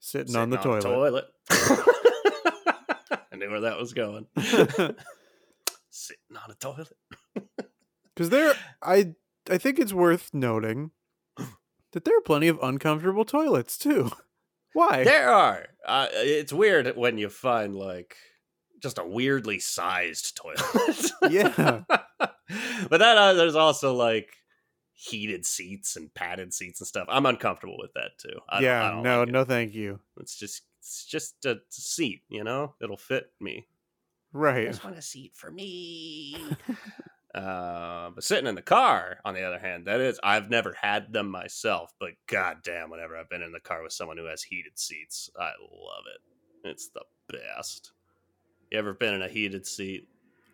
sitting, 0.00 0.34
on 0.36 0.50
the 0.50 0.56
toilet. 0.56 0.82
toilet. 0.82 1.24
I 1.50 3.36
knew 3.36 3.50
where 3.50 3.60
that 3.60 3.78
was 3.78 3.92
going. 3.92 4.26
Sitting 5.90 6.36
on 6.36 6.50
a 6.50 6.54
toilet. 6.54 6.96
Cuz 8.16 8.30
there 8.30 8.54
I 8.82 9.14
I 9.48 9.58
think 9.58 9.78
it's 9.78 9.92
worth 9.92 10.34
noting 10.34 10.90
that 11.92 12.04
there 12.04 12.16
are 12.16 12.22
plenty 12.22 12.48
of 12.48 12.58
uncomfortable 12.62 13.24
toilets 13.24 13.78
too. 13.78 14.10
Why? 14.74 15.04
There 15.04 15.30
are. 15.30 15.66
Uh, 15.86 16.06
it's 16.12 16.52
weird 16.52 16.96
when 16.96 17.18
you 17.18 17.28
find 17.28 17.74
like 17.76 18.16
just 18.82 18.98
a 18.98 19.04
weirdly 19.04 19.58
sized 19.58 20.36
toilet. 20.36 21.10
Yeah. 21.30 21.82
but 22.88 22.98
that 22.98 23.16
uh, 23.18 23.32
there's 23.34 23.54
also 23.56 23.94
like 23.94 24.30
heated 24.92 25.44
seats 25.46 25.96
and 25.96 26.12
padded 26.14 26.52
seats 26.54 26.80
and 26.80 26.86
stuff. 26.86 27.06
I'm 27.08 27.26
uncomfortable 27.26 27.76
with 27.78 27.92
that 27.94 28.10
too. 28.18 28.38
I 28.48 28.60
don't- 28.60 28.64
I 28.70 28.72
yeah, 28.72 28.90
don't 28.90 29.02
no, 29.02 29.20
like 29.20 29.28
no 29.30 29.44
thank 29.44 29.74
you. 29.74 30.00
It's 30.20 30.36
just 30.36 30.62
it's 30.80 31.04
just 31.06 31.44
a 31.46 31.58
seat, 31.70 32.22
you 32.28 32.42
know. 32.44 32.74
It'll 32.82 32.96
fit 32.96 33.30
me. 33.40 33.66
Right. 34.32 34.52
I 34.52 34.56
Right. 34.60 34.66
just 34.68 34.82
want 34.84 34.96
a 34.98 35.02
seat 35.02 35.32
for 35.36 35.50
me. 35.50 36.36
uh, 37.34 38.10
but 38.10 38.24
sitting 38.24 38.46
in 38.46 38.54
the 38.54 38.62
car, 38.62 39.18
on 39.24 39.34
the 39.34 39.42
other 39.42 39.58
hand, 39.58 39.86
that 39.86 40.00
is, 40.00 40.20
I've 40.22 40.50
never 40.50 40.74
had 40.80 41.12
them 41.12 41.28
myself, 41.30 41.92
but 41.98 42.10
goddamn, 42.26 42.90
whenever 42.90 43.16
I've 43.16 43.30
been 43.30 43.42
in 43.42 43.52
the 43.52 43.60
car 43.60 43.82
with 43.82 43.92
someone 43.92 44.18
who 44.18 44.26
has 44.26 44.42
heated 44.42 44.78
seats, 44.78 45.30
I 45.38 45.52
love 45.60 46.04
it. 46.14 46.68
It's 46.68 46.88
the 46.88 47.04
best. 47.28 47.92
You 48.70 48.78
ever 48.78 48.92
been 48.94 49.14
in 49.14 49.22
a 49.22 49.28
heated 49.28 49.66
seat? 49.66 50.08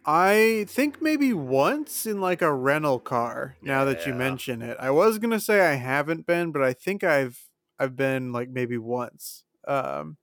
I 0.05 0.65
think 0.69 1.03
maybe 1.03 1.33
once 1.33 2.07
in 2.07 2.21
like 2.21 2.41
a 2.41 2.55
rental 2.55 2.99
car. 2.99 3.57
Now 3.61 3.85
that 3.85 4.07
you 4.07 4.15
mention 4.15 4.63
it, 4.63 4.77
I 4.81 4.91
was 4.91 5.19
gonna 5.19 5.41
say 5.41 5.61
I 5.61 5.75
haven't 5.75 6.27
been, 6.27 6.51
but 6.51 6.63
I 6.63 6.73
think 6.73 7.05
I've 7.05 7.51
I've 7.79 7.95
been 7.95 8.33
like 8.33 8.49
maybe 8.49 8.79
once. 8.79 9.45
Um, 9.67 10.17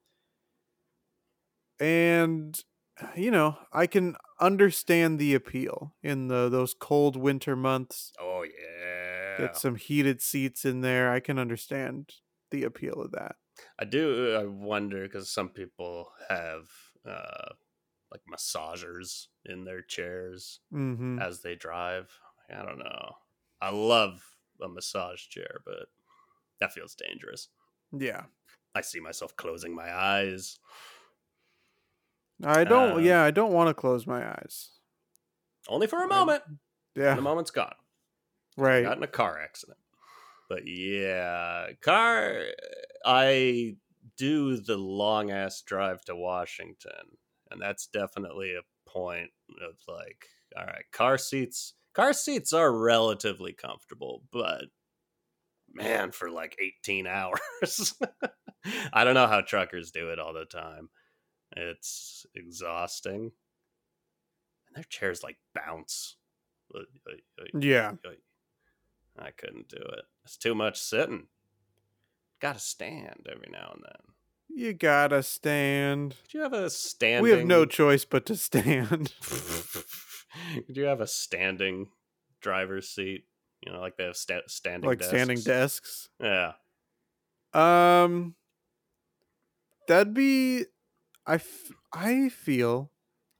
and 1.78 2.58
you 3.14 3.30
know, 3.30 3.58
I 3.72 3.86
can 3.86 4.16
understand 4.40 5.18
the 5.18 5.34
appeal 5.34 5.94
in 6.02 6.28
the 6.28 6.48
those 6.48 6.74
cold 6.74 7.16
winter 7.16 7.56
months. 7.56 8.12
Oh 8.20 8.42
yeah. 8.44 9.38
Get 9.38 9.56
some 9.56 9.76
heated 9.76 10.20
seats 10.22 10.64
in 10.64 10.80
there. 10.80 11.10
I 11.12 11.20
can 11.20 11.38
understand 11.38 12.10
the 12.50 12.64
appeal 12.64 12.94
of 13.00 13.12
that. 13.12 13.36
I 13.78 13.84
do. 13.84 14.34
I 14.34 14.44
wonder 14.46 15.02
because 15.02 15.30
some 15.30 15.48
people 15.50 16.10
have 16.28 16.64
uh, 17.06 17.52
like 18.10 18.22
massagers 18.32 19.26
in 19.44 19.64
their 19.64 19.82
chairs 19.82 20.60
Mm-hmm. 20.72 21.18
as 21.18 21.42
they 21.42 21.54
drive. 21.54 22.10
I 22.50 22.62
don't 22.64 22.78
know. 22.78 23.12
I 23.60 23.70
love 23.70 24.20
a 24.62 24.68
massage 24.68 25.26
chair, 25.28 25.60
but 25.64 25.86
that 26.60 26.72
feels 26.72 26.94
dangerous. 26.94 27.48
Yeah. 27.92 28.24
I 28.74 28.82
see 28.82 29.00
myself 29.00 29.34
closing 29.36 29.74
my 29.74 29.92
eyes. 29.94 30.58
I 32.44 32.64
don't. 32.64 32.96
Uh, 32.96 32.98
yeah, 32.98 33.22
I 33.22 33.30
don't 33.30 33.52
want 33.52 33.68
to 33.68 33.74
close 33.74 34.06
my 34.06 34.26
eyes. 34.28 34.70
Only 35.68 35.86
for 35.86 36.02
a 36.02 36.08
moment. 36.08 36.42
Yeah. 36.94 37.14
The 37.14 37.22
moment's 37.22 37.50
gone. 37.50 37.74
Right. 38.56 38.84
Got 38.84 38.96
in 38.96 39.02
a 39.02 39.08
car 39.08 39.38
accident. 39.42 39.78
But 40.48 40.66
yeah, 40.66 41.68
car. 41.82 42.42
I 43.04 43.76
do 44.16 44.56
the 44.56 44.76
long 44.76 45.30
ass 45.30 45.62
drive 45.62 46.04
to 46.04 46.16
Washington, 46.16 47.18
and 47.50 47.60
that's 47.60 47.86
definitely 47.86 48.54
a 48.54 48.90
point 48.90 49.30
of 49.66 49.76
like, 49.88 50.26
all 50.56 50.66
right, 50.66 50.84
car 50.92 51.18
seats. 51.18 51.74
Car 51.94 52.12
seats 52.12 52.52
are 52.52 52.72
relatively 52.72 53.52
comfortable, 53.52 54.22
but 54.30 54.64
man, 55.72 56.12
for 56.12 56.30
like 56.30 56.56
18 56.60 57.06
hours. 57.06 57.94
I 58.92 59.04
don't 59.04 59.14
know 59.14 59.26
how 59.26 59.42
truckers 59.42 59.90
do 59.90 60.10
it 60.10 60.18
all 60.18 60.32
the 60.32 60.44
time. 60.44 60.88
It's 61.56 62.26
exhausting. 62.34 63.32
And 64.66 64.76
their 64.76 64.84
chairs 64.84 65.22
like 65.22 65.38
bounce. 65.54 66.16
Yeah. 67.54 67.92
I 69.18 69.30
couldn't 69.30 69.68
do 69.68 69.78
it. 69.78 70.04
It's 70.24 70.36
too 70.36 70.54
much 70.54 70.78
sitting. 70.78 71.28
Got 72.40 72.54
to 72.54 72.60
stand 72.60 73.26
every 73.30 73.48
now 73.50 73.72
and 73.74 73.82
then. 73.82 74.14
You 74.48 74.72
gotta 74.72 75.22
stand. 75.22 76.14
Did 76.22 76.34
you 76.34 76.40
have 76.40 76.52
a 76.52 76.70
standing? 76.70 77.22
We 77.22 77.30
have 77.30 77.46
no 77.46 77.66
choice 77.66 78.04
but 78.04 78.24
to 78.26 78.36
stand. 78.36 79.12
Did 80.66 80.76
you 80.76 80.84
have 80.84 81.00
a 81.00 81.06
standing 81.06 81.88
driver's 82.40 82.88
seat? 82.88 83.24
You 83.60 83.72
know, 83.72 83.80
like 83.80 83.96
they 83.96 84.04
have 84.04 84.16
sta- 84.16 84.46
standing 84.46 84.88
like 84.88 85.02
standing 85.02 85.38
desks? 85.38 86.08
desks. 86.20 86.52
Yeah. 87.54 88.02
Um, 88.02 88.34
that'd 89.88 90.14
be. 90.14 90.64
I 91.26 91.34
f- 91.34 91.72
I 91.92 92.28
feel 92.28 92.92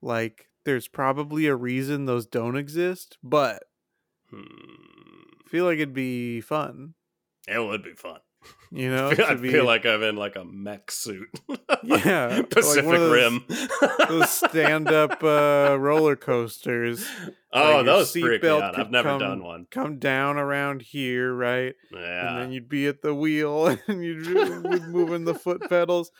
like 0.02 0.48
there's 0.64 0.88
probably 0.88 1.46
a 1.46 1.54
reason 1.54 2.06
those 2.06 2.26
don't 2.26 2.56
exist, 2.56 3.16
but 3.22 3.62
Hmm. 4.30 4.42
I 5.44 5.48
feel 5.48 5.64
like 5.64 5.76
it'd 5.76 5.94
be 5.94 6.40
fun. 6.40 6.94
It 7.46 7.60
would 7.64 7.84
be 7.84 7.92
fun. 7.94 8.18
You 8.72 8.90
know, 8.94 9.08
I 9.10 9.14
feel, 9.14 9.24
I 9.26 9.34
be- 9.34 9.52
feel 9.52 9.64
like 9.64 9.86
I'm 9.86 10.02
in 10.02 10.16
like 10.16 10.34
a 10.36 10.44
mech 10.44 10.90
suit. 10.90 11.28
Yeah, 11.84 12.26
like 12.38 12.50
Pacific 12.50 12.84
of 12.84 13.00
those- 13.00 13.12
Rim. 13.12 13.44
those 14.08 14.30
stand-up 14.30 15.22
uh, 15.22 15.76
roller 15.78 16.16
coasters 16.16 17.06
oh, 17.52 17.74
your 17.76 17.84
those 17.84 18.10
freak 18.10 18.42
me 18.42 18.48
seatbelt 18.48 18.62
out. 18.62 18.78
I've 18.78 18.90
never 18.90 19.10
come- 19.10 19.20
done 19.20 19.44
one. 19.44 19.66
come 19.70 19.98
down 20.00 20.36
around 20.36 20.82
here, 20.82 21.32
right? 21.32 21.74
Yeah. 21.92 22.28
And 22.28 22.38
then 22.38 22.52
you'd 22.52 22.68
be 22.68 22.88
at 22.88 23.02
the 23.02 23.14
wheel 23.14 23.66
and 23.86 24.02
you'd 24.04 24.24
be 24.24 24.80
moving 24.80 25.24
the 25.24 25.34
foot 25.34 25.68
pedals. 25.68 26.10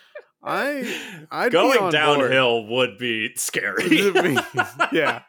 I 0.47 1.27
I'd 1.31 1.51
going 1.51 1.77
on 1.79 1.81
board. 1.81 1.93
downhill 1.93 2.67
would 2.67 2.99
be 2.99 3.35
scary. 3.35 4.13
Yeah. 4.93 5.23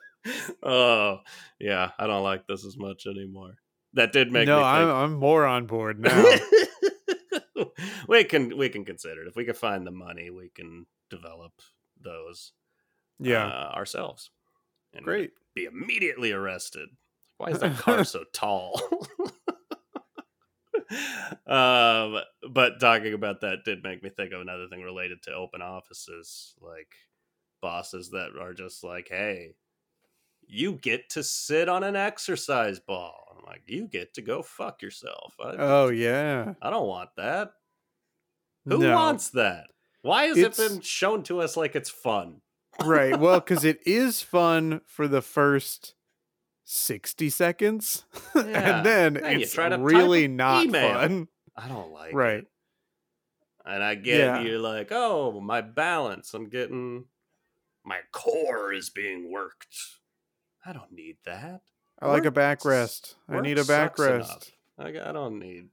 oh, 0.62 1.20
yeah. 1.58 1.90
I 1.98 2.06
don't 2.06 2.22
like 2.22 2.46
this 2.46 2.66
as 2.66 2.76
much 2.76 3.06
anymore. 3.06 3.54
That 3.94 4.12
did 4.12 4.30
make 4.30 4.46
no, 4.46 4.58
me 4.58 4.64
I'm. 4.64 4.88
I'm 4.88 5.12
more 5.14 5.46
on 5.46 5.66
board 5.66 5.98
now. 6.00 6.24
we 8.06 8.24
can 8.24 8.56
we 8.56 8.68
can 8.68 8.84
consider 8.84 9.22
it 9.22 9.28
if 9.28 9.34
we 9.34 9.46
can 9.46 9.54
find 9.54 9.86
the 9.86 9.90
money. 9.90 10.28
We 10.30 10.50
can 10.54 10.86
develop 11.08 11.52
those 11.98 12.52
yeah, 13.18 13.46
uh, 13.46 13.72
ourselves. 13.74 14.30
And 14.94 15.04
great. 15.04 15.30
Be 15.54 15.64
immediately 15.64 16.32
arrested. 16.32 16.90
Why 17.38 17.48
is 17.48 17.60
that 17.60 17.78
car 17.78 18.04
so 18.04 18.24
tall? 18.32 18.80
Um, 21.46 22.20
but 22.50 22.80
talking 22.80 23.14
about 23.14 23.40
that 23.42 23.64
did 23.64 23.82
make 23.82 24.02
me 24.02 24.10
think 24.10 24.32
of 24.32 24.40
another 24.40 24.66
thing 24.68 24.82
related 24.82 25.22
to 25.24 25.32
open 25.34 25.62
offices, 25.62 26.54
like 26.60 26.92
bosses 27.62 28.10
that 28.10 28.30
are 28.40 28.54
just 28.54 28.82
like, 28.84 29.08
"Hey, 29.08 29.54
you 30.46 30.72
get 30.72 31.08
to 31.10 31.22
sit 31.22 31.68
on 31.68 31.84
an 31.84 31.96
exercise 31.96 32.80
ball." 32.80 33.36
I'm 33.38 33.44
like, 33.46 33.62
"You 33.66 33.86
get 33.86 34.14
to 34.14 34.22
go 34.22 34.42
fuck 34.42 34.82
yourself." 34.82 35.34
I, 35.40 35.54
Oh 35.58 35.88
yeah. 35.88 36.54
I 36.62 36.70
don't 36.70 36.86
want 36.88 37.10
that. 37.16 37.52
Who 38.66 38.78
No. 38.78 38.94
wants 38.94 39.30
that? 39.30 39.68
Why 40.02 40.24
has 40.26 40.38
It's- 40.38 40.58
it 40.58 40.68
been 40.68 40.80
shown 40.80 41.22
to 41.24 41.40
us 41.40 41.56
like 41.56 41.74
it's 41.76 41.90
fun? 41.90 42.42
right. 42.84 43.18
Well, 43.18 43.40
because 43.40 43.64
it 43.64 43.80
is 43.86 44.22
fun 44.22 44.80
for 44.86 45.06
the 45.08 45.20
first 45.22 45.94
sixty 46.72 47.28
seconds, 47.30 48.04
Yeah. 48.34 48.42
and 48.78 48.86
then 48.86 49.14
you 49.16 49.40
it's 49.40 49.56
really 49.58 50.28
not 50.28 50.64
email. 50.66 50.94
fun. 50.94 51.28
I 51.56 51.66
don't 51.68 51.92
like 51.92 52.14
Right. 52.14 52.38
it. 52.38 52.46
And 53.66 53.82
I 53.82 53.94
get 53.96 54.18
Yeah. 54.20 54.40
you're 54.40 54.58
like, 54.58 54.88
oh, 54.92 55.40
my 55.40 55.60
balance. 55.60 56.32
I'm 56.32 56.48
getting 56.48 57.06
my 57.84 57.98
core 58.12 58.72
is 58.72 58.88
being 58.88 59.30
worked. 59.32 59.66
I 60.64 60.72
don't 60.72 60.92
need 60.92 61.16
that. 61.24 61.62
I 62.00 62.06
like 62.08 62.22
a 62.22 62.26
Work 62.26 62.34
back 62.34 62.58
s- 62.60 62.64
rest. 62.66 63.16
I 63.28 63.40
need 63.40 63.58
a 63.58 63.62
backrest 63.62 63.68
back 63.68 63.96
sucks 63.96 63.98
rest. 64.00 64.30
enough. 64.78 64.94
Like 64.94 65.06
I 65.06 65.12
don't 65.12 65.38
need 65.38 65.68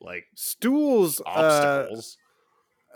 like 0.00 0.24
Stools. 0.34 1.20
Uh, 1.20 1.24
obstacles. 1.26 2.16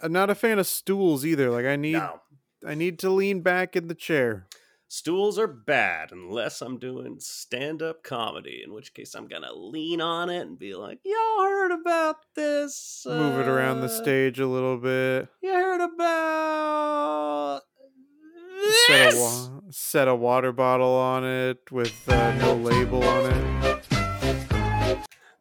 I'm 0.02 0.12
not 0.12 0.30
a 0.30 0.34
fan 0.34 0.58
of 0.58 0.66
stools 0.66 1.24
either. 1.26 1.50
Like 1.50 1.66
I 1.66 1.76
need 1.76 1.92
no. 1.92 2.20
I 2.66 2.74
need 2.74 2.98
to 3.00 3.10
lean 3.10 3.40
back 3.42 3.76
in 3.76 3.88
the 3.88 3.94
chair. 3.94 4.46
Stools 4.94 5.38
are 5.38 5.46
bad 5.46 6.12
unless 6.12 6.60
I'm 6.60 6.78
doing 6.78 7.16
stand 7.18 7.80
up 7.80 8.02
comedy, 8.02 8.60
in 8.62 8.74
which 8.74 8.92
case 8.92 9.14
I'm 9.14 9.26
gonna 9.26 9.50
lean 9.54 10.02
on 10.02 10.28
it 10.28 10.42
and 10.42 10.58
be 10.58 10.74
like, 10.74 10.98
Y'all 11.02 11.44
heard 11.46 11.72
about 11.72 12.16
this? 12.34 13.02
Move 13.08 13.40
it 13.40 13.48
around 13.48 13.80
the 13.80 13.86
uh, 13.86 14.02
stage 14.02 14.38
a 14.38 14.46
little 14.46 14.76
bit. 14.76 15.28
You 15.42 15.50
heard 15.50 15.80
about 15.80 17.62
Set 18.86 19.00
a, 19.00 19.16
this? 19.16 19.18
wa- 19.18 19.60
set 19.70 20.08
a 20.08 20.14
water 20.14 20.52
bottle 20.52 20.92
on 20.94 21.24
it 21.24 21.72
with 21.72 22.06
uh, 22.10 22.34
no 22.34 22.52
label 22.56 23.02
on 23.02 23.30
it. 23.32 23.81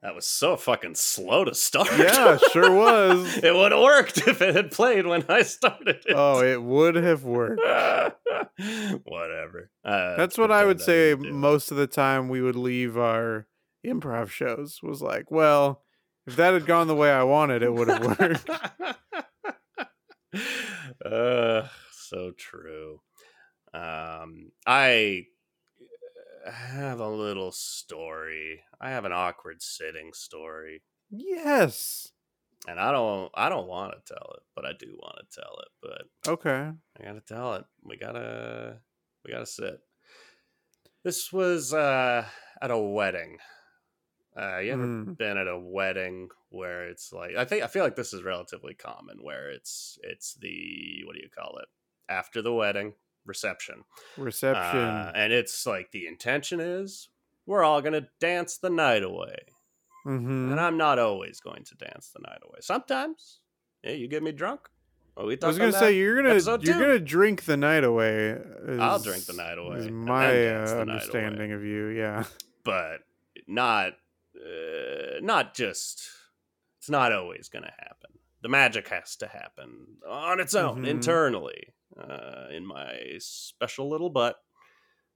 That 0.01 0.15
was 0.15 0.25
so 0.25 0.57
fucking 0.57 0.95
slow 0.95 1.45
to 1.45 1.53
start. 1.53 1.89
Yeah, 1.97 2.37
sure 2.51 2.71
was. 2.75 3.37
it 3.37 3.53
would 3.53 3.71
have 3.71 3.81
worked 3.81 4.17
if 4.27 4.41
it 4.41 4.55
had 4.55 4.71
played 4.71 5.05
when 5.05 5.23
I 5.29 5.43
started 5.43 5.97
it. 6.05 6.13
Oh, 6.15 6.41
it 6.41 6.61
would 6.61 6.95
have 6.95 7.23
worked. 7.23 7.61
Whatever. 9.03 9.69
Uh, 9.85 10.15
That's 10.17 10.37
what 10.39 10.51
I 10.51 10.65
would 10.65 10.81
say 10.81 11.11
didn't 11.11 11.23
do 11.23 11.29
it. 11.29 11.33
most 11.33 11.69
of 11.71 11.77
the 11.77 11.87
time 11.87 12.29
we 12.29 12.41
would 12.41 12.55
leave 12.55 12.97
our 12.97 13.45
improv 13.85 14.29
shows 14.29 14.79
was 14.81 15.01
like, 15.03 15.29
well, 15.29 15.83
if 16.25 16.35
that 16.35 16.53
had 16.53 16.65
gone 16.65 16.87
the 16.87 16.95
way 16.95 17.11
I 17.11 17.23
wanted, 17.23 17.61
it 17.61 17.73
would 17.73 17.87
have 17.87 18.19
worked. 18.19 18.49
uh, 21.05 21.67
so 21.91 22.31
true. 22.37 23.01
Um, 23.73 24.51
I 24.65 25.25
have 26.49 26.99
a 26.99 27.09
little 27.09 27.51
story. 27.51 28.63
I 28.79 28.89
have 28.91 29.05
an 29.05 29.11
awkward 29.11 29.61
sitting 29.61 30.11
story, 30.13 30.81
yes. 31.09 32.09
and 32.67 32.79
I 32.79 32.91
don't. 32.91 33.31
I 33.35 33.49
don't 33.49 33.67
want 33.67 33.93
to 33.93 34.13
tell 34.13 34.33
it, 34.35 34.43
but 34.55 34.65
I 34.65 34.73
do 34.73 34.97
want 35.01 35.17
to 35.17 35.41
tell 35.41 35.57
it. 35.59 35.67
But 35.81 36.31
Okay. 36.31 36.71
I 36.99 37.03
gotta 37.03 37.21
tell 37.21 37.55
it. 37.55 37.65
We 37.83 37.97
gotta. 37.97 38.77
We 39.25 39.31
gotta 39.31 39.45
sit. 39.45 39.79
This 41.03 41.31
was 41.33 41.73
uh, 41.73 42.25
at 42.61 42.71
a 42.71 42.77
wedding. 42.77 43.37
Uh, 44.37 44.59
you 44.59 44.71
ever 44.71 44.85
Mm. 44.85 45.17
been 45.17 45.37
at 45.37 45.47
a 45.47 45.59
wedding 45.59 46.29
where 46.49 46.87
it's 46.87 47.11
like 47.11 47.35
I 47.35 47.43
think 47.43 47.63
I 47.63 47.67
feel 47.67 47.83
like 47.83 47.95
this 47.97 48.13
is 48.13 48.23
relatively 48.23 48.73
common 48.73 49.17
where 49.21 49.49
it's 49.49 49.99
it's 50.03 50.35
the 50.35 51.01
what 51.05 51.15
do 51.15 51.21
you 51.21 51.29
call 51.29 51.57
it 51.57 51.67
after 52.07 52.41
the 52.41 52.53
wedding 52.53 52.93
reception 53.25 53.83
Reception. 54.17 54.79
Uh, 54.79 55.11
and 55.15 55.31
it's 55.33 55.65
like 55.65 55.91
the 55.91 56.07
intention 56.07 56.59
is 56.59 57.09
we're 57.45 57.63
all 57.63 57.81
gonna 57.81 58.07
dance 58.19 58.57
the 58.57 58.69
night 58.69 59.03
away 59.03 59.37
Mm-hmm. 60.05 60.51
and 60.51 60.59
I'm 60.59 60.77
not 60.77 60.97
always 60.97 61.39
going 61.41 61.63
to 61.65 61.75
dance 61.75 62.09
the 62.09 62.21
night 62.27 62.39
away 62.43 62.57
sometimes 62.61 63.39
yeah 63.83 63.91
you 63.91 64.07
get 64.07 64.23
me 64.23 64.31
drunk 64.31 64.61
we 65.15 65.37
I 65.43 65.45
was 65.47 65.59
gonna 65.59 65.71
say 65.73 65.95
you're 65.95 66.15
gonna 66.15 66.29
episode 66.31 66.63
you're 66.65 66.73
two. 66.73 66.79
gonna 66.79 66.97
drink 66.99 67.43
the 67.45 67.57
night 67.57 67.83
away. 67.83 68.35
I'll 68.79 68.97
drink 68.97 69.25
the 69.25 69.33
night 69.33 69.59
away 69.59 69.77
Is 69.77 69.91
my 69.91 70.25
uh, 70.25 70.29
night 70.29 70.71
away. 70.71 70.81
understanding 70.81 71.51
of 71.51 71.63
you, 71.63 71.87
yeah. 71.89 72.23
but 72.63 73.01
not 73.47 73.93
uh, 74.35 75.19
not 75.21 75.53
just 75.53 76.01
it's 76.79 76.89
not 76.89 77.11
always 77.13 77.49
going 77.49 77.63
to 77.63 77.73
happen 77.77 78.09
the 78.41 78.49
magic 78.49 78.87
has 78.87 79.15
to 79.17 79.27
happen 79.27 79.97
on 80.09 80.39
its 80.39 80.55
own 80.55 80.83
Mhm. 80.83 80.87
internally 80.87 81.73
uh, 81.99 82.47
in 82.51 82.65
my 82.65 82.99
special 83.19 83.89
little 83.89 84.09
butt. 84.09 84.37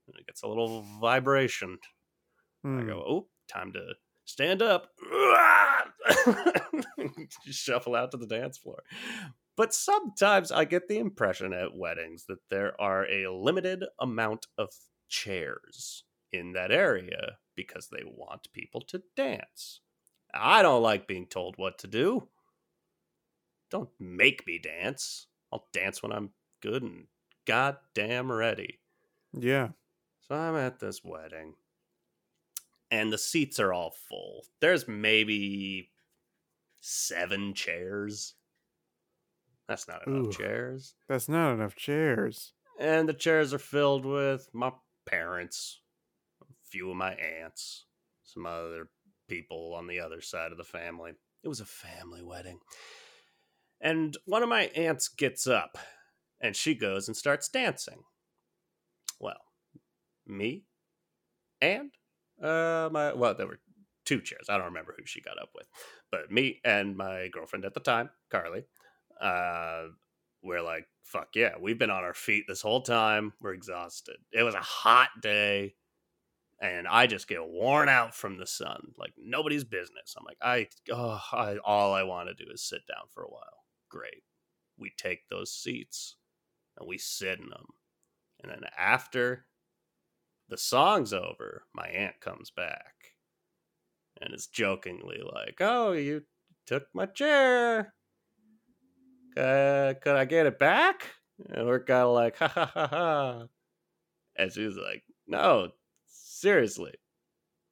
And 0.07 0.15
it 0.19 0.27
gets 0.27 0.43
a 0.43 0.47
little 0.47 0.85
vibration. 1.01 1.77
I 2.63 2.67
Hmm. 2.67 2.87
go, 2.87 3.03
oh, 3.07 3.27
time 3.47 3.73
to 3.73 3.93
stand 4.25 4.61
up. 4.61 4.87
Shuffle 7.49 7.95
out 7.95 8.11
to 8.11 8.17
the 8.17 8.27
dance 8.27 8.57
floor. 8.57 8.83
But 9.57 9.73
sometimes 9.73 10.51
I 10.51 10.65
get 10.65 10.87
the 10.87 10.97
impression 10.99 11.53
at 11.53 11.75
weddings 11.77 12.25
that 12.27 12.39
there 12.49 12.79
are 12.79 13.05
a 13.09 13.27
limited 13.31 13.85
amount 13.99 14.47
of 14.57 14.69
chairs 15.07 16.03
in 16.33 16.53
that 16.53 16.71
area 16.71 17.37
because 17.55 17.87
they 17.87 18.03
want 18.05 18.51
people 18.51 18.81
to 18.81 19.01
dance. 19.15 19.79
I 20.33 20.61
don't 20.61 20.83
like 20.83 21.07
being 21.07 21.27
told 21.27 21.55
what 21.57 21.77
to 21.79 21.87
do. 21.87 22.27
Don't 23.71 23.89
make 23.99 24.45
me 24.45 24.59
dance. 24.59 25.27
I'll 25.53 25.67
dance 25.71 26.03
when 26.03 26.11
I'm 26.11 26.31
good 26.65 26.83
and 26.83 27.05
goddamn 27.45 28.31
ready. 28.31 28.79
Yeah. 29.33 29.69
So 30.21 30.35
I'm 30.35 30.55
at 30.55 30.79
this 30.79 31.01
wedding, 31.03 31.53
and 32.89 33.13
the 33.13 33.17
seats 33.17 33.59
are 33.59 33.71
all 33.71 33.93
full. 34.09 34.45
There's 34.59 34.87
maybe 34.87 35.91
seven 36.81 37.53
chairs. 37.53 38.33
That's 39.67 39.87
not 39.87 40.07
enough 40.07 40.27
Ooh. 40.27 40.31
chairs. 40.31 40.95
That's 41.07 41.29
not 41.29 41.53
enough 41.53 41.75
chairs. 41.75 42.53
And 42.79 43.07
the 43.07 43.13
chairs 43.13 43.53
are 43.53 43.59
filled 43.59 44.05
with 44.05 44.49
my 44.51 44.71
parents, 45.05 45.81
a 46.41 46.45
few 46.69 46.89
of 46.89 46.97
my 46.97 47.13
aunts, 47.13 47.85
some 48.23 48.45
other 48.45 48.89
people 49.27 49.73
on 49.75 49.87
the 49.87 49.99
other 49.99 50.21
side 50.21 50.51
of 50.51 50.57
the 50.57 50.63
family. 50.63 51.13
It 51.43 51.47
was 51.47 51.59
a 51.59 51.65
family 51.65 52.23
wedding. 52.23 52.59
And 53.79 54.17
one 54.25 54.41
of 54.41 54.49
my 54.49 54.63
aunts 54.75 55.07
gets 55.07 55.45
up 55.45 55.77
and 56.41 56.55
she 56.55 56.75
goes 56.75 57.07
and 57.07 57.15
starts 57.15 57.47
dancing. 57.49 58.03
Well, 59.19 59.41
me 60.27 60.63
and 61.61 61.91
uh 62.41 62.89
my 62.91 63.13
well, 63.13 63.33
there 63.35 63.47
were 63.47 63.59
two 64.05 64.21
chairs. 64.21 64.47
I 64.49 64.57
don't 64.57 64.67
remember 64.67 64.93
who 64.97 65.05
she 65.05 65.21
got 65.21 65.41
up 65.41 65.49
with. 65.55 65.67
But 66.11 66.31
me 66.31 66.61
and 66.63 66.95
my 66.97 67.29
girlfriend 67.29 67.65
at 67.65 67.73
the 67.73 67.79
time, 67.79 68.09
Carly, 68.29 68.65
uh 69.21 69.87
we're 70.43 70.61
like, 70.61 70.87
fuck 71.03 71.29
yeah, 71.35 71.53
we've 71.59 71.79
been 71.79 71.89
on 71.89 72.03
our 72.03 72.13
feet 72.13 72.45
this 72.47 72.61
whole 72.61 72.81
time. 72.81 73.33
We're 73.41 73.53
exhausted. 73.53 74.17
It 74.31 74.43
was 74.43 74.53
a 74.53 74.59
hot 74.59 75.09
day, 75.21 75.73
and 76.61 76.87
I 76.87 77.07
just 77.07 77.27
get 77.27 77.43
worn 77.43 77.89
out 77.89 78.13
from 78.13 78.37
the 78.37 78.45
sun, 78.45 78.93
like 78.97 79.13
nobody's 79.17 79.63
business. 79.63 80.15
I'm 80.17 80.25
like, 80.25 80.37
I, 80.41 80.67
oh, 80.91 81.19
I 81.31 81.57
all 81.65 81.93
I 81.93 82.03
want 82.03 82.29
to 82.29 82.45
do 82.45 82.51
is 82.51 82.63
sit 82.63 82.81
down 82.87 83.07
for 83.11 83.23
a 83.23 83.29
while. 83.29 83.63
Great. 83.89 84.23
We 84.77 84.91
take 84.97 85.29
those 85.29 85.51
seats 85.51 86.17
and 86.77 86.87
we 86.87 86.97
sit 86.97 87.39
in 87.39 87.49
them, 87.49 87.67
and 88.43 88.51
then 88.51 88.63
after 88.77 89.45
the 90.49 90.57
song's 90.57 91.13
over, 91.13 91.63
my 91.73 91.87
aunt 91.87 92.19
comes 92.21 92.51
back 92.51 92.93
and 94.21 94.33
is 94.33 94.47
jokingly 94.47 95.21
like, 95.23 95.57
"Oh, 95.59 95.93
you 95.93 96.23
took 96.65 96.87
my 96.93 97.05
chair." 97.05 97.93
uh, 99.37 99.93
could 100.01 100.15
I 100.15 100.25
get 100.25 100.45
it 100.45 100.59
back? 100.59 101.07
And 101.49 101.67
we're 101.67 101.83
kind 101.83 102.03
of 102.03 102.13
like, 102.13 102.37
ha 102.37 102.47
ha 102.47 102.71
ha 102.73 102.87
ha. 102.87 103.43
And 104.37 104.51
she's 104.51 104.75
like, 104.75 105.03
no, 105.27 105.69
seriously, 106.07 106.93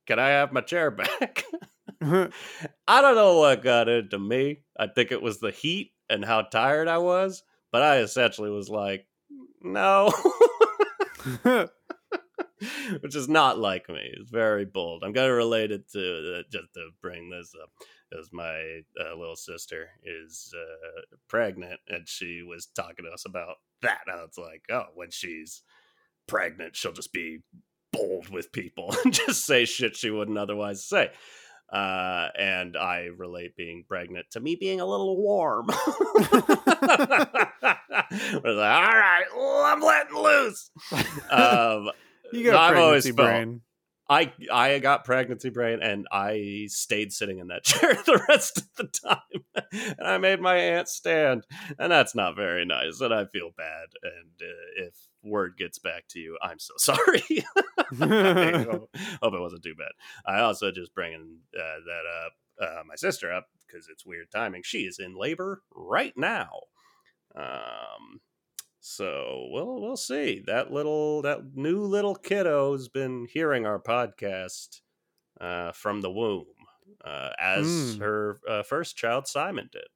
can 0.05 0.19
I 0.19 0.29
have 0.29 0.51
my 0.51 0.61
chair 0.61 0.91
back? 0.91 1.45
I 2.01 3.01
don't 3.01 3.15
know 3.15 3.39
what 3.39 3.63
got 3.63 3.87
into 3.87 4.19
me. 4.19 4.63
I 4.77 4.87
think 4.87 5.11
it 5.11 5.21
was 5.21 5.39
the 5.39 5.51
heat 5.51 5.93
and 6.09 6.25
how 6.25 6.41
tired 6.41 6.89
I 6.89 6.97
was, 6.97 7.43
but 7.73 7.81
I 7.81 7.97
essentially 7.97 8.51
was 8.51 8.69
like, 8.69 9.07
no. 9.61 10.13
Which 13.01 13.15
is 13.15 13.27
not 13.27 13.57
like 13.57 13.89
me. 13.89 14.13
It's 14.13 14.29
very 14.29 14.63
bold. 14.63 15.03
I'm 15.03 15.11
going 15.11 15.27
to 15.27 15.33
relate 15.33 15.71
it 15.71 15.91
to, 15.91 16.37
uh, 16.37 16.43
just 16.51 16.73
to 16.75 16.91
bring 17.01 17.29
this 17.29 17.53
up 17.61 17.69
because 18.09 18.29
my 18.31 18.81
uh, 19.01 19.15
little 19.17 19.35
sister 19.35 19.89
is 20.03 20.53
uh, 20.55 21.01
pregnant 21.27 21.79
and 21.89 22.07
she 22.07 22.43
was 22.47 22.67
talking 22.67 23.05
to 23.05 23.11
us 23.11 23.25
about 23.25 23.55
that. 23.81 24.01
And 24.05 24.21
it's 24.23 24.37
like, 24.37 24.61
oh, 24.71 24.85
when 24.93 25.09
she's 25.09 25.63
pregnant, 26.27 26.75
she'll 26.75 26.93
just 26.93 27.11
be 27.11 27.39
bold 27.91 28.29
with 28.29 28.51
people 28.51 28.95
and 29.03 29.13
just 29.13 29.45
say 29.45 29.65
shit 29.65 29.97
she 29.97 30.11
wouldn't 30.11 30.37
otherwise 30.37 30.85
say. 30.85 31.09
Uh, 31.73 32.27
and 32.37 32.77
I 32.77 33.09
relate 33.17 33.57
being 33.57 33.83
pregnant 33.87 34.27
to 34.31 34.39
me 34.39 34.55
being 34.55 34.79
a 34.79 34.85
little 34.85 35.17
warm. 35.17 35.67
Like, 38.11 38.45
All 38.45 38.53
right, 38.55 39.23
I'm 39.33 39.81
letting 39.81 40.15
loose. 40.15 40.69
Um, 41.31 41.89
you 42.31 42.43
got 42.51 42.73
I've 42.73 42.77
always 42.77 43.05
felt- 43.05 43.15
brain. 43.15 43.61
I 44.13 44.31
I 44.51 44.79
got 44.79 45.05
pregnancy 45.05 45.49
brain 45.49 45.79
and 45.81 46.07
I 46.11 46.67
stayed 46.69 47.11
sitting 47.11 47.39
in 47.39 47.47
that 47.47 47.63
chair 47.63 47.93
the 47.93 48.23
rest 48.29 48.59
of 48.59 48.67
the 48.77 48.87
time, 48.87 49.63
and 49.71 50.07
I 50.07 50.17
made 50.19 50.39
my 50.39 50.55
aunt 50.55 50.87
stand, 50.87 51.45
and 51.79 51.91
that's 51.91 52.13
not 52.13 52.35
very 52.35 52.65
nice, 52.65 53.01
and 53.01 53.13
I 53.13 53.25
feel 53.25 53.49
bad. 53.57 53.87
And 54.03 54.31
uh, 54.41 54.87
if 54.87 54.93
word 55.23 55.55
gets 55.57 55.79
back 55.79 56.07
to 56.09 56.19
you, 56.19 56.37
I'm 56.41 56.59
so 56.59 56.73
sorry. 56.77 57.23
I 57.99 58.65
hope, 58.69 58.95
hope 59.21 59.33
it 59.33 59.41
wasn't 59.41 59.63
too 59.63 59.75
bad. 59.75 59.91
I 60.25 60.41
also 60.41 60.71
just 60.71 60.93
bringing 60.93 61.39
uh, 61.57 61.79
that 61.87 62.03
up, 62.25 62.33
uh, 62.61 62.83
my 62.85 62.95
sister 62.95 63.33
up 63.33 63.47
because 63.65 63.87
it's 63.91 64.05
weird 64.05 64.29
timing. 64.31 64.61
She 64.63 64.79
is 64.79 64.99
in 64.99 65.15
labor 65.15 65.63
right 65.73 66.13
now. 66.15 66.51
Um, 67.35 68.21
so 68.85 69.47
we'll 69.51 69.81
we'll 69.81 69.97
see. 69.97 70.43
That 70.45 70.71
little 70.71 71.21
that 71.23 71.55
new 71.55 71.81
little 71.83 72.15
kiddo's 72.15 72.89
been 72.89 73.27
hearing 73.31 73.65
our 73.65 73.79
podcast 73.79 74.81
uh, 75.41 75.71
from 75.73 76.01
the 76.01 76.11
womb, 76.11 76.47
uh, 77.03 77.31
as 77.39 77.97
Mm. 77.97 77.99
her 77.99 78.39
uh, 78.47 78.63
first 78.63 78.97
child 78.97 79.27
Simon 79.27 79.69
did. 79.71 79.87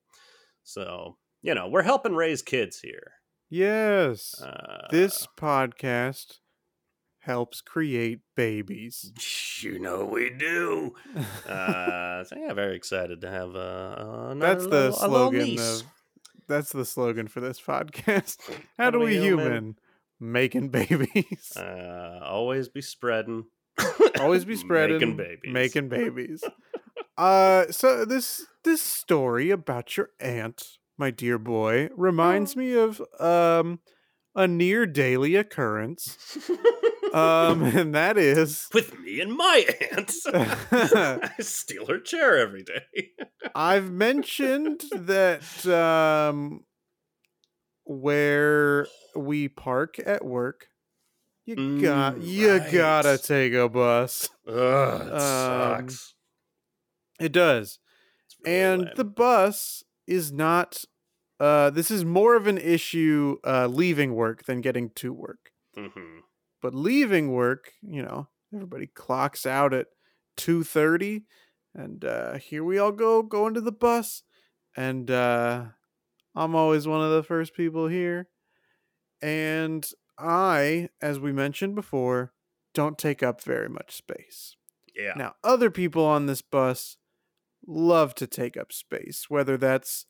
So 0.63 1.17
you 1.41 1.53
know 1.55 1.67
we're 1.69 1.83
helping 1.83 2.15
raise 2.15 2.41
kids 2.41 2.79
here. 2.79 3.13
yes. 3.49 4.41
Uh, 4.41 4.87
this 4.91 5.27
podcast 5.37 6.39
helps 7.19 7.61
create 7.61 8.21
babies. 8.35 9.11
you 9.61 9.79
know 9.79 10.05
we 10.05 10.29
do. 10.29 10.95
Uh, 11.47 12.25
so 12.25 12.35
yeah, 12.37 12.53
very 12.53 12.75
excited 12.75 13.21
to 13.21 13.29
have 13.29 13.55
uh, 13.55 14.27
another 14.31 14.55
That's 14.55 14.63
the 14.65 14.91
little, 14.91 14.91
slogan 14.91 15.55
that's 16.47 16.71
the 16.71 16.85
slogan 16.85 17.27
for 17.27 17.39
this 17.39 17.59
podcast. 17.59 18.37
How 18.77 18.89
do 18.89 18.99
we 18.99 19.17
human 19.17 19.77
making 20.19 20.69
babies? 20.69 21.55
Uh, 21.55 22.19
always 22.23 22.69
be 22.69 22.81
spreading. 22.81 23.45
Always 24.19 24.45
be 24.45 24.55
spreading 24.57 24.99
making 24.99 25.17
babies. 25.17 25.53
Making 25.53 25.89
babies. 25.89 26.43
uh 27.17 27.65
so 27.71 28.05
this 28.05 28.45
this 28.63 28.81
story 28.81 29.49
about 29.51 29.97
your 29.97 30.09
aunt, 30.19 30.77
my 30.97 31.11
dear 31.11 31.37
boy, 31.37 31.89
reminds 31.95 32.55
me 32.55 32.73
of 32.73 33.01
um 33.19 33.79
a 34.35 34.47
near 34.47 34.85
daily 34.85 35.35
occurrence. 35.35 36.39
Um 37.13 37.63
and 37.75 37.95
that 37.95 38.17
is 38.17 38.67
with 38.73 38.97
me 38.99 39.21
and 39.21 39.33
my 39.35 39.65
aunt. 39.91 40.13
I 40.33 41.31
steal 41.39 41.85
her 41.87 41.99
chair 41.99 42.37
every 42.37 42.63
day. 42.63 43.11
I've 43.55 43.91
mentioned 43.91 44.83
that 44.93 45.65
um 45.67 46.65
where 47.85 48.87
we 49.15 49.47
park 49.47 49.99
at 50.05 50.23
work, 50.25 50.67
you 51.45 51.55
got 51.79 52.15
Mm, 52.17 52.23
you 52.23 52.59
gotta 52.71 53.17
take 53.17 53.53
a 53.53 53.69
bus. 53.69 54.29
Ugh, 54.47 55.07
it 55.07 55.13
Um, 55.13 55.87
sucks. 55.87 56.13
It 57.19 57.31
does. 57.31 57.79
Really 58.45 58.59
and 58.59 58.81
lame. 58.81 58.91
the 58.95 59.05
bus 59.05 59.83
is 60.07 60.31
not 60.31 60.83
uh 61.39 61.69
this 61.69 61.89
is 61.91 62.05
more 62.05 62.35
of 62.35 62.47
an 62.47 62.57
issue 62.57 63.37
uh 63.45 63.67
leaving 63.67 64.13
work 64.15 64.43
than 64.45 64.61
getting 64.61 64.89
to 64.91 65.13
work. 65.13 65.51
Mhm. 65.75 66.23
But 66.67 66.75
leaving 66.75 67.31
work, 67.31 67.71
you 67.81 68.01
know, 68.01 68.27
everybody 68.53 68.87
clocks 68.87 69.45
out 69.45 69.73
at 69.73 69.87
2:30 70.35 71.23
and 71.73 72.03
uh 72.03 72.33
here 72.39 72.61
we 72.61 72.77
all 72.77 72.91
go 72.91 73.23
going 73.23 73.53
to 73.53 73.61
the 73.61 73.71
bus 73.71 74.23
and 74.75 75.09
uh 75.09 75.67
I'm 76.35 76.55
always 76.55 76.85
one 76.85 76.99
of 76.99 77.11
the 77.11 77.23
first 77.23 77.53
people 77.53 77.87
here. 77.87 78.27
And 79.21 79.89
I, 80.19 80.89
as 81.01 81.21
we 81.21 81.31
mentioned 81.31 81.73
before, 81.73 82.33
don't 82.73 82.97
take 82.97 83.23
up 83.23 83.41
very 83.41 83.69
much 83.69 83.95
space. 83.95 84.57
yeah. 84.93 85.13
Now, 85.15 85.35
other 85.45 85.71
people 85.71 86.03
on 86.03 86.25
this 86.25 86.41
bus 86.41 86.97
love 87.65 88.13
to 88.15 88.27
take 88.27 88.57
up 88.57 88.73
space, 88.73 89.27
whether 89.29 89.55
that's 89.55 90.05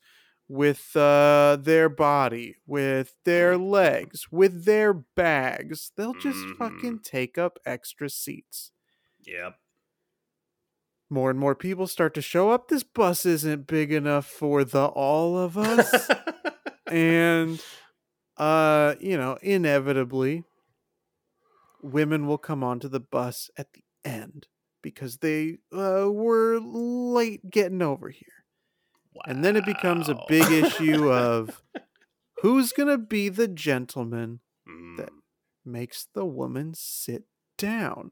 with 0.48 0.96
uh, 0.96 1.58
their 1.60 1.88
body, 1.88 2.56
with 2.66 3.14
their 3.24 3.58
legs, 3.58 4.26
with 4.30 4.64
their 4.64 4.94
bags. 4.94 5.92
They'll 5.96 6.14
just 6.14 6.44
fucking 6.58 7.00
take 7.04 7.36
up 7.36 7.58
extra 7.66 8.08
seats. 8.08 8.72
Yep. 9.26 9.56
More 11.10 11.30
and 11.30 11.38
more 11.38 11.54
people 11.54 11.86
start 11.86 12.14
to 12.14 12.22
show 12.22 12.50
up. 12.50 12.68
This 12.68 12.82
bus 12.82 13.24
isn't 13.26 13.66
big 13.66 13.92
enough 13.92 14.26
for 14.26 14.64
the 14.64 14.86
all 14.86 15.38
of 15.38 15.56
us. 15.56 16.10
and 16.86 17.62
uh, 18.38 18.94
you 19.00 19.16
know, 19.16 19.38
inevitably, 19.42 20.44
women 21.82 22.26
will 22.26 22.38
come 22.38 22.62
onto 22.62 22.88
the 22.88 23.00
bus 23.00 23.50
at 23.56 23.72
the 23.72 23.82
end 24.04 24.46
because 24.82 25.18
they 25.18 25.58
uh, 25.72 26.08
were 26.10 26.58
late 26.60 27.50
getting 27.50 27.82
over 27.82 28.10
here. 28.10 28.37
And 29.26 29.44
then 29.44 29.56
it 29.56 29.64
becomes 29.64 30.08
a 30.08 30.18
big 30.28 30.50
issue 30.50 31.10
of 31.12 31.62
who's 32.42 32.72
going 32.72 32.88
to 32.88 32.98
be 32.98 33.28
the 33.28 33.48
gentleman 33.48 34.40
that 34.96 35.08
Mm. 35.10 35.20
makes 35.64 36.06
the 36.14 36.24
woman 36.26 36.72
sit 36.74 37.24
down. 37.56 38.10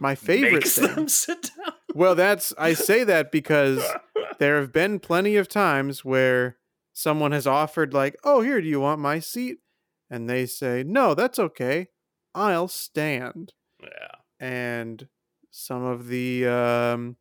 My 0.00 0.14
favorite 0.14 0.52
Makes 0.64 0.78
thing. 0.78 0.94
them 0.94 1.08
sit 1.08 1.50
down. 1.56 1.74
Well, 1.94 2.14
that's 2.14 2.52
I 2.58 2.74
say 2.88 3.04
that 3.04 3.30
because 3.32 3.84
there 4.38 4.58
have 4.60 4.72
been 4.72 4.98
plenty 5.00 5.36
of 5.36 5.48
times 5.48 6.04
where 6.04 6.56
someone 6.92 7.32
has 7.32 7.46
offered 7.46 7.92
like, 7.94 8.16
"Oh, 8.24 8.40
here, 8.42 8.60
do 8.60 8.68
you 8.68 8.80
want 8.80 9.00
my 9.00 9.18
seat?" 9.20 9.58
and 10.10 10.28
they 10.28 10.44
say, 10.46 10.82
"No, 10.86 11.14
that's 11.14 11.38
okay. 11.38 11.88
I'll 12.34 12.68
stand." 12.68 13.52
yeah. 13.82 14.16
And 14.40 15.08
some 15.50 15.82
of 15.84 16.08
the 16.08 16.46
um 16.46 17.16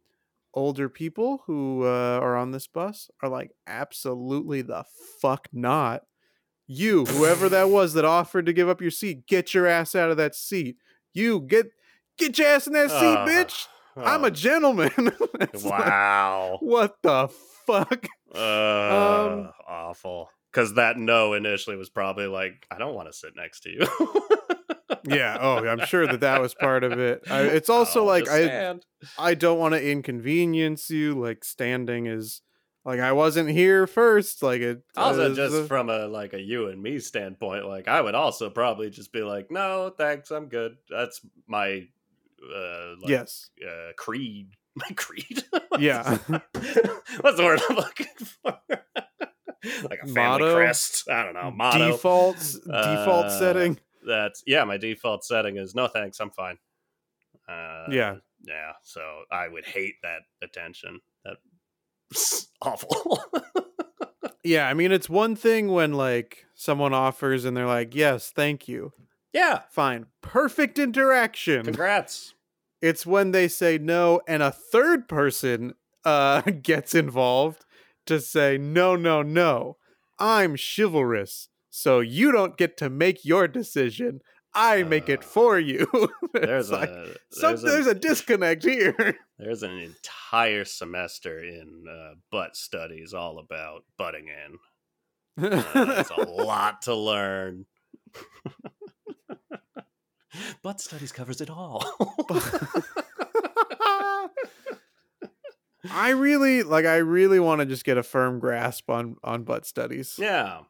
older 0.56 0.90
people 0.90 1.44
who 1.46 1.84
uh, 1.84 2.20
are 2.22 2.36
on 2.36 2.52
this 2.52 2.66
bus 2.68 3.10
are 3.22 3.30
like, 3.30 3.52
"Absolutely 3.68 4.62
the 4.64 4.84
fuck 5.22 5.48
not." 5.54 6.04
You, 6.68 7.06
whoever 7.06 7.48
that 7.50 7.70
was 7.70 7.94
that 7.94 8.06
offered 8.06 8.48
to 8.48 8.54
give 8.54 8.68
up 8.68 8.82
your 8.82 8.90
seat, 8.90 9.28
get 9.28 9.54
your 9.54 9.68
ass 9.68 9.94
out 9.94 10.10
of 10.10 10.18
that 10.18 10.34
seat. 10.34 10.78
You 11.14 11.42
get 11.42 11.68
get 12.18 12.40
your 12.40 12.48
ass 12.48 12.66
in 12.66 12.74
that 12.74 12.90
seat, 12.90 12.96
Uh, 12.96 13.28
bitch. 13.28 13.68
I'm 13.98 14.24
a 14.26 14.32
gentleman. 14.32 14.92
It's 15.40 15.64
like, 15.64 15.86
wow. 15.86 16.58
what 16.62 16.96
the 17.04 17.28
fuck? 17.66 18.08
Uh, 18.34 19.52
awful. 19.68 20.30
Because 20.52 20.76
that 20.76 20.98
no 20.98 21.34
initially 21.34 21.76
was 21.76 21.90
probably 21.90 22.28
like, 22.28 22.66
I 22.72 22.78
don't 22.78 22.96
want 22.96 23.10
to 23.10 23.14
sit 23.14 23.34
next 23.36 23.62
to 23.62 23.70
you. 23.70 23.82
Yeah. 25.08 25.38
Oh, 25.40 25.68
I'm 25.68 25.86
sure 25.86 26.08
that 26.08 26.22
that 26.22 26.42
was 26.42 26.54
part 26.54 26.84
of 26.84 27.00
it. 27.00 27.24
I, 27.30 27.42
it's 27.42 27.70
also 27.70 28.02
I'll 28.02 28.06
like 28.06 28.28
I 28.28 28.44
stand. 28.44 28.86
I 29.18 29.34
don't 29.34 29.60
want 29.60 29.74
to 29.74 29.92
inconvenience 29.92 30.90
you. 30.90 31.14
Like 31.14 31.44
standing 31.44 32.08
is 32.08 32.42
like 32.84 33.00
I 33.00 33.12
wasn't 33.12 33.50
here 33.50 33.88
first. 33.88 34.42
Like 34.44 34.62
it. 34.62 34.82
Also, 34.96 35.32
uh, 35.32 35.36
just 35.36 35.54
the- 35.54 35.66
from 35.66 35.90
a 35.90 36.08
like 36.08 36.34
a 36.34 36.40
you 36.42 36.68
and 36.68 36.82
me 36.82 37.00
standpoint, 37.00 37.66
like 37.68 37.88
I 37.88 38.02
would 38.02 38.16
also 38.16 38.50
probably 38.50 38.90
just 38.90 39.12
be 39.12 39.22
like, 39.22 39.52
no, 39.52 39.94
thanks, 39.96 40.32
I'm 40.32 40.48
good. 40.48 40.78
That's 40.90 41.22
my 41.48 41.88
uh, 42.44 42.96
like, 43.02 43.10
yes. 43.10 43.50
uh, 43.66 43.92
creed. 43.98 44.50
My 44.78 44.94
creed. 44.94 45.42
Yeah. 45.80 46.18
What's 46.28 47.38
the 47.38 47.44
word 47.44 47.62
I'm 47.70 47.78
looking 47.78 48.08
for? 48.18 48.58
like 48.70 50.00
a 50.04 50.08
family 50.08 50.14
Motto? 50.14 50.56
crest. 50.56 51.10
I 51.10 51.24
don't 51.24 51.34
know. 51.34 51.50
Motto. 51.50 51.92
Defaults. 51.94 52.56
default 52.56 53.28
Uh, 53.28 53.40
setting. 53.40 53.80
That's 54.06 54.44
yeah. 54.46 54.64
My 54.64 54.78
default 54.78 55.24
setting 55.26 55.58
is 55.58 55.76
no 55.76 55.88
thanks. 55.88 56.20
I'm 56.20 56.32
fine. 56.32 56.58
Uh, 57.48 57.86
Yeah. 57.90 58.16
Yeah. 58.44 58.74
So 58.84 59.02
I 59.32 59.48
would 59.48 59.66
hate 59.66 59.96
that 60.04 60.22
attention. 60.42 61.00
That's 61.24 62.48
awful. 62.62 63.24
Yeah. 64.44 64.68
I 64.70 64.76
mean, 64.76 64.92
it's 64.92 65.10
one 65.10 65.36
thing 65.36 65.70
when 65.70 65.94
like 65.94 66.46
someone 66.54 66.94
offers 66.94 67.46
and 67.46 67.58
they're 67.58 67.66
like, 67.66 67.96
"Yes, 67.96 68.30
thank 68.30 68.68
you." 68.68 68.94
yeah. 69.34 69.62
Fine. 69.72 70.06
Perfect 70.22 70.78
interaction. 70.80 71.64
Congrats. 71.66 72.36
It's 72.82 73.06
when 73.08 73.32
they 73.32 73.48
say 73.48 73.78
no 73.80 74.22
and 74.28 74.44
a 74.44 74.52
third 74.52 75.08
person 75.10 75.74
uh 76.04 76.42
gets 76.62 76.94
involved 76.94 77.66
to 78.06 78.22
say 78.22 78.58
no 78.60 78.96
no 78.96 79.24
no. 79.24 79.78
I'm 80.20 80.56
chivalrous. 80.58 81.50
So 81.78 82.00
you 82.00 82.32
don't 82.32 82.56
get 82.56 82.78
to 82.78 82.90
make 82.90 83.26
your 83.26 83.50
decision. 83.50 84.22
I 84.54 84.84
make 84.84 85.10
it 85.10 85.20
Uh, 85.20 85.24
for 85.24 85.60
you. 85.60 85.86
There's 86.34 86.72
like, 86.72 86.88
a 86.88 87.18
some, 87.32 87.58
there's, 87.58 87.62
there's, 87.64 87.88
a, 87.88 87.92
a, 87.92 87.96
disconnect 87.96 88.64
here. 88.64 89.18
there's 89.38 89.62
an 89.62 89.78
entire 89.78 90.64
semester 90.64 91.38
in 91.44 91.84
uh, 91.90 92.16
butt 92.32 92.56
studies 92.56 93.14
all 93.14 93.40
about 93.40 93.84
butting 93.98 94.28
in. 94.30 94.58
Uh, 95.52 95.62
it's 96.00 96.12
a 96.12 96.22
lot 96.30 96.84
to 96.84 96.96
learn. 96.96 97.66
butt 100.64 100.80
studies 100.80 101.12
covers 101.12 101.42
it 101.42 101.50
all. 101.50 101.84
I 105.92 106.12
really 106.12 106.64
like 106.64 106.86
I 106.86 106.98
really 106.98 107.42
want 107.42 107.60
to 107.60 107.66
just 107.66 107.84
get 107.84 107.98
a 107.98 108.04
firm 108.04 108.40
grasp 108.40 108.90
on 108.90 109.18
on 109.26 109.44
butt 109.44 109.66
studies. 109.66 110.16
yeah. 110.18 110.62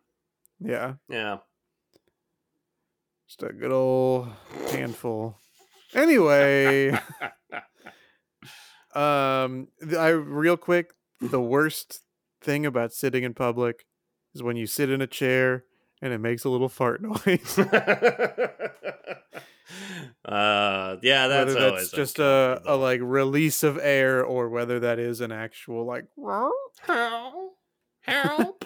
Yeah. 0.60 0.94
Yeah. 1.10 1.38
Just 3.28 3.44
a 3.44 3.54
good 3.54 3.72
old 3.72 4.30
handful. 4.72 5.38
Anyway, 5.94 6.92
um 8.94 9.68
I 9.98 10.10
real 10.10 10.58
quick, 10.58 10.92
the 11.22 11.42
worst 11.42 12.02
thing 12.42 12.66
about 12.66 12.92
sitting 12.94 13.24
in 13.24 13.34
public 13.34 13.86
is 14.34 14.44
when 14.44 14.58
you 14.58 14.68
sit 14.68 14.90
in 14.90 15.02
a 15.02 15.08
chair 15.08 15.64
and 16.02 16.12
it 16.14 16.20
makes 16.20 16.44
a 16.44 16.50
little 16.50 16.70
fart 16.70 17.02
noise. 17.02 17.58
uh 20.26 20.98
yeah, 21.02 21.28
that's 21.28 21.56
that's 21.56 21.90
just 21.90 22.20
a, 22.20 22.62
a 22.66 22.76
like 22.76 23.00
release 23.02 23.64
of 23.64 23.80
air 23.82 24.24
or 24.24 24.50
whether 24.50 24.80
that 24.82 25.00
is 25.00 25.22
an 25.22 25.32
actual 25.32 25.86
like 25.86 26.06
help 26.82 27.58
help 28.02 28.64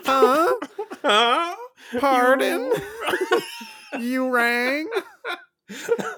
huh? 1.01 1.55
Huh? 1.91 1.99
Pardon? 1.99 2.71
You- 2.71 3.41
You 3.99 4.29
rang? 4.29 4.87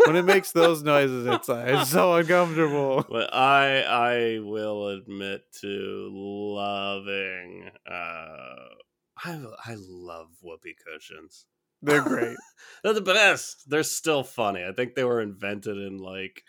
when 0.06 0.16
it 0.18 0.26
makes 0.26 0.52
those 0.52 0.84
noises, 0.84 1.26
it's 1.26 1.48
it's 1.50 1.90
so 1.90 2.16
uncomfortable. 2.16 3.06
But 3.10 3.34
I 3.34 3.82
I 3.82 4.40
will 4.40 4.90
admit 4.90 5.44
to 5.62 6.10
loving 6.12 7.70
uh 7.90 8.76
I 9.24 9.32
I 9.66 9.76
love 9.78 10.28
whoopee 10.42 10.76
cushions. 10.86 11.46
They're 11.82 12.02
great. 12.04 12.38
They're 12.84 12.94
the 12.94 13.02
best. 13.02 13.70
They're 13.70 13.84
still 13.84 14.24
funny. 14.24 14.64
I 14.66 14.74
think 14.74 14.96
they 14.96 15.04
were 15.06 15.22
invented 15.22 15.78
in 15.78 15.98
like 15.98 16.44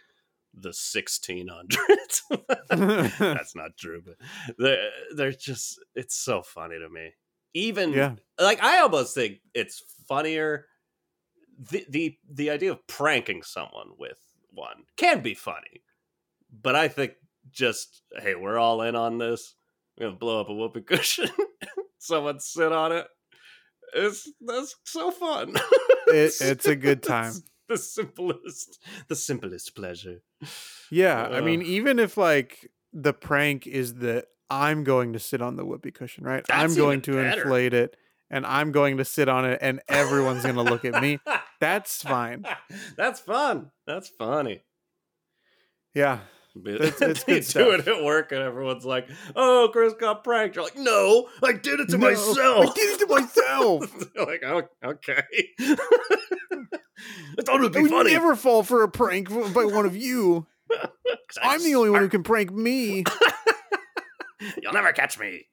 the 0.54 0.70
1600s. 0.70 1.76
That's 3.18 3.54
not 3.56 3.76
true, 3.78 4.02
but 4.04 4.16
they're, 4.58 4.90
they're 5.16 5.32
just, 5.32 5.78
it's 5.94 6.14
so 6.16 6.42
funny 6.42 6.78
to 6.78 6.88
me. 6.90 7.12
Even, 7.54 7.92
yeah. 7.92 8.14
like, 8.40 8.62
I 8.62 8.80
almost 8.80 9.14
think 9.14 9.38
it's 9.54 9.82
funnier. 10.08 10.66
The, 11.70 11.84
the, 11.88 12.16
the 12.30 12.50
idea 12.50 12.72
of 12.72 12.86
pranking 12.86 13.42
someone 13.42 13.90
with 13.98 14.18
one 14.50 14.84
can 14.96 15.20
be 15.20 15.34
funny, 15.34 15.82
but 16.50 16.74
I 16.74 16.88
think 16.88 17.12
just, 17.50 18.02
hey, 18.20 18.34
we're 18.34 18.58
all 18.58 18.82
in 18.82 18.96
on 18.96 19.18
this. 19.18 19.54
We're 19.98 20.10
to 20.10 20.16
blow 20.16 20.40
up 20.40 20.48
a 20.48 20.54
whoopee 20.54 20.82
cushion. 20.82 21.28
Someone 21.98 22.40
sit 22.40 22.72
on 22.72 22.92
it. 22.92 23.06
It's 23.94 24.30
that's 24.40 24.74
so 24.84 25.10
fun. 25.10 25.54
It, 26.08 26.34
it's 26.42 26.66
a 26.66 26.76
good 26.76 27.02
time. 27.02 27.32
The 27.68 27.78
simplest, 27.78 28.82
the 29.08 29.16
simplest 29.16 29.74
pleasure. 29.74 30.20
Yeah. 30.90 31.22
I 31.22 31.40
mean, 31.40 31.62
even 31.62 31.98
if 31.98 32.18
like 32.18 32.70
the 32.92 33.14
prank 33.14 33.66
is 33.66 33.94
that 33.94 34.26
I'm 34.50 34.84
going 34.84 35.12
to 35.14 35.18
sit 35.18 35.40
on 35.42 35.56
the 35.56 35.64
whoopee 35.64 35.90
cushion, 35.92 36.24
right? 36.24 36.44
I'm 36.50 36.74
going 36.74 37.00
to 37.02 37.12
better. 37.12 37.42
inflate 37.42 37.72
it 37.74 37.96
and 38.30 38.44
I'm 38.46 38.72
going 38.72 38.98
to 38.98 39.04
sit 39.04 39.28
on 39.28 39.44
it 39.44 39.58
and 39.62 39.80
everyone's 39.88 40.42
going 40.42 40.56
to 40.56 40.62
look 40.62 40.84
at 40.84 41.00
me. 41.02 41.18
That's 41.60 42.02
fine. 42.02 42.44
That's 42.96 43.20
fun. 43.20 43.70
That's 43.86 44.08
funny. 44.08 44.62
Yeah. 45.94 46.20
It's- 46.66 47.00
it's 47.00 47.24
they 47.24 47.40
good 47.40 47.84
do 47.84 47.90
it 47.92 47.96
at 47.96 48.04
work, 48.04 48.30
and 48.30 48.42
everyone's 48.42 48.84
like, 48.84 49.08
"Oh, 49.34 49.70
Chris 49.72 49.94
got 49.98 50.22
pranked." 50.22 50.54
You're 50.54 50.64
like, 50.66 50.76
"No, 50.76 51.30
I 51.42 51.52
did 51.54 51.80
it 51.80 51.88
to 51.88 51.96
No, 51.96 52.08
myself. 52.10 52.66
I 52.68 52.72
did 52.74 52.90
it 52.90 52.98
to 52.98 53.06
myself. 53.06 54.10
They're 54.14 54.26
like, 54.26 54.42
oh, 54.44 54.62
"Okay." 54.84 55.22
I 55.60 57.42
thought 57.42 57.56
it 57.56 57.62
would 57.62 57.74
I 57.74 57.78
be 57.78 57.82
would 57.84 57.90
funny. 57.90 58.12
never 58.12 58.36
fall 58.36 58.62
for 58.62 58.82
a 58.82 58.88
prank 58.90 59.30
by 59.54 59.64
one 59.64 59.86
of 59.86 59.96
you. 59.96 60.46
I'm 61.42 61.64
the 61.64 61.74
only 61.74 61.88
one 61.88 62.02
who 62.02 62.10
can 62.10 62.22
prank 62.22 62.52
me. 62.52 63.04
You'll 64.62 64.72
never 64.72 64.92
catch 64.92 65.18
me. 65.18 65.46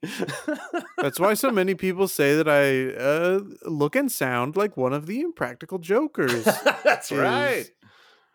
That's 0.98 1.20
why 1.20 1.34
so 1.34 1.52
many 1.52 1.76
people 1.76 2.08
say 2.08 2.36
that 2.36 2.48
I 2.48 2.96
uh, 3.02 3.40
look 3.70 3.96
and 3.96 4.12
sound 4.12 4.56
like 4.58 4.78
one 4.78 4.94
of 4.94 5.06
the 5.06 5.22
impractical 5.22 5.78
jokers. 5.80 6.44
That's 6.84 7.12
right. 7.12 7.70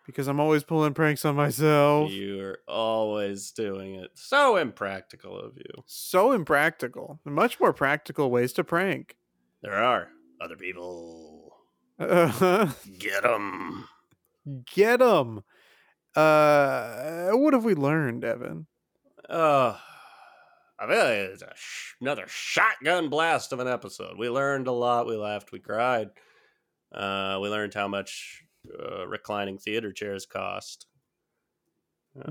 Because 0.05 0.27
I'm 0.27 0.39
always 0.39 0.63
pulling 0.63 0.93
pranks 0.93 1.25
on 1.25 1.35
myself. 1.35 2.11
You're 2.11 2.59
always 2.67 3.51
doing 3.51 3.95
it. 3.95 4.11
So 4.13 4.55
impractical 4.55 5.39
of 5.39 5.57
you. 5.57 5.83
So 5.87 6.31
impractical. 6.31 7.19
Much 7.25 7.59
more 7.59 7.73
practical 7.73 8.29
ways 8.29 8.53
to 8.53 8.63
prank. 8.63 9.15
There 9.63 9.73
are 9.73 10.09
other 10.39 10.55
people. 10.55 11.55
Uh, 11.97 12.71
Get 12.99 13.23
them. 13.23 13.87
get 14.75 14.99
them. 14.99 15.43
Uh, 16.15 17.31
what 17.31 17.53
have 17.53 17.65
we 17.65 17.73
learned, 17.73 18.23
Evan? 18.23 18.67
Uh, 19.27 19.77
I 20.79 20.87
feel 20.87 21.05
it's 21.31 21.41
a 21.41 21.51
sh- 21.55 21.93
another 22.01 22.25
shotgun 22.27 23.09
blast 23.09 23.53
of 23.53 23.59
an 23.59 23.67
episode. 23.67 24.17
We 24.17 24.29
learned 24.29 24.67
a 24.67 24.71
lot. 24.73 25.07
We 25.07 25.15
laughed. 25.15 25.51
We 25.51 25.59
cried. 25.59 26.09
Uh, 26.93 27.39
we 27.41 27.49
learned 27.49 27.73
how 27.73 27.87
much 27.87 28.43
uh, 28.79 29.07
reclining 29.07 29.57
theater 29.57 29.91
chairs 29.91 30.25
cost. 30.25 30.85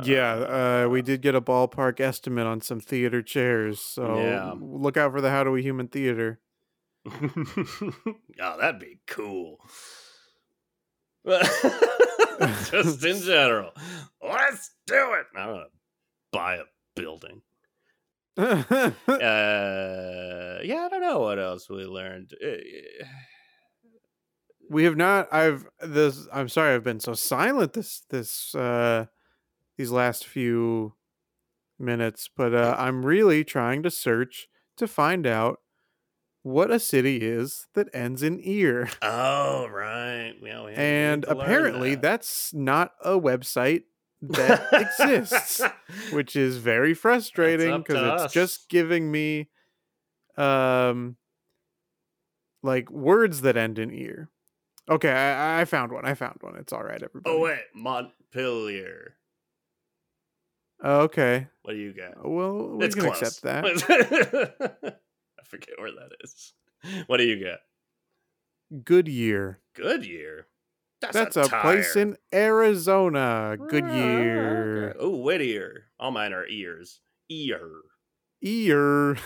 yeah, 0.03 0.84
uh, 0.84 0.88
we 0.88 1.03
did 1.03 1.20
get 1.20 1.34
a 1.34 1.40
ballpark 1.40 2.01
estimate 2.01 2.47
on 2.47 2.61
some 2.61 2.80
theater 2.80 3.20
chairs, 3.22 3.80
so 3.80 4.18
Yeah. 4.18 4.55
look 4.59 4.97
out 4.97 5.12
for 5.12 5.20
the 5.20 5.30
How 5.30 5.45
Do 5.45 5.51
We 5.51 5.62
Human 5.62 5.88
Theater. 5.88 6.40
oh, 7.07 8.57
that'd 8.59 8.80
be 8.80 8.99
cool. 9.07 9.59
Just 11.26 13.05
in 13.05 13.20
general, 13.22 13.70
let's 14.22 14.70
do 14.86 14.95
it. 15.14 15.26
I'm 15.36 15.49
gonna 15.49 15.64
buy 16.32 16.57
a 16.57 16.64
building. 16.97 17.42
Uh, 18.37 18.91
yeah, 20.64 20.87
I 20.87 20.89
don't 20.91 21.03
know 21.03 21.20
what 21.20 21.39
else 21.39 21.70
we 21.70 21.85
learned. 21.85 22.32
Uh, 22.45 22.57
we 24.70 24.85
have 24.85 24.97
not 24.97 25.28
i've 25.30 25.66
this 25.82 26.26
i'm 26.32 26.49
sorry 26.49 26.74
i've 26.74 26.82
been 26.82 26.99
so 26.99 27.12
silent 27.12 27.74
this 27.74 28.03
this 28.09 28.55
uh 28.55 29.05
these 29.76 29.91
last 29.91 30.26
few 30.26 30.95
minutes 31.78 32.30
but 32.35 32.55
uh 32.55 32.74
i'm 32.78 33.05
really 33.05 33.45
trying 33.45 33.82
to 33.82 33.91
search 33.91 34.49
to 34.76 34.89
find 34.89 35.26
out 35.26 35.59
what 36.43 36.70
a 36.70 36.78
city 36.78 37.18
is 37.18 37.66
that 37.74 37.89
ends 37.95 38.22
in 38.22 38.41
ear 38.43 38.89
Oh, 39.03 39.66
right. 39.68 40.32
Yeah, 40.43 40.64
we 40.64 40.72
had- 40.72 40.74
we 40.74 40.74
had 40.74 40.78
and 40.78 41.24
apparently 41.26 41.95
that. 41.95 42.03
that's 42.03 42.55
not 42.55 42.93
a 43.05 43.20
website 43.20 43.82
that 44.29 44.68
exists 44.72 45.61
which 46.12 46.37
is 46.37 46.57
very 46.59 46.95
frustrating 46.95 47.79
because 47.79 47.97
us. 47.97 48.25
it's 48.25 48.35
just 48.35 48.68
giving 48.68 49.11
me 49.11 49.49
um 50.37 51.16
like 52.62 52.91
words 52.91 53.43
that 53.43 53.57
end 53.57 53.79
in 53.79 53.91
ear 53.93 54.31
okay 54.91 55.11
i, 55.11 55.61
I 55.61 55.64
found 55.64 55.93
one 55.93 56.05
i 56.07 56.14
found 56.14 56.39
one 56.41 56.57
it's 56.57 56.72
all 56.72 56.83
right 56.83 57.03
everybody 57.03 57.35
Oh 57.37 57.41
wait, 57.41 57.61
Montpelier. 57.75 59.16
okay 60.85 61.47
What 61.62 61.72
do 61.75 61.79
you 61.79 61.93
got? 61.95 62.29
well 62.29 62.77
we 62.79 62.85
it's 62.87 62.95
can 62.95 63.05
close. 63.05 63.20
accept 63.22 63.43
that 63.43 63.64
I 65.41 65.45
forget 65.47 65.75
where 65.79 65.91
that 65.93 66.11
is. 66.22 66.53
What 67.07 67.18
do 67.18 67.25
you 67.25 67.43
got? 67.45 67.59
goodyear 68.85 69.61
Goodyear. 69.75 70.47
That's 71.12 71.36
a, 71.36 71.48
place 71.48 71.96
in 71.96 72.16
arizona 72.32 73.57
goodyear 73.68 74.94
Oh, 74.98 75.16
Whittier. 75.18 75.86
All 75.98 76.11
mine 76.11 76.32
are 76.32 76.46
ears. 76.46 77.00
Ear. 77.30 77.68
ear 78.42 79.16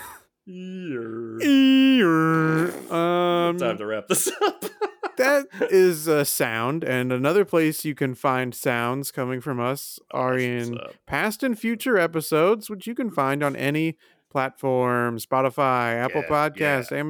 Ear. 0.46 1.38
ear 1.42 2.68
um 2.92 3.58
Time 3.58 3.76
to 3.78 3.86
wrap 3.86 4.08
this 4.08 4.30
up. 4.42 4.64
that 5.16 5.46
is 5.70 6.06
a 6.06 6.24
sound 6.24 6.84
and 6.84 7.12
another 7.12 7.44
place 7.44 7.84
you 7.84 7.94
can 7.94 8.14
find 8.14 8.54
sounds 8.54 9.10
coming 9.10 9.40
from 9.40 9.60
us 9.60 9.98
are 10.12 10.34
That's 10.38 10.68
in 10.68 10.78
past 11.06 11.42
and 11.42 11.58
future 11.58 11.98
episodes 11.98 12.70
which 12.70 12.86
you 12.86 12.94
can 12.94 13.10
find 13.10 13.42
on 13.42 13.56
any 13.56 13.96
platform 14.30 15.18
spotify 15.18 15.94
apple 15.96 16.22
Yeah, 16.22 16.28
podcast 16.48 16.90
yeah, 16.90 16.96
yeah. 16.96 17.00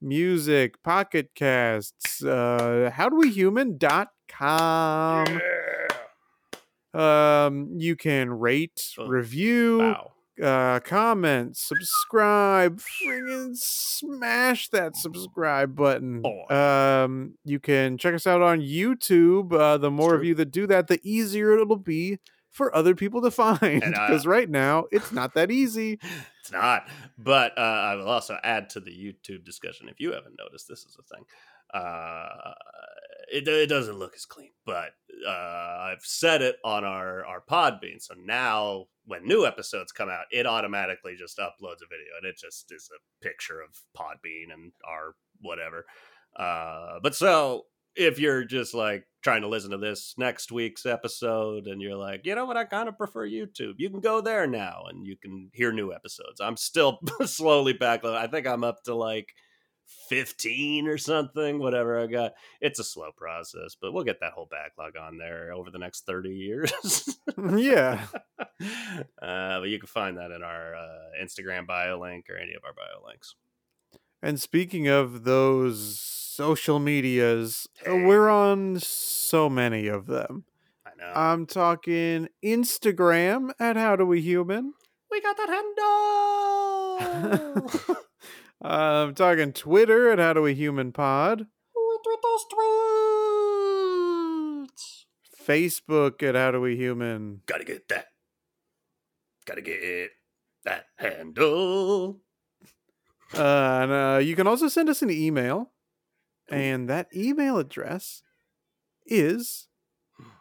Music 0.00 0.82
pocket 0.82 1.30
casts 1.34 2.22
uh 2.24 2.90
how 2.94 3.08
do 3.08 3.16
we 3.16 3.30
human.com 3.30 5.26
yeah. 5.26 5.86
um 7.46 7.68
you 7.76 7.96
can 7.96 8.30
rate 8.30 8.94
Oh, 8.98 9.06
review 9.08 9.78
Wow. 9.78 10.12
uh 10.42 10.80
comment 10.80 11.56
subscribe 11.56 12.80
friggin' 12.80 13.56
smash 13.56 14.68
that 14.68 14.94
subscribe 14.96 15.74
button. 15.74 16.22
Um 16.50 17.34
you 17.44 17.58
can 17.58 17.98
check 17.98 18.14
us 18.14 18.26
out 18.26 18.40
on 18.40 18.60
youtube 18.60 19.52
uh 19.52 19.78
the 19.78 19.90
more 19.90 20.14
of 20.14 20.24
you 20.24 20.34
that 20.36 20.52
do 20.52 20.66
that 20.68 20.86
the 20.86 21.00
easier 21.02 21.52
it'll 21.58 21.76
be 21.76 22.18
for 22.50 22.74
other 22.74 22.94
people 22.94 23.20
to 23.22 23.30
find 23.32 23.82
And, 23.82 23.94
uh, 23.96 24.06
because 24.08 24.26
right 24.26 24.48
now 24.48 24.84
it's 24.92 25.10
not 25.12 25.34
that 25.34 25.50
easy 25.50 25.98
It's 26.48 26.52
not. 26.52 26.88
But 27.18 27.56
uh, 27.58 27.60
I 27.60 27.94
will 27.96 28.08
also 28.08 28.38
add 28.42 28.70
to 28.70 28.80
the 28.80 28.90
YouTube 28.90 29.44
discussion. 29.44 29.88
If 29.88 30.00
you 30.00 30.12
haven't 30.12 30.38
noticed, 30.38 30.66
this 30.68 30.80
is 30.80 30.96
a 30.98 31.14
thing. 31.14 31.24
Uh, 31.74 32.52
it, 33.30 33.46
it 33.46 33.68
doesn't 33.68 33.98
look 33.98 34.14
as 34.14 34.24
clean, 34.24 34.52
but 34.64 34.92
uh, 35.26 35.78
I've 35.80 36.02
set 36.02 36.40
it 36.40 36.56
on 36.64 36.84
our 36.84 37.24
our 37.26 37.42
Podbean. 37.42 38.00
So 38.00 38.14
now, 38.24 38.86
when 39.04 39.26
new 39.26 39.44
episodes 39.44 39.92
come 39.92 40.08
out, 40.08 40.24
it 40.30 40.46
automatically 40.46 41.14
just 41.18 41.36
uploads 41.38 41.82
a 41.82 41.90
video, 41.90 42.16
and 42.18 42.26
it 42.26 42.38
just 42.38 42.72
is 42.72 42.88
a 42.94 43.24
picture 43.24 43.60
of 43.60 43.78
Podbean 43.94 44.52
and 44.54 44.72
our 44.88 45.14
whatever. 45.42 45.84
Uh, 46.34 47.00
but 47.02 47.14
so 47.14 47.64
if 47.98 48.20
you're 48.20 48.44
just 48.44 48.74
like 48.74 49.04
trying 49.22 49.42
to 49.42 49.48
listen 49.48 49.72
to 49.72 49.78
this 49.78 50.14
next 50.16 50.52
week's 50.52 50.86
episode 50.86 51.66
and 51.66 51.82
you're 51.82 51.96
like, 51.96 52.24
you 52.24 52.34
know 52.34 52.46
what, 52.46 52.56
I 52.56 52.64
kind 52.64 52.88
of 52.88 52.96
prefer 52.96 53.28
YouTube, 53.28 53.74
you 53.78 53.90
can 53.90 54.00
go 54.00 54.20
there 54.20 54.46
now 54.46 54.84
and 54.88 55.04
you 55.04 55.16
can 55.16 55.50
hear 55.52 55.72
new 55.72 55.92
episodes. 55.92 56.40
I'm 56.40 56.56
still 56.56 57.00
slowly 57.26 57.74
backloading. 57.74 58.16
I 58.16 58.28
think 58.28 58.46
I'm 58.46 58.62
up 58.62 58.84
to 58.84 58.94
like 58.94 59.34
15 60.08 60.86
or 60.86 60.96
something, 60.96 61.58
whatever 61.58 61.98
I 61.98 62.06
got. 62.06 62.34
It's 62.60 62.78
a 62.78 62.84
slow 62.84 63.10
process, 63.16 63.76
but 63.80 63.92
we'll 63.92 64.04
get 64.04 64.20
that 64.20 64.32
whole 64.32 64.48
backlog 64.48 64.96
on 64.96 65.18
there 65.18 65.52
over 65.52 65.70
the 65.70 65.78
next 65.78 66.06
30 66.06 66.30
years. 66.30 67.18
yeah 67.56 68.06
uh, 69.20 69.60
but 69.60 69.68
you 69.68 69.80
can 69.80 69.88
find 69.88 70.18
that 70.18 70.30
in 70.30 70.44
our 70.44 70.76
uh, 70.76 71.22
Instagram 71.22 71.66
bio 71.66 71.98
link 72.00 72.26
or 72.30 72.36
any 72.36 72.54
of 72.54 72.62
our 72.64 72.72
bio 72.72 73.04
links. 73.04 73.34
And 74.22 74.40
speaking 74.40 74.88
of 74.88 75.24
those 75.24 75.98
social 76.00 76.78
medias 76.78 77.66
uh, 77.86 77.90
Hey. 77.92 78.04
we're 78.04 78.28
on 78.28 78.78
so 78.80 79.48
many 79.48 79.86
of 79.88 80.06
them 80.06 80.44
I 80.86 80.90
know. 80.98 81.12
i'm 81.14 81.46
talking 81.46 82.28
instagram 82.44 83.50
at 83.58 83.76
how 83.76 83.96
do 83.96 84.04
we 84.06 84.20
human 84.20 84.74
we 85.10 85.22
got 85.22 85.38
that 85.38 85.48
handle. 85.48 86.96
I'm 88.60 89.14
talking 89.14 89.54
Twitter 89.54 90.10
at 90.10 90.18
How 90.18 90.34
Do 90.34 90.42
We 90.42 90.52
Human 90.54 90.92
Pod, 90.92 91.46
we 91.74 91.98
tweet 92.04 92.18
those 92.22 92.44
tweets. 93.78 95.04
Facebook 95.46 96.22
at 96.22 96.34
How 96.34 96.50
Do 96.50 96.60
We 96.60 96.76
Human, 96.76 97.40
Gotta 97.46 97.64
get 97.64 97.88
that. 97.88 98.06
Gotta 99.46 99.62
get 99.62 100.10
that 100.64 100.84
handle. 100.96 102.20
Uh, 103.34 103.80
and 103.82 103.92
uh, 103.92 104.18
you 104.22 104.34
can 104.36 104.46
also 104.46 104.68
send 104.68 104.88
us 104.88 105.02
an 105.02 105.10
email, 105.10 105.70
and 106.50 106.88
that 106.88 107.08
email 107.14 107.58
address 107.58 108.22
is 109.06 109.68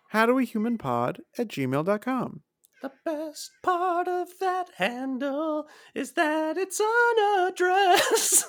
How 0.10 0.26
Do 0.26 0.36
We 0.36 0.46
Human 0.46 0.78
Pod 0.78 1.22
at 1.38 1.48
gmail.com. 1.48 2.42
The 2.82 2.92
best 3.04 3.52
part 3.64 4.08
of 4.08 4.28
that 4.40 4.68
handle 4.78 5.68
is 5.96 6.12
that 6.14 6.58
it's 6.58 6.80
an 6.80 7.48
address. 7.48 8.46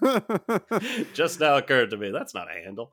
Just 1.12 1.40
now 1.40 1.56
occurred 1.56 1.90
to 1.90 1.96
me 1.96 2.10
that's 2.10 2.32
not 2.34 2.48
a 2.50 2.62
handle. 2.64 2.92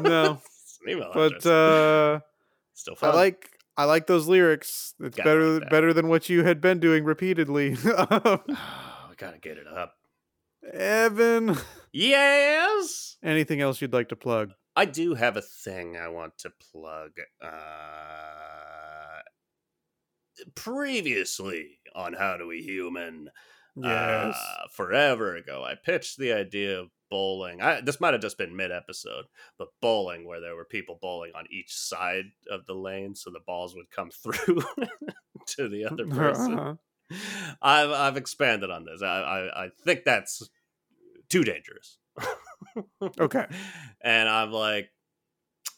No. 0.00 0.40
It's 0.42 0.78
an 0.84 0.90
email 0.92 1.10
but 1.14 1.26
address. 1.36 1.46
uh, 1.46 2.20
Still 2.72 2.96
I 3.02 3.10
like 3.14 3.50
I 3.76 3.84
like 3.84 4.06
those 4.06 4.26
lyrics. 4.26 4.94
It's 5.00 5.16
Gotta 5.16 5.28
better 5.28 5.60
like 5.60 5.70
better 5.70 5.92
than 5.92 6.08
what 6.08 6.28
you 6.28 6.42
had 6.44 6.60
been 6.60 6.80
doing 6.80 7.04
repeatedly. 7.04 7.76
We 7.84 7.90
gotta 9.24 9.38
get 9.38 9.58
it 9.58 9.66
up. 9.66 9.94
Evan, 10.72 11.56
Yes. 11.92 13.16
anything 13.22 13.60
else 13.60 13.80
you'd 13.82 13.92
like 13.92 14.08
to 14.10 14.16
plug? 14.16 14.52
I 14.76 14.86
do 14.86 15.14
have 15.14 15.36
a 15.36 15.42
thing 15.42 15.96
I 15.96 16.08
want 16.08 16.38
to 16.38 16.50
plug. 16.72 17.12
Uh, 17.42 19.20
previously 20.54 21.78
on 21.94 22.14
How 22.14 22.36
Do 22.36 22.46
We 22.48 22.62
Human, 22.62 23.28
Yes. 23.76 24.36
uh, 24.36 24.68
forever 24.72 25.34
ago, 25.36 25.64
I 25.64 25.74
pitched 25.74 26.18
the 26.18 26.32
idea 26.32 26.80
of 26.80 26.90
bowling. 27.10 27.60
I, 27.60 27.80
this 27.80 28.00
might 28.00 28.14
have 28.14 28.22
just 28.22 28.38
been 28.38 28.56
mid 28.56 28.70
episode, 28.72 29.26
but 29.58 29.68
bowling 29.80 30.26
where 30.26 30.40
there 30.40 30.54
were 30.56 30.64
people 30.64 30.98
bowling 31.00 31.32
on 31.34 31.46
each 31.50 31.72
side 31.76 32.26
of 32.50 32.66
the 32.66 32.74
lane, 32.74 33.14
so 33.14 33.30
the 33.30 33.40
balls 33.46 33.74
would 33.74 33.90
come 33.90 34.10
through 34.22 34.62
to 35.48 35.68
the 35.68 35.84
other 35.84 36.06
person. 36.08 36.58
Uh-huh. 36.58 36.74
I've 37.62 37.90
I've 37.90 38.16
expanded 38.16 38.70
on 38.70 38.84
this. 38.84 39.02
I 39.02 39.20
I, 39.22 39.64
I 39.66 39.68
think 39.84 40.04
that's 40.04 40.48
too 41.30 41.44
dangerous. 41.44 41.98
Okay. 43.20 43.46
And 44.00 44.28
I'm 44.28 44.50
like, 44.52 44.90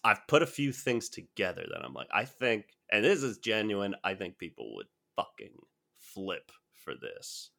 I've 0.04 0.26
put 0.28 0.42
a 0.42 0.46
few 0.46 0.72
things 0.72 1.08
together 1.08 1.66
that 1.70 1.84
I'm 1.84 1.94
like, 1.94 2.08
I 2.12 2.24
think, 2.24 2.66
and 2.90 3.04
this 3.04 3.22
is 3.22 3.38
genuine. 3.38 3.96
I 4.04 4.14
think 4.14 4.38
people 4.38 4.74
would 4.76 4.88
fucking 5.16 5.56
flip 5.94 6.52
for 6.72 6.94
this 6.96 7.50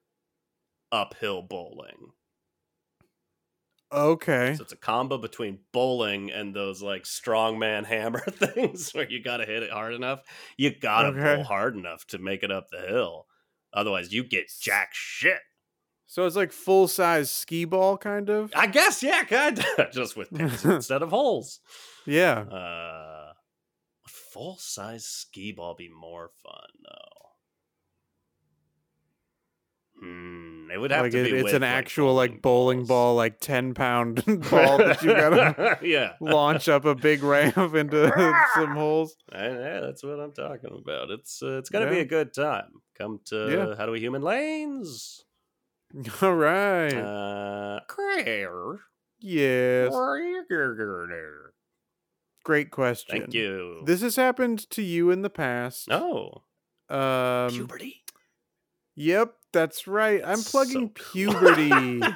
uphill 0.91 1.41
bowling. 1.43 2.11
Okay. 3.91 4.59
So 4.59 4.63
it's 4.63 4.73
a 4.73 4.77
combo 4.77 5.17
between 5.17 5.65
bowling 5.71 6.31
and 6.31 6.55
those 6.55 6.81
like 6.81 7.03
strongman 7.03 7.85
hammer 7.93 8.19
things 8.19 8.91
where 8.93 9.09
you 9.09 9.21
got 9.21 9.37
to 9.37 9.45
hit 9.45 9.63
it 9.63 9.71
hard 9.71 9.93
enough. 9.93 10.23
You 10.57 10.77
got 10.77 11.03
to 11.03 11.11
Okay. 11.11 11.21
bowl 11.21 11.43
hard 11.43 11.75
enough 11.75 12.05
to 12.07 12.17
make 12.17 12.43
it 12.43 12.51
up 12.51 12.69
the 12.69 12.81
hill. 12.81 13.27
Otherwise, 13.73 14.13
you 14.13 14.23
get 14.23 14.51
jack 14.61 14.89
shit. 14.93 15.39
So 16.07 16.25
it's 16.25 16.35
like 16.37 16.51
full 16.53 16.87
size 16.87 17.29
skee 17.29 17.65
ball, 17.65 17.97
kind 17.97 18.29
of. 18.29 18.51
I 18.55 18.67
guess, 18.67 19.03
yeah, 19.03 19.23
kind 19.23 19.63
of. 19.77 19.91
Just 19.91 20.15
with 20.15 20.29
pins 20.33 20.63
instead 20.63 21.01
of 21.01 21.09
holes. 21.09 21.59
Yeah. 22.05 22.39
Uh, 22.39 23.33
full 24.07 24.57
size 24.57 25.05
skee 25.05 25.51
ball 25.51 25.75
be 25.75 25.89
more 25.89 26.29
fun 26.43 26.69
though? 26.83 27.26
Hmm, 29.99 30.69
it 30.71 30.77
would 30.77 30.91
have 30.91 31.03
Like 31.05 31.11
to 31.13 31.19
it, 31.21 31.23
be. 31.31 31.37
it's 31.37 31.43
with, 31.45 31.53
an 31.55 31.61
like, 31.63 31.71
actual 31.71 32.13
like 32.13 32.41
bowling 32.41 32.79
balls. 32.79 32.87
ball, 32.87 33.15
like 33.15 33.39
ten 33.39 33.73
pound 33.73 34.23
ball 34.49 34.77
that 34.77 35.01
you 35.01 35.13
gotta 35.13 35.79
yeah. 35.83 36.13
launch 36.21 36.69
up 36.69 36.85
a 36.85 36.93
big 36.93 37.23
ramp 37.23 37.73
into 37.73 38.11
some 38.53 38.75
holes. 38.75 39.15
And, 39.31 39.55
yeah, 39.55 39.79
that's 39.79 40.03
what 40.03 40.19
I'm 40.19 40.33
talking 40.33 40.69
about. 40.79 41.09
It's 41.09 41.41
uh, 41.41 41.57
it's 41.57 41.69
gonna 41.69 41.89
be 41.89 41.99
a 41.99 42.05
good 42.05 42.33
time. 42.33 42.81
Come 42.97 43.19
to 43.25 43.49
Yeah. 43.51 43.75
How 43.75 43.85
Do 43.87 43.91
We 43.91 43.99
Human 43.99 44.21
Lanes? 44.21 45.23
All 46.21 46.35
right. 46.35 46.93
Uh, 46.93 47.79
Claire. 47.87 48.79
yes. 49.19 49.93
Great 52.43 52.71
question. 52.71 53.19
Thank 53.19 53.33
you. 53.33 53.81
This 53.85 54.01
has 54.01 54.15
happened 54.15 54.69
to 54.71 54.81
you 54.81 55.11
in 55.11 55.21
the 55.21 55.29
past. 55.29 55.89
oh, 55.91 56.43
Um, 56.89 57.49
puberty. 57.51 58.03
Yep, 58.99 59.33
that's 59.53 59.85
right. 59.87 60.21
I'm 60.25 60.41
plugging 60.41 60.91
so 60.97 61.03
cool. 61.29 61.33
puberty. 61.39 62.01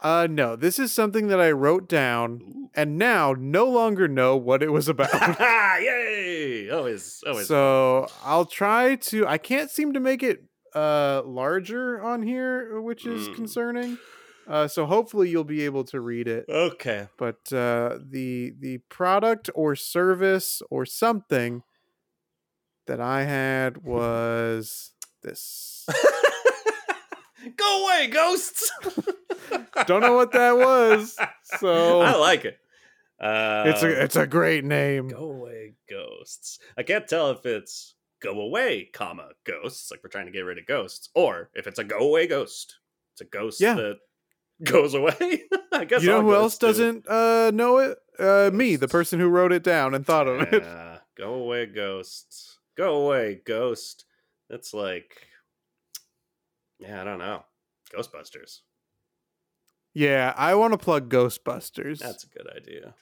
uh 0.00 0.26
no, 0.30 0.56
this 0.56 0.78
is 0.78 0.92
something 0.92 1.28
that 1.28 1.40
I 1.40 1.50
wrote 1.52 1.88
down 1.88 2.68
and 2.74 2.96
now 2.98 3.34
no 3.38 3.66
longer 3.66 4.08
know 4.08 4.36
what 4.36 4.62
it 4.62 4.70
was 4.72 4.88
about. 4.88 5.10
Yay! 5.80 6.70
Always, 6.70 7.22
always. 7.26 7.46
so, 7.46 8.06
I'll 8.24 8.44
try 8.46 8.96
to 8.96 9.26
I 9.26 9.38
can't 9.38 9.70
seem 9.70 9.92
to 9.94 10.00
make 10.00 10.22
it 10.22 10.44
uh 10.74 11.22
larger 11.24 12.00
on 12.02 12.22
here, 12.22 12.80
which 12.80 13.04
is 13.06 13.28
Mm. 13.28 13.34
concerning. 13.34 13.98
Uh 14.48 14.66
so 14.68 14.86
hopefully 14.86 15.28
you'll 15.28 15.44
be 15.44 15.62
able 15.64 15.84
to 15.84 16.00
read 16.00 16.26
it. 16.28 16.46
okay. 16.48 17.08
But 17.18 17.52
uh 17.52 17.98
the 18.08 18.54
the 18.58 18.78
product 18.88 19.50
or 19.54 19.76
service 19.76 20.62
or 20.70 20.84
something 20.86 21.62
that 22.86 23.00
I 23.00 23.24
had 23.24 23.78
was 23.84 24.90
this. 25.22 25.86
Go 27.56 27.84
away, 27.84 28.06
ghosts. 28.06 28.70
Don't 29.86 30.00
know 30.00 30.14
what 30.14 30.32
that 30.32 30.56
was. 30.56 31.16
So 31.58 32.00
I 32.00 32.14
like 32.16 32.44
it. 32.44 32.58
Uh, 33.20 33.64
it's 33.66 33.82
a 33.82 34.02
it's 34.02 34.16
a 34.16 34.26
great 34.26 34.64
name. 34.64 35.08
go 35.08 35.30
away, 35.30 35.74
ghosts. 35.90 36.58
I 36.76 36.82
can't 36.84 37.06
tell 37.06 37.30
if 37.32 37.44
it's 37.46 37.94
go 38.22 38.40
away, 38.40 38.88
comma 38.92 39.30
ghosts, 39.44 39.90
like 39.90 40.00
we're 40.04 40.10
trying 40.10 40.26
to 40.26 40.32
get 40.32 40.40
rid 40.40 40.58
of 40.58 40.66
ghosts, 40.66 41.08
or 41.14 41.50
if 41.54 41.66
it's 41.66 41.78
a 41.80 41.84
go 41.84 41.98
away 41.98 42.26
ghost. 42.28 42.76
It's 43.14 43.20
a 43.20 43.24
ghost 43.24 43.60
Yeah. 43.60 43.74
that 43.74 43.96
goes 44.64 44.94
away. 44.94 45.42
I 45.72 45.84
guess 45.84 46.02
You 46.02 46.10
know 46.10 46.22
who 46.22 46.34
else 46.34 46.58
do. 46.58 46.66
doesn't 46.68 47.08
uh, 47.08 47.50
know 47.52 47.78
it? 47.78 47.98
Uh, 48.18 48.50
me, 48.52 48.76
the 48.76 48.88
person 48.88 49.18
who 49.20 49.28
wrote 49.28 49.52
it 49.52 49.64
down 49.64 49.94
and 49.94 50.06
thought 50.06 50.28
of 50.28 50.40
it. 50.52 50.62
Go 51.18 51.34
away, 51.34 51.66
ghosts. 51.66 52.58
Go 52.76 53.04
away, 53.06 53.40
ghost. 53.44 54.04
That's 54.48 54.72
like, 54.74 55.26
yeah, 56.78 57.00
I 57.00 57.04
don't 57.04 57.18
know. 57.18 57.44
Ghostbusters. 57.94 58.60
Yeah, 59.94 60.32
I 60.36 60.54
want 60.54 60.72
to 60.72 60.78
plug 60.78 61.10
Ghostbusters. 61.10 61.98
That's 61.98 62.24
a 62.24 62.28
good 62.28 62.48
idea. 62.56 62.94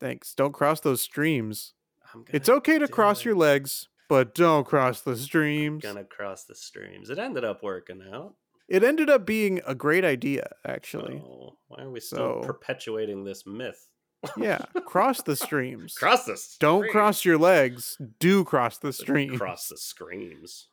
Thanks. 0.00 0.34
Don't 0.34 0.52
cross 0.52 0.80
those 0.80 1.00
streams. 1.00 1.72
I'm 2.14 2.24
It's 2.30 2.48
okay 2.48 2.78
to 2.78 2.88
cross 2.88 3.24
your 3.24 3.34
legs, 3.34 3.88
but 4.08 4.34
don't 4.34 4.66
cross 4.66 5.00
the 5.00 5.16
streams. 5.16 5.82
Gonna 5.82 6.04
cross 6.04 6.44
the 6.44 6.54
streams. 6.54 7.10
It 7.10 7.18
ended 7.18 7.44
up 7.44 7.62
working 7.62 8.02
out. 8.12 8.34
It 8.68 8.84
ended 8.84 9.08
up 9.08 9.24
being 9.24 9.60
a 9.66 9.74
great 9.74 10.04
idea, 10.04 10.50
actually. 10.66 11.22
Oh, 11.24 11.56
why 11.68 11.82
are 11.84 11.90
we 11.90 12.00
still 12.00 12.42
So- 12.42 12.46
perpetuating 12.46 13.24
this 13.24 13.46
myth? 13.46 13.88
Yeah, 14.36 14.58
cross 14.84 15.22
the 15.22 15.36
streams. 15.36 15.94
Cross 15.98 16.24
this. 16.24 16.56
Don't 16.58 16.88
cross 16.90 17.24
your 17.24 17.38
legs. 17.38 17.96
Do 18.18 18.44
cross 18.44 18.78
the 18.78 18.92
streams. 18.92 19.38
Cross 19.38 19.68
the 19.68 19.76
screams. 19.76 20.68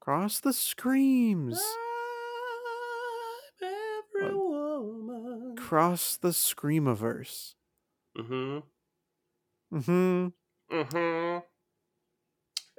Cross 0.00 0.40
the 0.40 0.52
screams. 0.52 1.60
I'm 3.60 3.68
every 4.22 4.36
woman. 4.36 5.56
Cross 5.56 6.18
the 6.18 6.28
screamiverse. 6.28 7.54
Mm-hmm. 8.16 8.58
Mm-hmm. 9.76 10.28
Mm-hmm. 10.76 11.38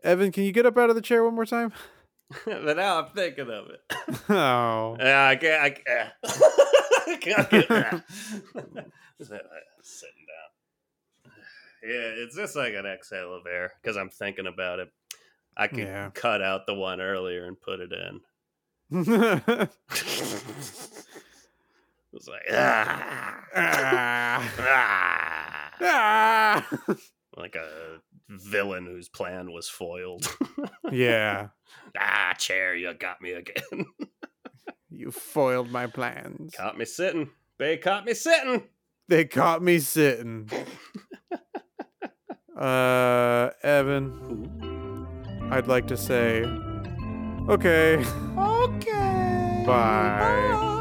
Evan, 0.04 0.32
can 0.32 0.44
you 0.44 0.52
get 0.52 0.66
up 0.66 0.78
out 0.78 0.90
of 0.90 0.96
the 0.96 1.02
chair 1.02 1.24
one 1.24 1.36
more 1.36 1.46
time? 1.46 1.74
but 2.46 2.78
now 2.78 3.00
I'm 3.00 3.08
thinking 3.08 3.50
of 3.50 3.68
it. 3.70 3.82
Oh. 4.30 4.98
Yeah, 5.00 5.28
I 5.28 5.36
can't. 5.36 5.64
I 5.64 5.70
can't, 5.70 6.12
I 7.08 7.18
can't 7.20 7.50
get 7.50 7.68
that. 7.70 8.04
Sitting 9.82 10.26
down. 10.28 11.34
Yeah, 11.84 12.24
it's 12.24 12.36
just 12.36 12.56
like 12.56 12.74
an 12.74 12.86
exhale 12.86 13.34
of 13.34 13.46
air 13.46 13.72
because 13.82 13.98
I'm 13.98 14.10
thinking 14.10 14.48
about 14.48 14.80
it. 14.80 14.90
I 15.56 15.68
could 15.68 15.80
Yeah. 15.80 16.10
cut 16.14 16.42
out 16.42 16.66
the 16.66 16.74
one 16.74 17.02
earlier 17.02 17.46
and 17.46 17.60
put 17.60 17.80
it 17.80 17.92
in. 17.92 18.22
It's 22.14 22.28
like 22.28 22.42
ah, 22.52 23.44
ah. 23.56 24.54
ah, 24.60 25.72
Ah. 25.82 26.68
like 27.36 27.56
a 27.56 28.00
villain 28.30 28.86
whose 28.86 29.10
plan 29.10 29.52
was 29.52 29.70
foiled. 29.70 30.26
yeah. 30.92 31.50
ah, 32.00 32.34
chair, 32.38 32.76
you 32.76 32.92
got 32.94 33.22
me 33.22 33.34
again. 33.34 33.86
You 34.90 35.12
foiled 35.12 35.72
my 35.72 35.88
plans. 35.88 36.54
caught 36.56 36.78
me 36.78 36.86
sitting. 36.86 37.30
They 37.58 37.78
caught 37.78 38.06
me 38.06 38.14
sitting. 38.14 38.64
They 39.08 39.26
caught 39.26 39.62
me 39.64 39.80
sitting. 39.80 40.50
uh, 42.58 43.50
Evan, 43.64 45.50
I'd 45.52 45.68
like 45.68 45.88
to 45.88 45.98
say, 45.98 46.44
okay, 47.50 48.04
Okay. 48.38 49.64
Bye. 49.66 50.74